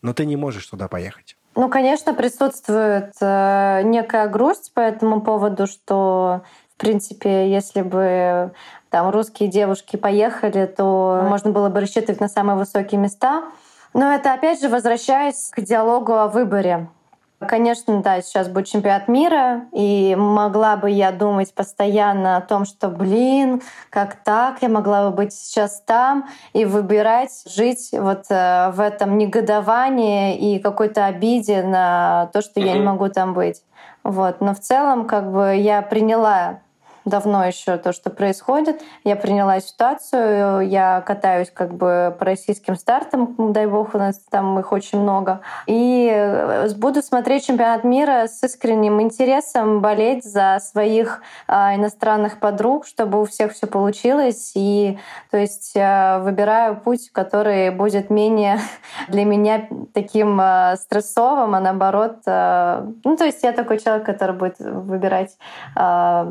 Но 0.00 0.14
ты 0.14 0.24
не 0.24 0.36
можешь 0.36 0.66
туда 0.66 0.88
поехать. 0.88 1.36
Ну, 1.56 1.68
конечно, 1.68 2.14
присутствует 2.14 3.12
э, 3.20 3.82
некая 3.84 4.28
грусть 4.28 4.72
по 4.72 4.80
этому 4.80 5.20
поводу, 5.20 5.66
что 5.66 6.42
в 6.74 6.80
принципе, 6.80 7.50
если 7.50 7.82
бы 7.82 8.52
там 8.88 9.10
русские 9.10 9.50
девушки 9.50 9.96
поехали, 9.96 10.64
то 10.64 11.22
можно 11.28 11.50
было 11.50 11.68
бы 11.68 11.80
рассчитывать 11.80 12.20
на 12.20 12.28
самые 12.28 12.56
высокие 12.56 12.98
места. 12.98 13.44
Но 13.92 14.14
это 14.14 14.32
опять 14.32 14.60
же 14.60 14.70
возвращаясь 14.70 15.50
к 15.50 15.60
диалогу 15.60 16.14
о 16.14 16.28
выборе. 16.28 16.88
Конечно, 17.44 18.02
да, 18.02 18.20
сейчас 18.22 18.48
будет 18.48 18.66
чемпионат 18.66 19.08
мира, 19.08 19.66
и 19.72 20.14
могла 20.16 20.76
бы 20.76 20.90
я 20.90 21.12
думать 21.12 21.54
постоянно 21.54 22.36
о 22.36 22.40
том, 22.40 22.64
что, 22.64 22.88
блин, 22.88 23.62
как 23.90 24.16
так, 24.16 24.62
я 24.62 24.68
могла 24.68 25.08
бы 25.08 25.16
быть 25.16 25.32
сейчас 25.32 25.80
там 25.86 26.28
и 26.52 26.64
выбирать 26.64 27.44
жить 27.46 27.90
вот 27.92 28.24
э, 28.30 28.70
в 28.72 28.80
этом 28.80 29.18
негодовании 29.18 30.36
и 30.36 30.58
какой-то 30.58 31.06
обиде 31.06 31.62
на 31.62 32.30
то, 32.32 32.42
что 32.42 32.60
я 32.60 32.72
не 32.74 32.82
могу 32.82 33.08
там 33.08 33.34
быть. 33.34 33.62
Вот. 34.02 34.40
Но 34.40 34.54
в 34.54 34.60
целом, 34.60 35.06
как 35.06 35.32
бы 35.32 35.56
я 35.56 35.80
приняла 35.80 36.60
давно 37.04 37.44
еще 37.44 37.76
то, 37.76 37.92
что 37.92 38.10
происходит. 38.10 38.80
Я 39.04 39.16
приняла 39.16 39.60
ситуацию, 39.60 40.66
я 40.68 41.02
катаюсь 41.02 41.50
как 41.50 41.74
бы 41.74 42.14
по 42.18 42.24
российским 42.24 42.76
стартам, 42.76 43.34
дай 43.52 43.66
бог, 43.66 43.94
у 43.94 43.98
нас 43.98 44.20
там 44.30 44.58
их 44.58 44.72
очень 44.72 45.00
много. 45.00 45.40
И 45.66 46.10
э, 46.12 46.68
буду 46.76 47.02
смотреть 47.02 47.46
чемпионат 47.46 47.84
мира 47.84 48.26
с 48.26 48.42
искренним 48.42 49.00
интересом, 49.00 49.80
болеть 49.80 50.24
за 50.24 50.58
своих 50.60 51.22
а, 51.46 51.74
иностранных 51.74 52.38
подруг, 52.40 52.86
чтобы 52.86 53.20
у 53.20 53.24
всех 53.24 53.52
все 53.52 53.66
получилось. 53.66 54.52
И 54.54 54.98
то 55.30 55.36
есть 55.36 55.72
э, 55.74 56.18
выбираю 56.20 56.76
путь, 56.76 57.10
который 57.12 57.70
будет 57.70 58.08
менее 58.08 58.58
для 59.08 59.24
меня 59.24 59.68
таким 59.92 60.40
э, 60.40 60.76
стрессовым, 60.76 61.54
а 61.54 61.60
наоборот, 61.60 62.18
ну 62.26 63.16
то 63.16 63.24
есть 63.24 63.42
я 63.42 63.52
такой 63.52 63.78
человек, 63.78 64.06
который 64.06 64.34
будет 64.34 64.58
выбирать 64.58 65.36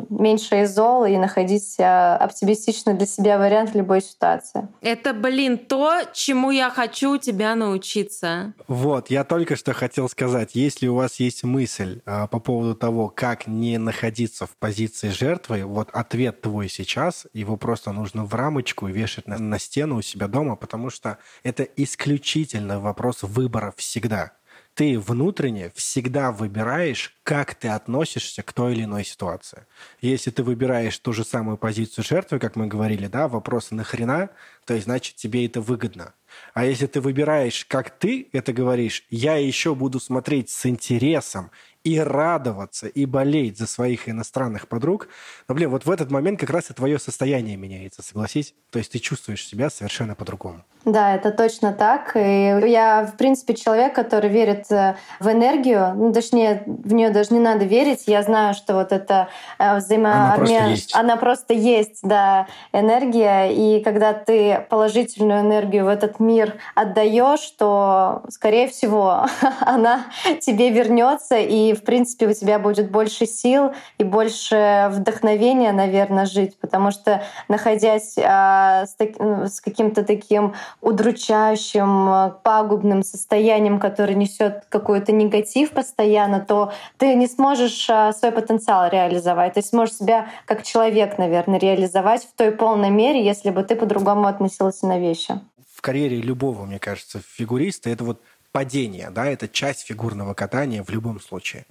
меньше 0.09 0.62
зол 0.65 1.05
и 1.05 1.17
находить 1.17 1.75
оптимистичный 1.79 2.93
для 2.93 3.05
себя 3.05 3.37
вариант 3.37 3.71
в 3.71 3.75
любой 3.75 4.01
ситуации. 4.01 4.67
Это, 4.81 5.13
блин, 5.13 5.57
то, 5.57 6.01
чему 6.13 6.51
я 6.51 6.69
хочу 6.69 7.17
тебя 7.17 7.55
научиться. 7.55 8.53
Вот, 8.67 9.09
я 9.09 9.23
только 9.23 9.55
что 9.55 9.73
хотел 9.73 10.09
сказать, 10.09 10.51
если 10.53 10.87
у 10.87 10.95
вас 10.95 11.19
есть 11.19 11.43
мысль 11.43 12.01
а, 12.05 12.27
по 12.27 12.39
поводу 12.39 12.75
того, 12.75 13.09
как 13.09 13.47
не 13.47 13.77
находиться 13.77 14.45
в 14.45 14.55
позиции 14.57 15.09
жертвы, 15.09 15.63
вот 15.63 15.89
ответ 15.91 16.41
твой 16.41 16.69
сейчас, 16.69 17.27
его 17.33 17.57
просто 17.57 17.91
нужно 17.91 18.25
в 18.25 18.33
рамочку 18.33 18.87
вешать 18.87 19.27
на, 19.27 19.37
на 19.37 19.59
стену 19.59 19.97
у 19.97 20.01
себя 20.01 20.27
дома, 20.27 20.55
потому 20.55 20.89
что 20.89 21.17
это 21.43 21.63
исключительно 21.63 22.79
вопрос 22.79 23.23
выбора 23.23 23.73
всегда 23.77 24.33
ты 24.73 24.99
внутренне 24.99 25.71
всегда 25.75 26.31
выбираешь, 26.31 27.15
как 27.23 27.55
ты 27.55 27.67
относишься 27.67 28.41
к 28.43 28.53
той 28.53 28.73
или 28.73 28.83
иной 28.83 29.05
ситуации. 29.05 29.65
Если 30.01 30.31
ты 30.31 30.43
выбираешь 30.43 30.97
ту 30.97 31.13
же 31.13 31.23
самую 31.23 31.57
позицию 31.57 32.03
жертвы, 32.03 32.39
как 32.39 32.55
мы 32.55 32.67
говорили, 32.67 33.07
да, 33.07 33.27
вопрос 33.27 33.71
«нахрена?», 33.71 34.29
то 34.65 34.73
есть 34.73 34.85
значит 34.85 35.15
тебе 35.15 35.45
это 35.45 35.61
выгодно. 35.61 36.13
А 36.53 36.65
если 36.65 36.87
ты 36.87 37.01
выбираешь, 37.01 37.65
как 37.65 37.91
ты 37.91 38.29
это 38.31 38.53
говоришь, 38.53 39.05
я 39.09 39.35
еще 39.35 39.75
буду 39.75 39.99
смотреть 39.99 40.49
с 40.49 40.65
интересом 40.65 41.51
и 41.83 41.99
радоваться, 41.99 42.87
и 42.87 43.05
болеть 43.05 43.57
за 43.57 43.67
своих 43.67 44.07
иностранных 44.07 44.67
подруг, 44.67 45.07
но, 45.47 45.55
блин, 45.55 45.69
вот 45.69 45.85
в 45.85 45.91
этот 45.91 46.11
момент 46.11 46.39
как 46.39 46.49
раз 46.49 46.69
и 46.69 46.73
твое 46.73 46.99
состояние 46.99 47.57
меняется, 47.57 48.01
согласись? 48.01 48.53
То 48.69 48.79
есть 48.79 48.91
ты 48.91 48.99
чувствуешь 48.99 49.45
себя 49.45 49.69
совершенно 49.69 50.15
по-другому. 50.15 50.63
Да, 50.85 51.15
это 51.15 51.31
точно 51.31 51.71
так. 51.71 52.15
И 52.15 52.19
я, 52.19 53.05
в 53.05 53.15
принципе, 53.15 53.53
человек, 53.53 53.95
который 53.95 54.29
верит 54.29 54.69
э, 54.69 54.95
в 55.19 55.29
энергию. 55.29 55.93
Ну, 55.95 56.11
точнее, 56.11 56.63
в 56.65 56.93
нее 56.93 57.09
даже 57.09 57.33
не 57.33 57.39
надо 57.39 57.63
верить. 57.63 58.03
Я 58.05 58.21
знаю, 58.21 58.53
что 58.53 58.73
вот 58.73 58.91
это 58.91 59.29
э, 59.59 59.77
взаимообмен... 59.77 60.33
Она 60.33 60.35
просто 60.35 60.69
есть. 60.69 60.95
Она 60.95 61.15
просто 61.15 61.53
есть, 61.53 61.99
да, 62.03 62.47
энергия. 62.73 63.45
И 63.53 63.81
когда 63.81 64.11
ты 64.13 64.65
положительную 64.69 65.41
энергию 65.41 65.85
в 65.85 65.87
этот 65.87 66.19
мир 66.19 66.55
отдаешь, 66.75 67.49
то, 67.51 68.23
скорее 68.29 68.67
всего, 68.67 69.25
она 69.61 70.07
тебе 70.41 70.69
вернется, 70.69 71.37
и, 71.37 71.72
в 71.75 71.83
принципе, 71.83 72.27
у 72.27 72.33
тебя 72.33 72.59
будет 72.59 72.91
больше 72.91 73.25
сил 73.25 73.73
и 73.97 74.03
больше 74.03 74.89
вдохновения, 74.91 75.71
наверное, 75.71 76.25
жить. 76.25 76.57
Потому 76.59 76.91
что, 76.91 77.23
находясь 77.47 78.15
а, 78.17 78.85
с, 78.85 78.95
так... 78.95 79.09
с 79.19 79.61
каким-то 79.61 80.03
таким 80.03 80.53
удручающим, 80.81 82.09
э, 82.09 82.31
пагубным 82.43 83.03
состоянием, 83.03 83.79
которое 83.79 84.15
несет 84.15 84.65
какой-то 84.69 85.11
негатив 85.11 85.71
постоянно, 85.71 86.39
то 86.39 86.71
ты 86.97 87.15
не 87.15 87.27
сможешь 87.27 87.89
э, 87.89 88.11
свой 88.13 88.31
потенциал 88.31 88.89
реализовать. 88.89 89.53
Ты 89.53 89.61
сможешь 89.61 89.95
себя 89.95 90.27
как 90.45 90.63
человек, 90.63 91.17
наверное, 91.17 91.59
реализовать 91.59 92.23
в 92.23 92.33
той 92.33 92.51
полной 92.51 92.89
мере, 92.89 93.23
если 93.23 93.49
бы 93.49 93.63
ты 93.63 93.75
по-другому 93.75 94.27
относился 94.27 94.87
на 94.87 94.99
вещи. 94.99 95.39
В 95.73 95.81
карьере 95.81 96.17
любого, 96.21 96.65
мне 96.65 96.79
кажется, 96.79 97.19
фигуриста 97.19 97.89
это 97.89 98.03
вот 98.03 98.21
падение, 98.53 99.09
да, 99.09 99.25
это 99.25 99.49
часть 99.49 99.81
фигурного 99.81 100.33
катания 100.33 100.83
в 100.83 100.89
любом 100.89 101.19
случае. 101.19 101.65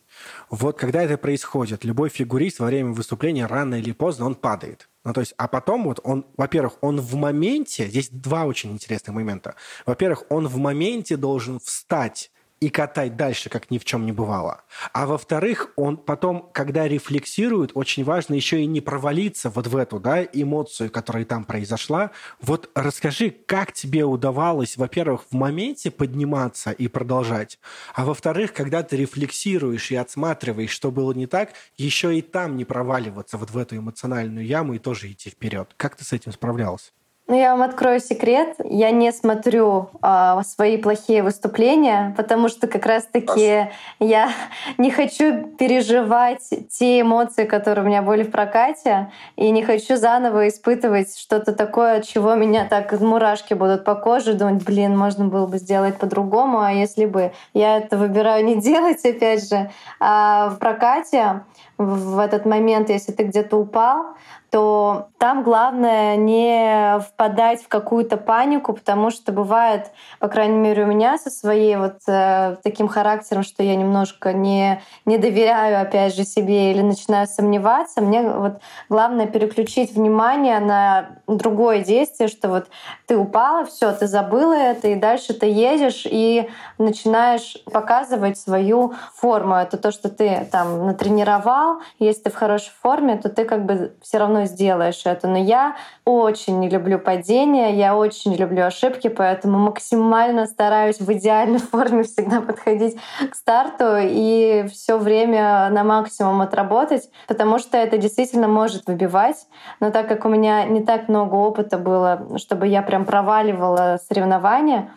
Вот 0.51 0.76
когда 0.76 1.03
это 1.03 1.16
происходит, 1.16 1.85
любой 1.85 2.11
фигурист 2.11 2.59
во 2.59 2.66
время 2.66 2.91
выступления 2.93 3.47
рано 3.47 3.76
или 3.76 3.93
поздно 3.93 4.26
он 4.26 4.35
падает. 4.35 4.91
Ну, 5.05 5.12
то 5.12 5.20
есть, 5.20 5.33
а 5.39 5.49
потом 5.49 5.85
вот 5.85 6.01
он, 6.03 6.26
во-первых, 6.37 6.74
он 6.83 7.01
в 7.01 7.14
моменте, 7.14 7.87
здесь 7.87 8.11
два 8.11 8.45
очень 8.45 8.72
интересных 8.72 9.14
момента. 9.14 9.55
Во-первых, 9.87 10.24
он 10.28 10.49
в 10.49 10.59
моменте 10.59 11.16
должен 11.16 11.61
встать 11.61 12.30
и 12.63 12.69
катать 12.69 13.17
дальше, 13.17 13.51
как 13.51 13.73
ни 13.73 13.79
в 13.79 13.85
чем 13.85 14.07
не 14.07 14.13
бывало. 14.13 14.63
А 14.93 15.07
во-вторых, 15.07 15.73
он 15.75 15.97
потом, 15.97 16.49
когда 16.53 16.87
рефлексирует, 16.87 17.73
очень 17.75 18.05
важно 18.05 18.35
еще 18.35 18.63
и 18.63 18.67
не 18.67 18.81
провалиться 18.81 19.51
вот 19.51 19.67
в 19.67 19.77
эту 19.77 19.99
да, 19.99 20.23
эмоцию, 20.23 20.89
которая 20.89 21.25
там 21.25 21.45
произошла. 21.45 22.13
Вот 22.41 22.71
расскажи, 22.77 23.31
как 23.31 23.73
тебе 23.73 24.05
удавалось, 24.05 24.77
во-первых, 24.77 25.23
в 25.29 25.35
моменте 25.35 25.91
подниматься 25.91 26.71
и 26.71 26.87
продолжать, 26.87 27.59
а 27.95 28.05
во-вторых, 28.05 28.53
когда 28.53 28.85
ты 28.85 28.97
рефлексируешь 28.97 29.91
и 29.91 29.97
отсматриваешь, 29.97 30.71
что 30.71 30.93
было 30.93 31.13
не 31.13 31.27
так, 31.27 31.55
еще 31.77 32.17
и 32.17 32.23
там 32.23 32.57
не 32.57 32.65
проваливаться 32.65 33.39
вот 33.39 33.51
в 33.51 33.59
эту 33.59 33.77
эмоциональную 33.77 34.47
яму 34.47 34.75
и 34.75 34.79
тоже 34.79 35.11
идти 35.11 35.31
вперед. 35.31 35.75
Как 35.77 35.97
ты 35.97 36.05
с 36.05 36.13
этим 36.13 36.31
справлялась? 36.31 36.93
Ну, 37.29 37.39
я 37.39 37.53
вам 37.53 37.62
открою 37.62 38.01
секрет. 38.01 38.57
Я 38.64 38.91
не 38.91 39.12
смотрю 39.12 39.91
э, 40.03 40.41
свои 40.45 40.77
плохие 40.77 41.23
выступления, 41.23 42.12
потому 42.16 42.49
что 42.49 42.66
как 42.66 42.85
раз-таки 42.85 43.70
я 44.01 44.31
не 44.79 44.91
хочу 44.91 45.45
переживать 45.57 46.43
те 46.68 47.01
эмоции, 47.01 47.45
которые 47.45 47.85
у 47.85 47.89
меня 47.89 48.03
были 48.03 48.25
в 48.25 48.31
прокате, 48.33 49.12
и 49.37 49.51
не 49.51 49.62
хочу 49.62 49.97
заново 49.97 50.49
испытывать 50.49 51.16
что-то 51.16 51.53
такое, 51.53 51.99
от 51.99 52.05
чего 52.05 52.35
меня 52.35 52.66
так 52.66 52.93
мурашки 53.01 53.55
будут 53.55 53.85
по 53.85 53.95
коже, 53.95 54.35
думать, 54.35 54.64
блин, 54.64 54.99
можно 54.99 55.27
было 55.27 55.47
бы 55.47 55.59
сделать 55.59 55.99
по-другому, 55.99 56.61
а 56.61 56.73
если 56.73 57.07
бы 57.07 57.33
я 57.55 57.79
это 57.79 57.97
выбираю 57.97 58.45
не 58.45 58.57
делать, 58.61 59.05
опять 59.05 59.49
же, 59.49 59.70
а 60.01 60.51
в 60.51 60.59
прокате 60.59 61.45
в 61.79 62.18
этот 62.18 62.47
момент, 62.47 62.91
если 62.91 63.12
ты 63.12 63.25
где-то 63.25 63.57
упал, 63.57 64.16
то 64.53 65.09
там 65.16 65.42
главное 65.42 66.16
не 66.16 67.00
впадать 67.00 67.62
в 67.62 67.68
какую-то 67.68 68.18
панику, 68.18 68.74
потому 68.74 69.11
что 69.11 69.32
бывает, 69.32 69.90
по 70.18 70.28
крайней 70.28 70.59
мере, 70.59 70.84
у 70.84 70.86
меня 70.86 71.16
со 71.16 71.30
своей 71.30 71.76
вот 71.76 72.00
э, 72.07 72.57
таким 72.62 72.86
характером, 72.86 73.44
что 73.44 73.62
я 73.62 73.76
немножко 73.76 74.34
не, 74.34 74.82
не 75.07 75.16
доверяю, 75.16 75.80
опять 75.80 76.14
же, 76.14 76.24
себе 76.24 76.70
или 76.70 76.82
начинаю 76.82 77.26
сомневаться, 77.28 78.03
мне 78.03 78.22
вот 78.28 78.61
главное 78.90 79.26
переключить 79.26 79.94
внимание 79.94 80.61
на 80.61 81.07
другое 81.26 81.82
действие, 81.82 82.28
что 82.28 82.50
вот 82.50 82.66
ты 83.07 83.16
упала, 83.16 83.64
все, 83.64 83.90
ты 83.92 84.07
забыла 84.07 84.53
это, 84.53 84.88
и 84.88 84.96
дальше 84.96 85.32
ты 85.32 85.46
едешь 85.46 86.03
и 86.05 86.50
начинаешь 86.76 87.57
показывать 87.72 88.36
свою 88.36 88.92
форму. 89.14 89.55
Это 89.55 89.78
то, 89.78 89.92
что 89.92 90.11
ты 90.11 90.46
там 90.53 90.86
натренировал. 90.86 91.80
Если 91.98 92.24
ты 92.24 92.30
в 92.30 92.34
хорошей 92.34 92.72
форме, 92.82 93.16
то 93.16 93.30
ты 93.30 93.46
как 93.46 93.64
бы 93.64 93.94
все 94.03 94.18
равно 94.18 94.41
сделаешь 94.47 95.03
это. 95.05 95.28
Но 95.28 95.38
я 95.38 95.76
очень 96.05 96.59
не 96.61 96.68
люблю 96.68 96.99
падения, 96.99 97.74
я 97.74 97.97
очень 97.97 98.34
люблю 98.34 98.64
ошибки, 98.64 99.09
поэтому 99.09 99.59
максимально 99.59 100.47
стараюсь 100.47 101.01
в 101.01 101.12
идеальной 101.12 101.59
форме 101.72 102.03
всегда 102.05 102.40
подходить 102.40 102.97
к 103.30 103.34
старту 103.34 103.97
и 104.01 104.66
все 104.70 104.99
время 104.99 105.68
на 105.70 105.84
максимум 105.84 106.40
отработать, 106.40 107.09
потому 107.28 107.59
что 107.59 107.76
это 107.76 107.99
действительно 107.99 108.49
может 108.49 108.86
выбивать. 108.86 109.47
Но 109.80 109.90
так 109.90 110.09
как 110.09 110.24
у 110.24 110.28
меня 110.28 110.64
не 110.64 110.82
так 110.82 111.09
много 111.09 111.34
опыта 111.34 111.78
было, 111.78 112.38
чтобы 112.38 112.66
я 112.66 112.82
прям 112.82 113.05
проваливала 113.05 113.99
соревнования, 114.09 114.90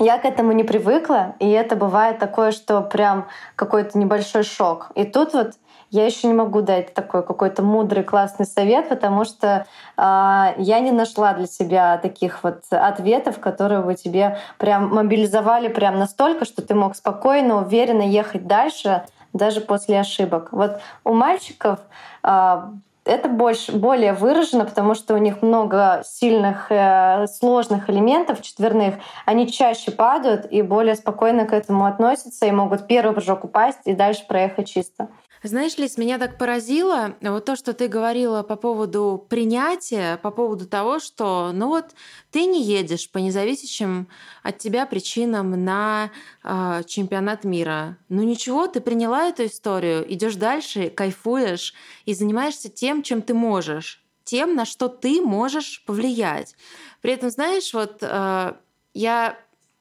я 0.00 0.18
к 0.18 0.24
этому 0.24 0.52
не 0.52 0.62
привыкла, 0.62 1.34
и 1.40 1.50
это 1.50 1.74
бывает 1.74 2.18
такое, 2.18 2.52
что 2.52 2.82
прям 2.82 3.26
какой-то 3.56 3.98
небольшой 3.98 4.44
шок. 4.44 4.92
И 4.94 5.04
тут 5.04 5.34
вот 5.34 5.54
я 5.90 6.06
еще 6.06 6.26
не 6.26 6.34
могу 6.34 6.60
дать 6.60 6.94
такой 6.94 7.22
какой-то 7.22 7.62
мудрый, 7.62 8.04
классный 8.04 8.46
совет, 8.46 8.88
потому 8.88 9.24
что 9.24 9.66
э, 9.96 10.54
я 10.58 10.80
не 10.80 10.90
нашла 10.90 11.32
для 11.32 11.46
себя 11.46 11.98
таких 11.98 12.42
вот 12.44 12.62
ответов, 12.70 13.38
которые 13.38 13.80
бы 13.80 13.94
тебе 13.94 14.38
прям 14.58 14.94
мобилизовали 14.94 15.68
прям 15.68 15.98
настолько, 15.98 16.44
что 16.44 16.62
ты 16.62 16.74
мог 16.74 16.96
спокойно, 16.96 17.62
уверенно 17.62 18.02
ехать 18.02 18.46
дальше, 18.46 19.04
даже 19.32 19.60
после 19.60 20.00
ошибок. 20.00 20.48
Вот 20.52 20.80
у 21.04 21.12
мальчиков 21.14 21.80
э, 22.22 22.62
это 23.08 23.28
больше, 23.30 23.72
более 23.72 24.12
выражено, 24.12 24.66
потому 24.66 24.94
что 24.94 25.14
у 25.14 25.16
них 25.16 25.40
много 25.40 26.02
сильных, 26.04 26.70
э, 26.70 27.26
сложных 27.26 27.88
элементов 27.88 28.42
четверных. 28.42 28.96
Они 29.24 29.50
чаще 29.50 29.90
падают 29.90 30.46
и 30.50 30.60
более 30.60 30.94
спокойно 30.94 31.46
к 31.46 31.54
этому 31.54 31.86
относятся 31.86 32.44
и 32.44 32.50
могут 32.50 32.86
первый 32.86 33.14
прыжок 33.14 33.44
упасть 33.44 33.80
и 33.86 33.94
дальше 33.94 34.26
проехать 34.26 34.68
чисто. 34.68 35.08
Знаешь, 35.42 35.78
Лиз, 35.78 35.96
меня 35.98 36.18
так 36.18 36.36
поразило 36.36 37.16
вот 37.20 37.44
то, 37.44 37.54
что 37.54 37.72
ты 37.72 37.86
говорила 37.86 38.42
по 38.42 38.56
поводу 38.56 39.24
принятия, 39.28 40.16
по 40.16 40.32
поводу 40.32 40.66
того, 40.66 40.98
что 40.98 41.52
ну 41.54 41.68
вот 41.68 41.86
ты 42.32 42.44
не 42.44 42.62
едешь 42.62 43.08
по 43.10 43.18
независящим 43.18 44.08
от 44.42 44.58
тебя 44.58 44.84
причинам 44.84 45.64
на 45.64 46.10
э, 46.42 46.82
чемпионат 46.86 47.44
мира. 47.44 47.98
Ну 48.08 48.24
ничего, 48.24 48.66
ты 48.66 48.80
приняла 48.80 49.28
эту 49.28 49.46
историю, 49.46 50.04
идешь 50.12 50.34
дальше, 50.34 50.90
кайфуешь 50.90 51.72
и 52.04 52.14
занимаешься 52.14 52.68
тем, 52.68 53.04
чем 53.04 53.22
ты 53.22 53.32
можешь, 53.32 54.02
тем, 54.24 54.56
на 54.56 54.64
что 54.64 54.88
ты 54.88 55.22
можешь 55.22 55.84
повлиять. 55.86 56.56
При 57.00 57.12
этом, 57.12 57.30
знаешь, 57.30 57.72
вот 57.74 57.98
э, 58.02 58.54
я 58.94 59.38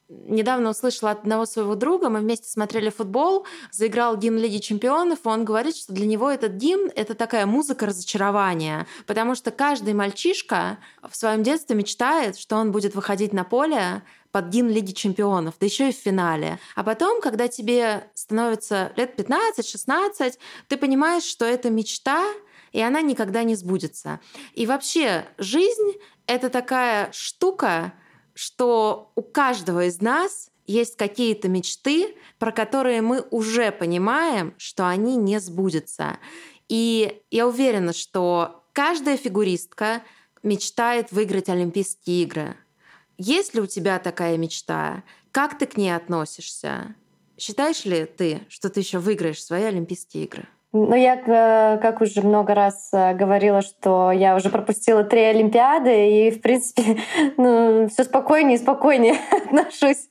недавно 0.09 0.69
услышала 0.69 1.11
от 1.11 1.21
одного 1.21 1.45
своего 1.45 1.75
друга, 1.75 2.09
мы 2.09 2.19
вместе 2.19 2.49
смотрели 2.49 2.89
футбол, 2.89 3.45
заиграл 3.71 4.15
гимн 4.17 4.37
Лиги 4.37 4.59
Чемпионов, 4.59 5.19
и 5.25 5.27
он 5.27 5.43
говорит, 5.43 5.75
что 5.75 5.93
для 5.93 6.05
него 6.05 6.29
этот 6.29 6.53
гимн— 6.53 6.91
это 6.95 7.13
такая 7.13 7.45
музыка 7.45 7.85
разочарования, 7.85 8.87
потому 9.05 9.35
что 9.35 9.51
каждый 9.51 9.93
мальчишка 9.93 10.77
в 11.07 11.15
своем 11.15 11.43
детстве 11.43 11.75
мечтает, 11.75 12.37
что 12.37 12.55
он 12.55 12.71
будет 12.71 12.95
выходить 12.95 13.33
на 13.33 13.43
поле 13.43 14.01
под 14.31 14.47
гимн 14.47 14.69
Лиги 14.69 14.91
Чемпионов, 14.91 15.55
да 15.59 15.65
еще 15.65 15.89
и 15.89 15.93
в 15.93 15.97
финале. 15.97 16.59
А 16.75 16.83
потом, 16.83 17.21
когда 17.21 17.47
тебе 17.47 18.09
становится 18.13 18.93
лет 18.95 19.19
15-16, 19.19 20.37
ты 20.67 20.77
понимаешь, 20.77 21.23
что 21.23 21.45
это 21.45 21.69
мечта, 21.69 22.23
и 22.71 22.81
она 22.81 23.01
никогда 23.01 23.43
не 23.43 23.55
сбудется. 23.55 24.19
И 24.53 24.65
вообще 24.65 25.25
жизнь— 25.37 25.93
это 26.27 26.49
такая 26.49 27.09
штука, 27.13 27.93
что 28.37 29.11
у 29.15 29.23
каждого 29.23 29.85
из 29.85 29.99
нас 29.99 30.51
есть 30.67 30.95
какие-то 30.95 31.49
мечты, 31.49 32.15
про 32.37 32.51
которые 32.51 33.01
мы 33.01 33.25
уже 33.31 33.71
понимаем, 33.71 34.53
что 34.57 34.87
они 34.87 35.15
не 35.15 35.39
сбудутся. 35.39 36.19
И 36.69 37.23
я 37.31 37.47
уверена, 37.47 37.93
что 37.93 38.63
каждая 38.73 39.17
фигуристка 39.17 40.03
мечтает 40.43 41.11
выиграть 41.11 41.49
Олимпийские 41.49 42.21
игры. 42.21 42.55
Есть 43.17 43.55
ли 43.55 43.61
у 43.61 43.65
тебя 43.65 43.97
такая 43.97 44.37
мечта? 44.37 45.03
Как 45.31 45.57
ты 45.57 45.65
к 45.65 45.75
ней 45.75 45.95
относишься? 45.95 46.93
Считаешь 47.39 47.85
ли 47.85 48.05
ты, 48.05 48.45
что 48.49 48.69
ты 48.69 48.81
еще 48.81 48.99
выиграешь 48.99 49.43
свои 49.43 49.63
Олимпийские 49.63 50.25
игры? 50.25 50.47
Ну, 50.73 50.95
я, 50.95 51.15
э, 51.15 51.77
как 51.79 52.01
уже 52.01 52.21
много 52.21 52.53
раз 52.53 52.89
э, 52.91 53.13
говорила, 53.13 53.61
что 53.61 54.11
я 54.11 54.35
уже 54.35 54.49
пропустила 54.49 55.03
три 55.03 55.21
Олимпиады, 55.21 56.27
и, 56.27 56.31
в 56.31 56.41
принципе, 56.41 56.97
ну, 57.37 57.87
все 57.87 58.03
спокойнее 58.03 58.57
и 58.57 58.61
спокойнее 58.61 59.15
отношусь 59.45 60.09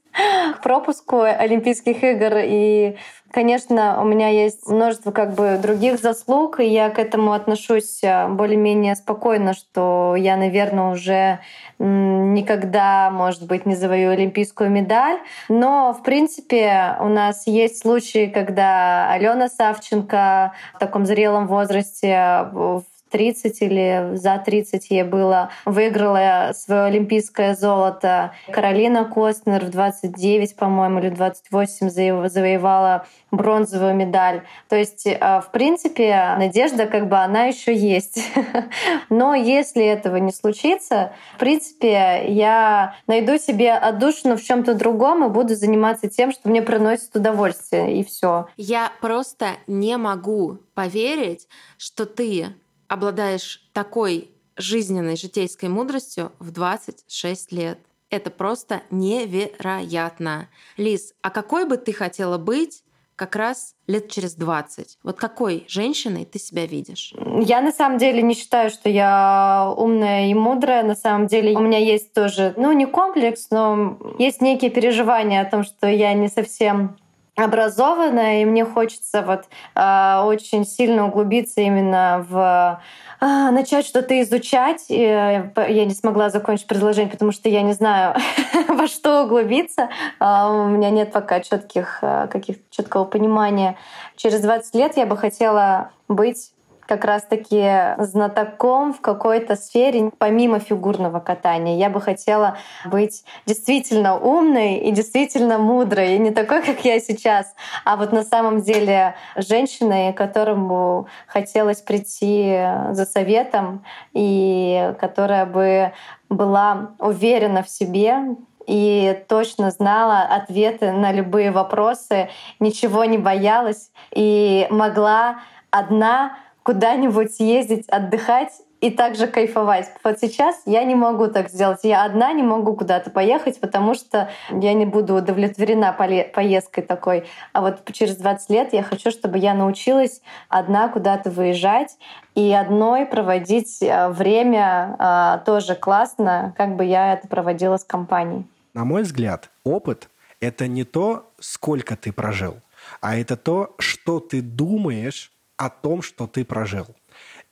к 0.55 0.63
пропуску 0.63 1.21
Олимпийских 1.21 2.03
игр. 2.03 2.39
И, 2.43 2.97
конечно, 3.31 4.01
у 4.01 4.05
меня 4.05 4.29
есть 4.29 4.67
множество 4.69 5.11
как 5.11 5.35
бы 5.35 5.59
других 5.61 5.99
заслуг, 5.99 6.61
и 6.61 6.67
я 6.67 6.91
к 6.91 6.99
этому 6.99 7.33
отношусь 7.33 8.03
э, 8.03 8.29
более-менее 8.29 8.97
спокойно, 8.97 9.55
что 9.55 10.15
я, 10.17 10.37
наверное, 10.37 10.93
уже 10.93 11.41
никогда, 11.79 13.11
может 13.11 13.47
быть, 13.47 13.67
не 13.67 13.75
завоюю 13.75 14.13
олимпийскую 14.13 14.71
медаль. 14.71 15.19
Но, 15.49 15.93
в 15.93 16.03
принципе, 16.03 16.97
у 17.01 17.09
нас 17.09 17.47
есть 17.47 17.83
случаи, 17.83 18.27
когда 18.27 19.11
Алена 19.11 19.49
Савченко 19.49 20.53
в 20.75 20.79
таком 20.79 21.05
зрелом 21.05 21.47
возрасте 21.47 22.49
в 22.53 22.85
30 23.11 23.63
или 23.63 24.11
за 24.15 24.39
30 24.39 24.91
ей 24.91 25.03
было, 25.03 25.51
выиграла 25.65 26.53
свое 26.55 26.83
олимпийское 26.83 27.55
золото. 27.55 28.33
Каролина 28.51 29.05
Костнер 29.05 29.65
в 29.65 29.71
29, 29.71 30.57
по-моему, 30.57 31.01
или 31.01 31.11
28 31.11 32.29
завоевала 32.29 33.07
бронзовую 33.31 33.95
медаль. 33.95 34.43
То 34.69 34.77
есть, 34.77 35.07
э, 35.07 35.41
в 35.41 35.51
принципе, 35.53 36.35
надежда 36.39 36.87
как 36.87 37.09
бы 37.09 37.17
она 37.17 37.45
еще 37.45 37.75
есть. 37.75 38.21
Но 39.11 39.35
если 39.35 39.85
этого 39.85 40.17
не 40.17 40.33
случится, 40.33 41.13
в 41.35 41.39
принципе, 41.39 42.25
я 42.29 42.95
найду 43.07 43.39
себе 43.39 43.73
отдушину 43.73 44.37
в 44.37 44.43
чем-то 44.43 44.75
другом 44.75 45.25
и 45.25 45.29
буду 45.29 45.55
заниматься 45.55 46.09
тем, 46.09 46.33
что 46.33 46.49
мне 46.49 46.63
приносит 46.63 47.15
удовольствие, 47.15 47.99
и 48.01 48.05
все. 48.05 48.47
Я 48.57 48.93
просто 49.01 49.47
не 49.67 49.97
могу 49.97 50.59
поверить, 50.75 51.49
что 51.79 52.07
ты 52.07 52.47
обладаешь 52.89 53.69
такой 53.73 54.31
жизненной 54.57 55.17
житейской 55.17 55.69
мудростью 55.69 56.33
в 56.39 56.51
26 56.51 57.53
лет. 57.53 57.79
Это 58.11 58.31
просто 58.31 58.83
невероятно. 58.91 60.49
Лиз, 60.77 61.13
а 61.23 61.31
какой 61.31 61.67
бы 61.67 61.77
ты 61.77 61.93
хотела 61.93 62.39
быть 62.39 62.83
как 63.17 63.35
раз 63.35 63.75
лет 63.87 64.11
через 64.11 64.35
20? 64.35 64.99
Вот 65.03 65.17
какой 65.17 65.65
женщиной 65.69 66.25
ты 66.25 66.39
себя 66.39 66.67
видишь? 66.67 67.15
Я 67.41 67.61
на 67.61 67.73
самом 67.73 67.99
деле 67.99 68.23
не 68.23 68.35
считаю, 68.35 68.71
что 68.71 68.89
я 68.89 69.75
умная 69.77 70.29
и 70.29 70.35
мудрая. 70.35 70.85
На 70.85 70.95
самом 70.95 71.27
деле 71.27 71.57
у 71.57 71.61
меня 71.61 71.79
есть 71.79 72.13
тоже, 72.13 72.55
ну 72.57 72.73
не 72.73 72.87
комплекс, 72.87 73.49
но 73.51 73.99
есть 74.19 74.41
некие 74.41 74.71
переживания 74.71 75.41
о 75.41 75.51
том, 75.51 75.65
что 75.65 75.89
я 75.89 76.13
не 76.15 76.29
совсем 76.29 76.97
образованная, 77.37 78.43
и 78.43 78.45
мне 78.45 78.65
хочется 78.65 79.23
вот 79.23 79.45
э, 79.75 80.23
очень 80.25 80.65
сильно 80.67 81.07
углубиться 81.07 81.61
именно 81.61 82.25
в 82.29 82.81
э, 83.21 83.51
начать 83.51 83.87
что-то 83.87 84.21
изучать. 84.23 84.87
И 84.89 85.01
я 85.01 85.85
не 85.85 85.95
смогла 85.95 86.31
закончить 86.31 86.67
предложение, 86.67 87.11
потому 87.11 87.33
что 87.33 87.49
я 87.49 87.63
не 87.63 87.73
знаю, 87.73 88.17
во 88.69 88.87
что 88.87 89.25
углубиться. 89.25 89.91
Э, 90.19 90.49
у 90.51 90.69
меня 90.69 90.91
нет 90.91 91.13
пока 91.13 91.41
четких 91.41 91.99
э, 92.01 92.27
каких 92.31 92.57
четкого 92.71 93.05
понимания. 93.05 93.77
Через 94.17 94.41
20 94.41 94.75
лет 94.75 94.97
я 94.97 95.07
бы 95.07 95.17
хотела 95.17 95.91
быть 96.09 96.53
как 96.87 97.05
раз-таки 97.05 97.97
знатоком 97.99 98.93
в 98.93 99.01
какой-то 99.01 99.57
сфере, 99.57 100.11
помимо 100.19 100.59
фигурного 100.59 101.21
катания. 101.21 101.77
Я 101.77 101.91
бы 101.91 102.01
хотела 102.01 102.57
быть 102.85 103.25
действительно 103.45 104.19
умной 104.19 104.77
и 104.77 104.91
действительно 104.93 105.59
мудрой, 105.59 106.15
и 106.15 106.19
не 106.19 106.31
такой, 106.31 106.63
как 106.63 106.85
я 106.85 107.01
сейчас, 107.01 107.55
а 107.85 107.97
вот 107.97 108.13
на 108.13 108.23
самом 108.23 108.63
деле 108.63 109.15
женщиной, 109.37 110.13
которому 110.13 111.07
хотелось 111.27 111.83
прийти 111.83 112.61
за 112.91 113.05
советом 113.05 113.85
и 114.13 114.95
которая 115.01 115.47
бы 115.47 115.93
была 116.29 116.91
уверена 116.99 117.63
в 117.63 117.69
себе, 117.69 118.37
и 118.67 119.23
точно 119.29 119.71
знала 119.71 120.23
ответы 120.23 120.91
на 120.91 121.13
любые 121.13 121.51
вопросы, 121.53 122.29
ничего 122.59 123.05
не 123.05 123.19
боялась 123.19 123.91
и 124.13 124.67
могла 124.71 125.41
одна 125.71 126.37
куда-нибудь 126.67 127.39
ездить 127.39 127.89
отдыхать 127.89 128.51
и 128.81 128.91
также 128.91 129.29
кайфовать. 129.29 129.89
Вот 130.03 130.19
сейчас 130.19 130.63
я 130.67 130.83
не 130.83 130.97
могу 130.97 131.29
так 131.29 131.49
сделать. 131.49 131.79
Я 131.85 132.05
одна 132.05 132.33
не 132.33 132.43
могу 132.43 132.75
куда-то 132.75 133.09
поехать, 133.11 133.61
потому 133.61 133.95
что 133.95 134.31
я 134.51 134.75
не 134.75 134.85
буду 134.85 135.15
удовлетворена 135.15 135.93
поездкой 135.93 136.83
такой. 136.83 137.25
А 137.53 137.61
вот 137.61 137.89
через 137.93 138.17
20 138.17 138.51
лет 138.51 138.73
я 138.73 138.83
хочу, 138.83 139.13
чтобы 139.13 139.39
я 139.39 139.55
научилась 139.55 140.21
одна 140.49 140.89
куда-то 140.89 141.31
выезжать 141.31 141.97
и 142.35 142.53
одной 142.53 143.07
проводить 143.07 143.81
э, 143.81 144.09
время 144.09 144.97
э, 144.99 145.45
тоже 145.47 145.77
классно, 145.77 146.53
как 146.57 146.75
бы 146.75 146.85
я 146.85 147.13
это 147.13 147.29
проводила 147.29 147.77
с 147.77 147.85
компанией. 147.85 148.45
На 148.75 148.85
мой 148.85 149.03
взгляд, 149.03 149.51
опыт— 149.63 150.09
это 150.41 150.67
не 150.67 150.83
то, 150.83 151.31
сколько 151.39 151.97
ты 151.97 152.13
прожил, 152.13 152.57
а 153.01 153.17
это 153.17 153.37
то, 153.37 153.77
что 153.79 154.19
ты 154.19 154.43
думаешь 154.43 155.31
о 155.57 155.71
том, 155.71 156.03
что 156.03 156.27
ты 156.27 156.45
прожил. 156.45 156.87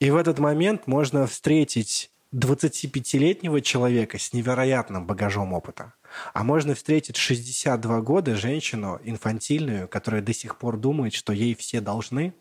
И 0.01 0.11
в 0.11 0.17
этот 0.17 0.39
момент 0.39 0.87
можно 0.87 1.27
встретить 1.27 2.11
25-летнего 2.35 3.61
человека 3.61 4.19
с 4.19 4.33
невероятным 4.33 5.07
багажом 5.07 5.53
опыта. 5.53 5.95
А 6.33 6.45
можно 6.45 6.75
встретить 6.75 7.17
62 7.17 8.01
года 8.01 8.37
женщину 8.37 9.01
инфантильную, 9.03 9.89
которая 9.89 10.23
до 10.23 10.33
сих 10.33 10.57
пор 10.59 10.77
думает, 10.77 11.15
что 11.15 11.33
ей 11.33 11.55
все 11.55 11.81
должны, 11.81 12.35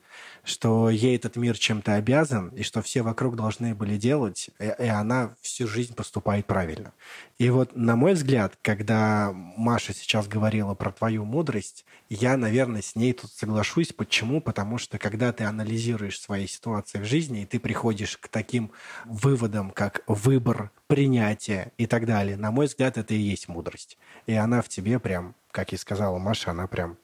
что 0.43 0.89
ей 0.89 1.15
этот 1.15 1.35
мир 1.35 1.57
чем-то 1.57 1.95
обязан, 1.95 2.49
и 2.49 2.63
что 2.63 2.81
все 2.81 3.01
вокруг 3.01 3.35
должны 3.35 3.73
были 3.75 3.97
делать, 3.97 4.49
и 4.59 4.85
она 4.87 5.35
всю 5.41 5.67
жизнь 5.67 5.95
поступает 5.95 6.45
правильно. 6.45 6.93
И 7.37 7.49
вот, 7.49 7.75
на 7.75 7.95
мой 7.95 8.13
взгляд, 8.13 8.57
когда 8.61 9.31
Маша 9.33 9.93
сейчас 9.93 10.27
говорила 10.27 10.73
про 10.75 10.91
твою 10.91 11.25
мудрость, 11.25 11.85
я, 12.09 12.37
наверное, 12.37 12.81
с 12.81 12.95
ней 12.95 13.13
тут 13.13 13.31
соглашусь. 13.31 13.91
Почему? 13.91 14.39
Потому 14.39 14.77
что, 14.77 14.97
когда 14.99 15.33
ты 15.33 15.45
анализируешь 15.45 16.19
свои 16.19 16.45
ситуации 16.45 16.99
в 16.99 17.05
жизни, 17.05 17.41
и 17.41 17.45
ты 17.45 17.59
приходишь 17.59 18.17
к 18.17 18.27
таким 18.27 18.71
выводам, 19.05 19.71
как 19.71 20.03
выбор, 20.07 20.71
принятие 20.87 21.71
и 21.77 21.87
так 21.87 22.05
далее, 22.05 22.37
на 22.37 22.51
мой 22.51 22.67
взгляд, 22.67 22.97
это 22.97 23.13
и 23.13 23.17
есть 23.17 23.47
мудрость. 23.47 23.97
И 24.27 24.33
она 24.33 24.61
в 24.61 24.69
тебе 24.69 24.99
прям, 24.99 25.35
как 25.51 25.73
и 25.73 25.77
сказала 25.77 26.19
Маша, 26.19 26.51
она 26.51 26.67
прям 26.67 26.97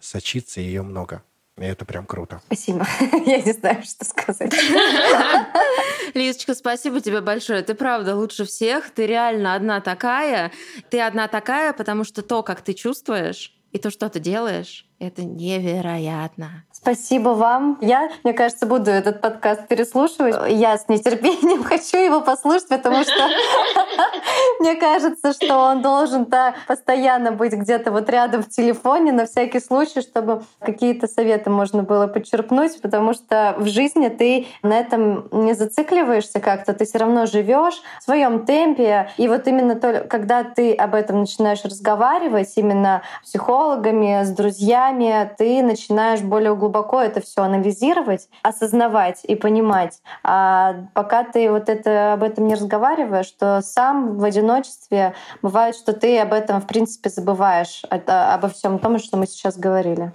сочится, 0.00 0.60
ее 0.60 0.82
много. 0.82 1.22
И 1.58 1.64
это 1.64 1.84
прям 1.84 2.06
круто. 2.06 2.40
Спасибо. 2.46 2.86
Я 3.26 3.42
не 3.42 3.52
знаю, 3.52 3.82
что 3.82 4.04
сказать. 4.04 4.52
Лизочка, 6.14 6.54
спасибо 6.54 7.00
тебе 7.00 7.20
большое. 7.20 7.62
Ты 7.62 7.74
правда 7.74 8.16
лучше 8.16 8.44
всех. 8.44 8.90
Ты 8.90 9.06
реально 9.06 9.54
одна 9.54 9.80
такая. 9.80 10.50
Ты 10.90 11.00
одна 11.00 11.28
такая, 11.28 11.72
потому 11.72 12.04
что 12.04 12.22
то, 12.22 12.42
как 12.42 12.62
ты 12.62 12.72
чувствуешь, 12.72 13.54
и 13.72 13.78
то, 13.78 13.90
что 13.90 14.08
ты 14.08 14.20
делаешь, 14.20 14.86
это 14.98 15.24
невероятно. 15.24 16.64
Спасибо 16.82 17.28
вам. 17.28 17.78
Я, 17.80 18.10
мне 18.24 18.32
кажется, 18.32 18.66
буду 18.66 18.90
этот 18.90 19.20
подкаст 19.20 19.68
переслушивать. 19.68 20.34
Я 20.48 20.76
с 20.76 20.88
нетерпением 20.88 21.62
хочу 21.72 21.96
его 21.96 22.20
послушать, 22.20 22.66
потому 22.66 23.04
что 23.04 23.12
мне 24.58 24.74
кажется, 24.74 25.32
что 25.32 25.58
он 25.58 25.80
должен 25.80 26.22
-то 26.22 26.54
постоянно 26.66 27.30
быть 27.30 27.52
где-то 27.52 27.92
вот 27.92 28.10
рядом 28.10 28.42
в 28.42 28.48
телефоне 28.48 29.12
на 29.12 29.26
всякий 29.26 29.60
случай, 29.60 30.00
чтобы 30.00 30.42
какие-то 30.58 31.06
советы 31.06 31.50
можно 31.50 31.84
было 31.84 32.08
подчеркнуть, 32.08 32.82
потому 32.82 33.14
что 33.14 33.54
в 33.58 33.68
жизни 33.68 34.08
ты 34.08 34.48
на 34.64 34.76
этом 34.76 35.28
не 35.30 35.52
зацикливаешься 35.54 36.40
как-то, 36.40 36.72
ты 36.72 36.84
все 36.84 36.98
равно 36.98 37.26
живешь 37.26 37.80
в 38.00 38.02
своем 38.02 38.44
темпе. 38.44 39.08
И 39.18 39.28
вот 39.28 39.46
именно 39.46 39.76
то, 39.76 40.04
когда 40.10 40.42
ты 40.42 40.74
об 40.74 40.96
этом 40.96 41.20
начинаешь 41.20 41.64
разговаривать 41.64 42.52
именно 42.56 43.02
с 43.22 43.28
психологами, 43.28 44.24
с 44.24 44.30
друзьями, 44.30 45.30
ты 45.38 45.62
начинаешь 45.62 46.22
более 46.22 46.50
углубленно 46.50 46.71
глубоко 46.72 47.00
это 47.00 47.20
все 47.20 47.42
анализировать, 47.42 48.28
осознавать 48.42 49.20
и 49.24 49.34
понимать. 49.34 50.00
А 50.24 50.86
пока 50.94 51.22
ты 51.24 51.50
вот 51.50 51.68
это 51.68 52.14
об 52.14 52.22
этом 52.22 52.46
не 52.46 52.54
разговариваешь, 52.54 53.30
то 53.32 53.60
сам 53.62 54.16
в 54.18 54.24
одиночестве 54.24 55.14
бывает, 55.42 55.76
что 55.76 55.92
ты 55.92 56.18
об 56.18 56.32
этом 56.32 56.60
в 56.60 56.66
принципе 56.66 57.10
забываешь, 57.10 57.82
это, 57.90 58.32
обо 58.34 58.48
всем 58.48 58.78
том, 58.78 58.98
что 58.98 59.18
мы 59.18 59.26
сейчас 59.26 59.58
говорили. 59.58 60.12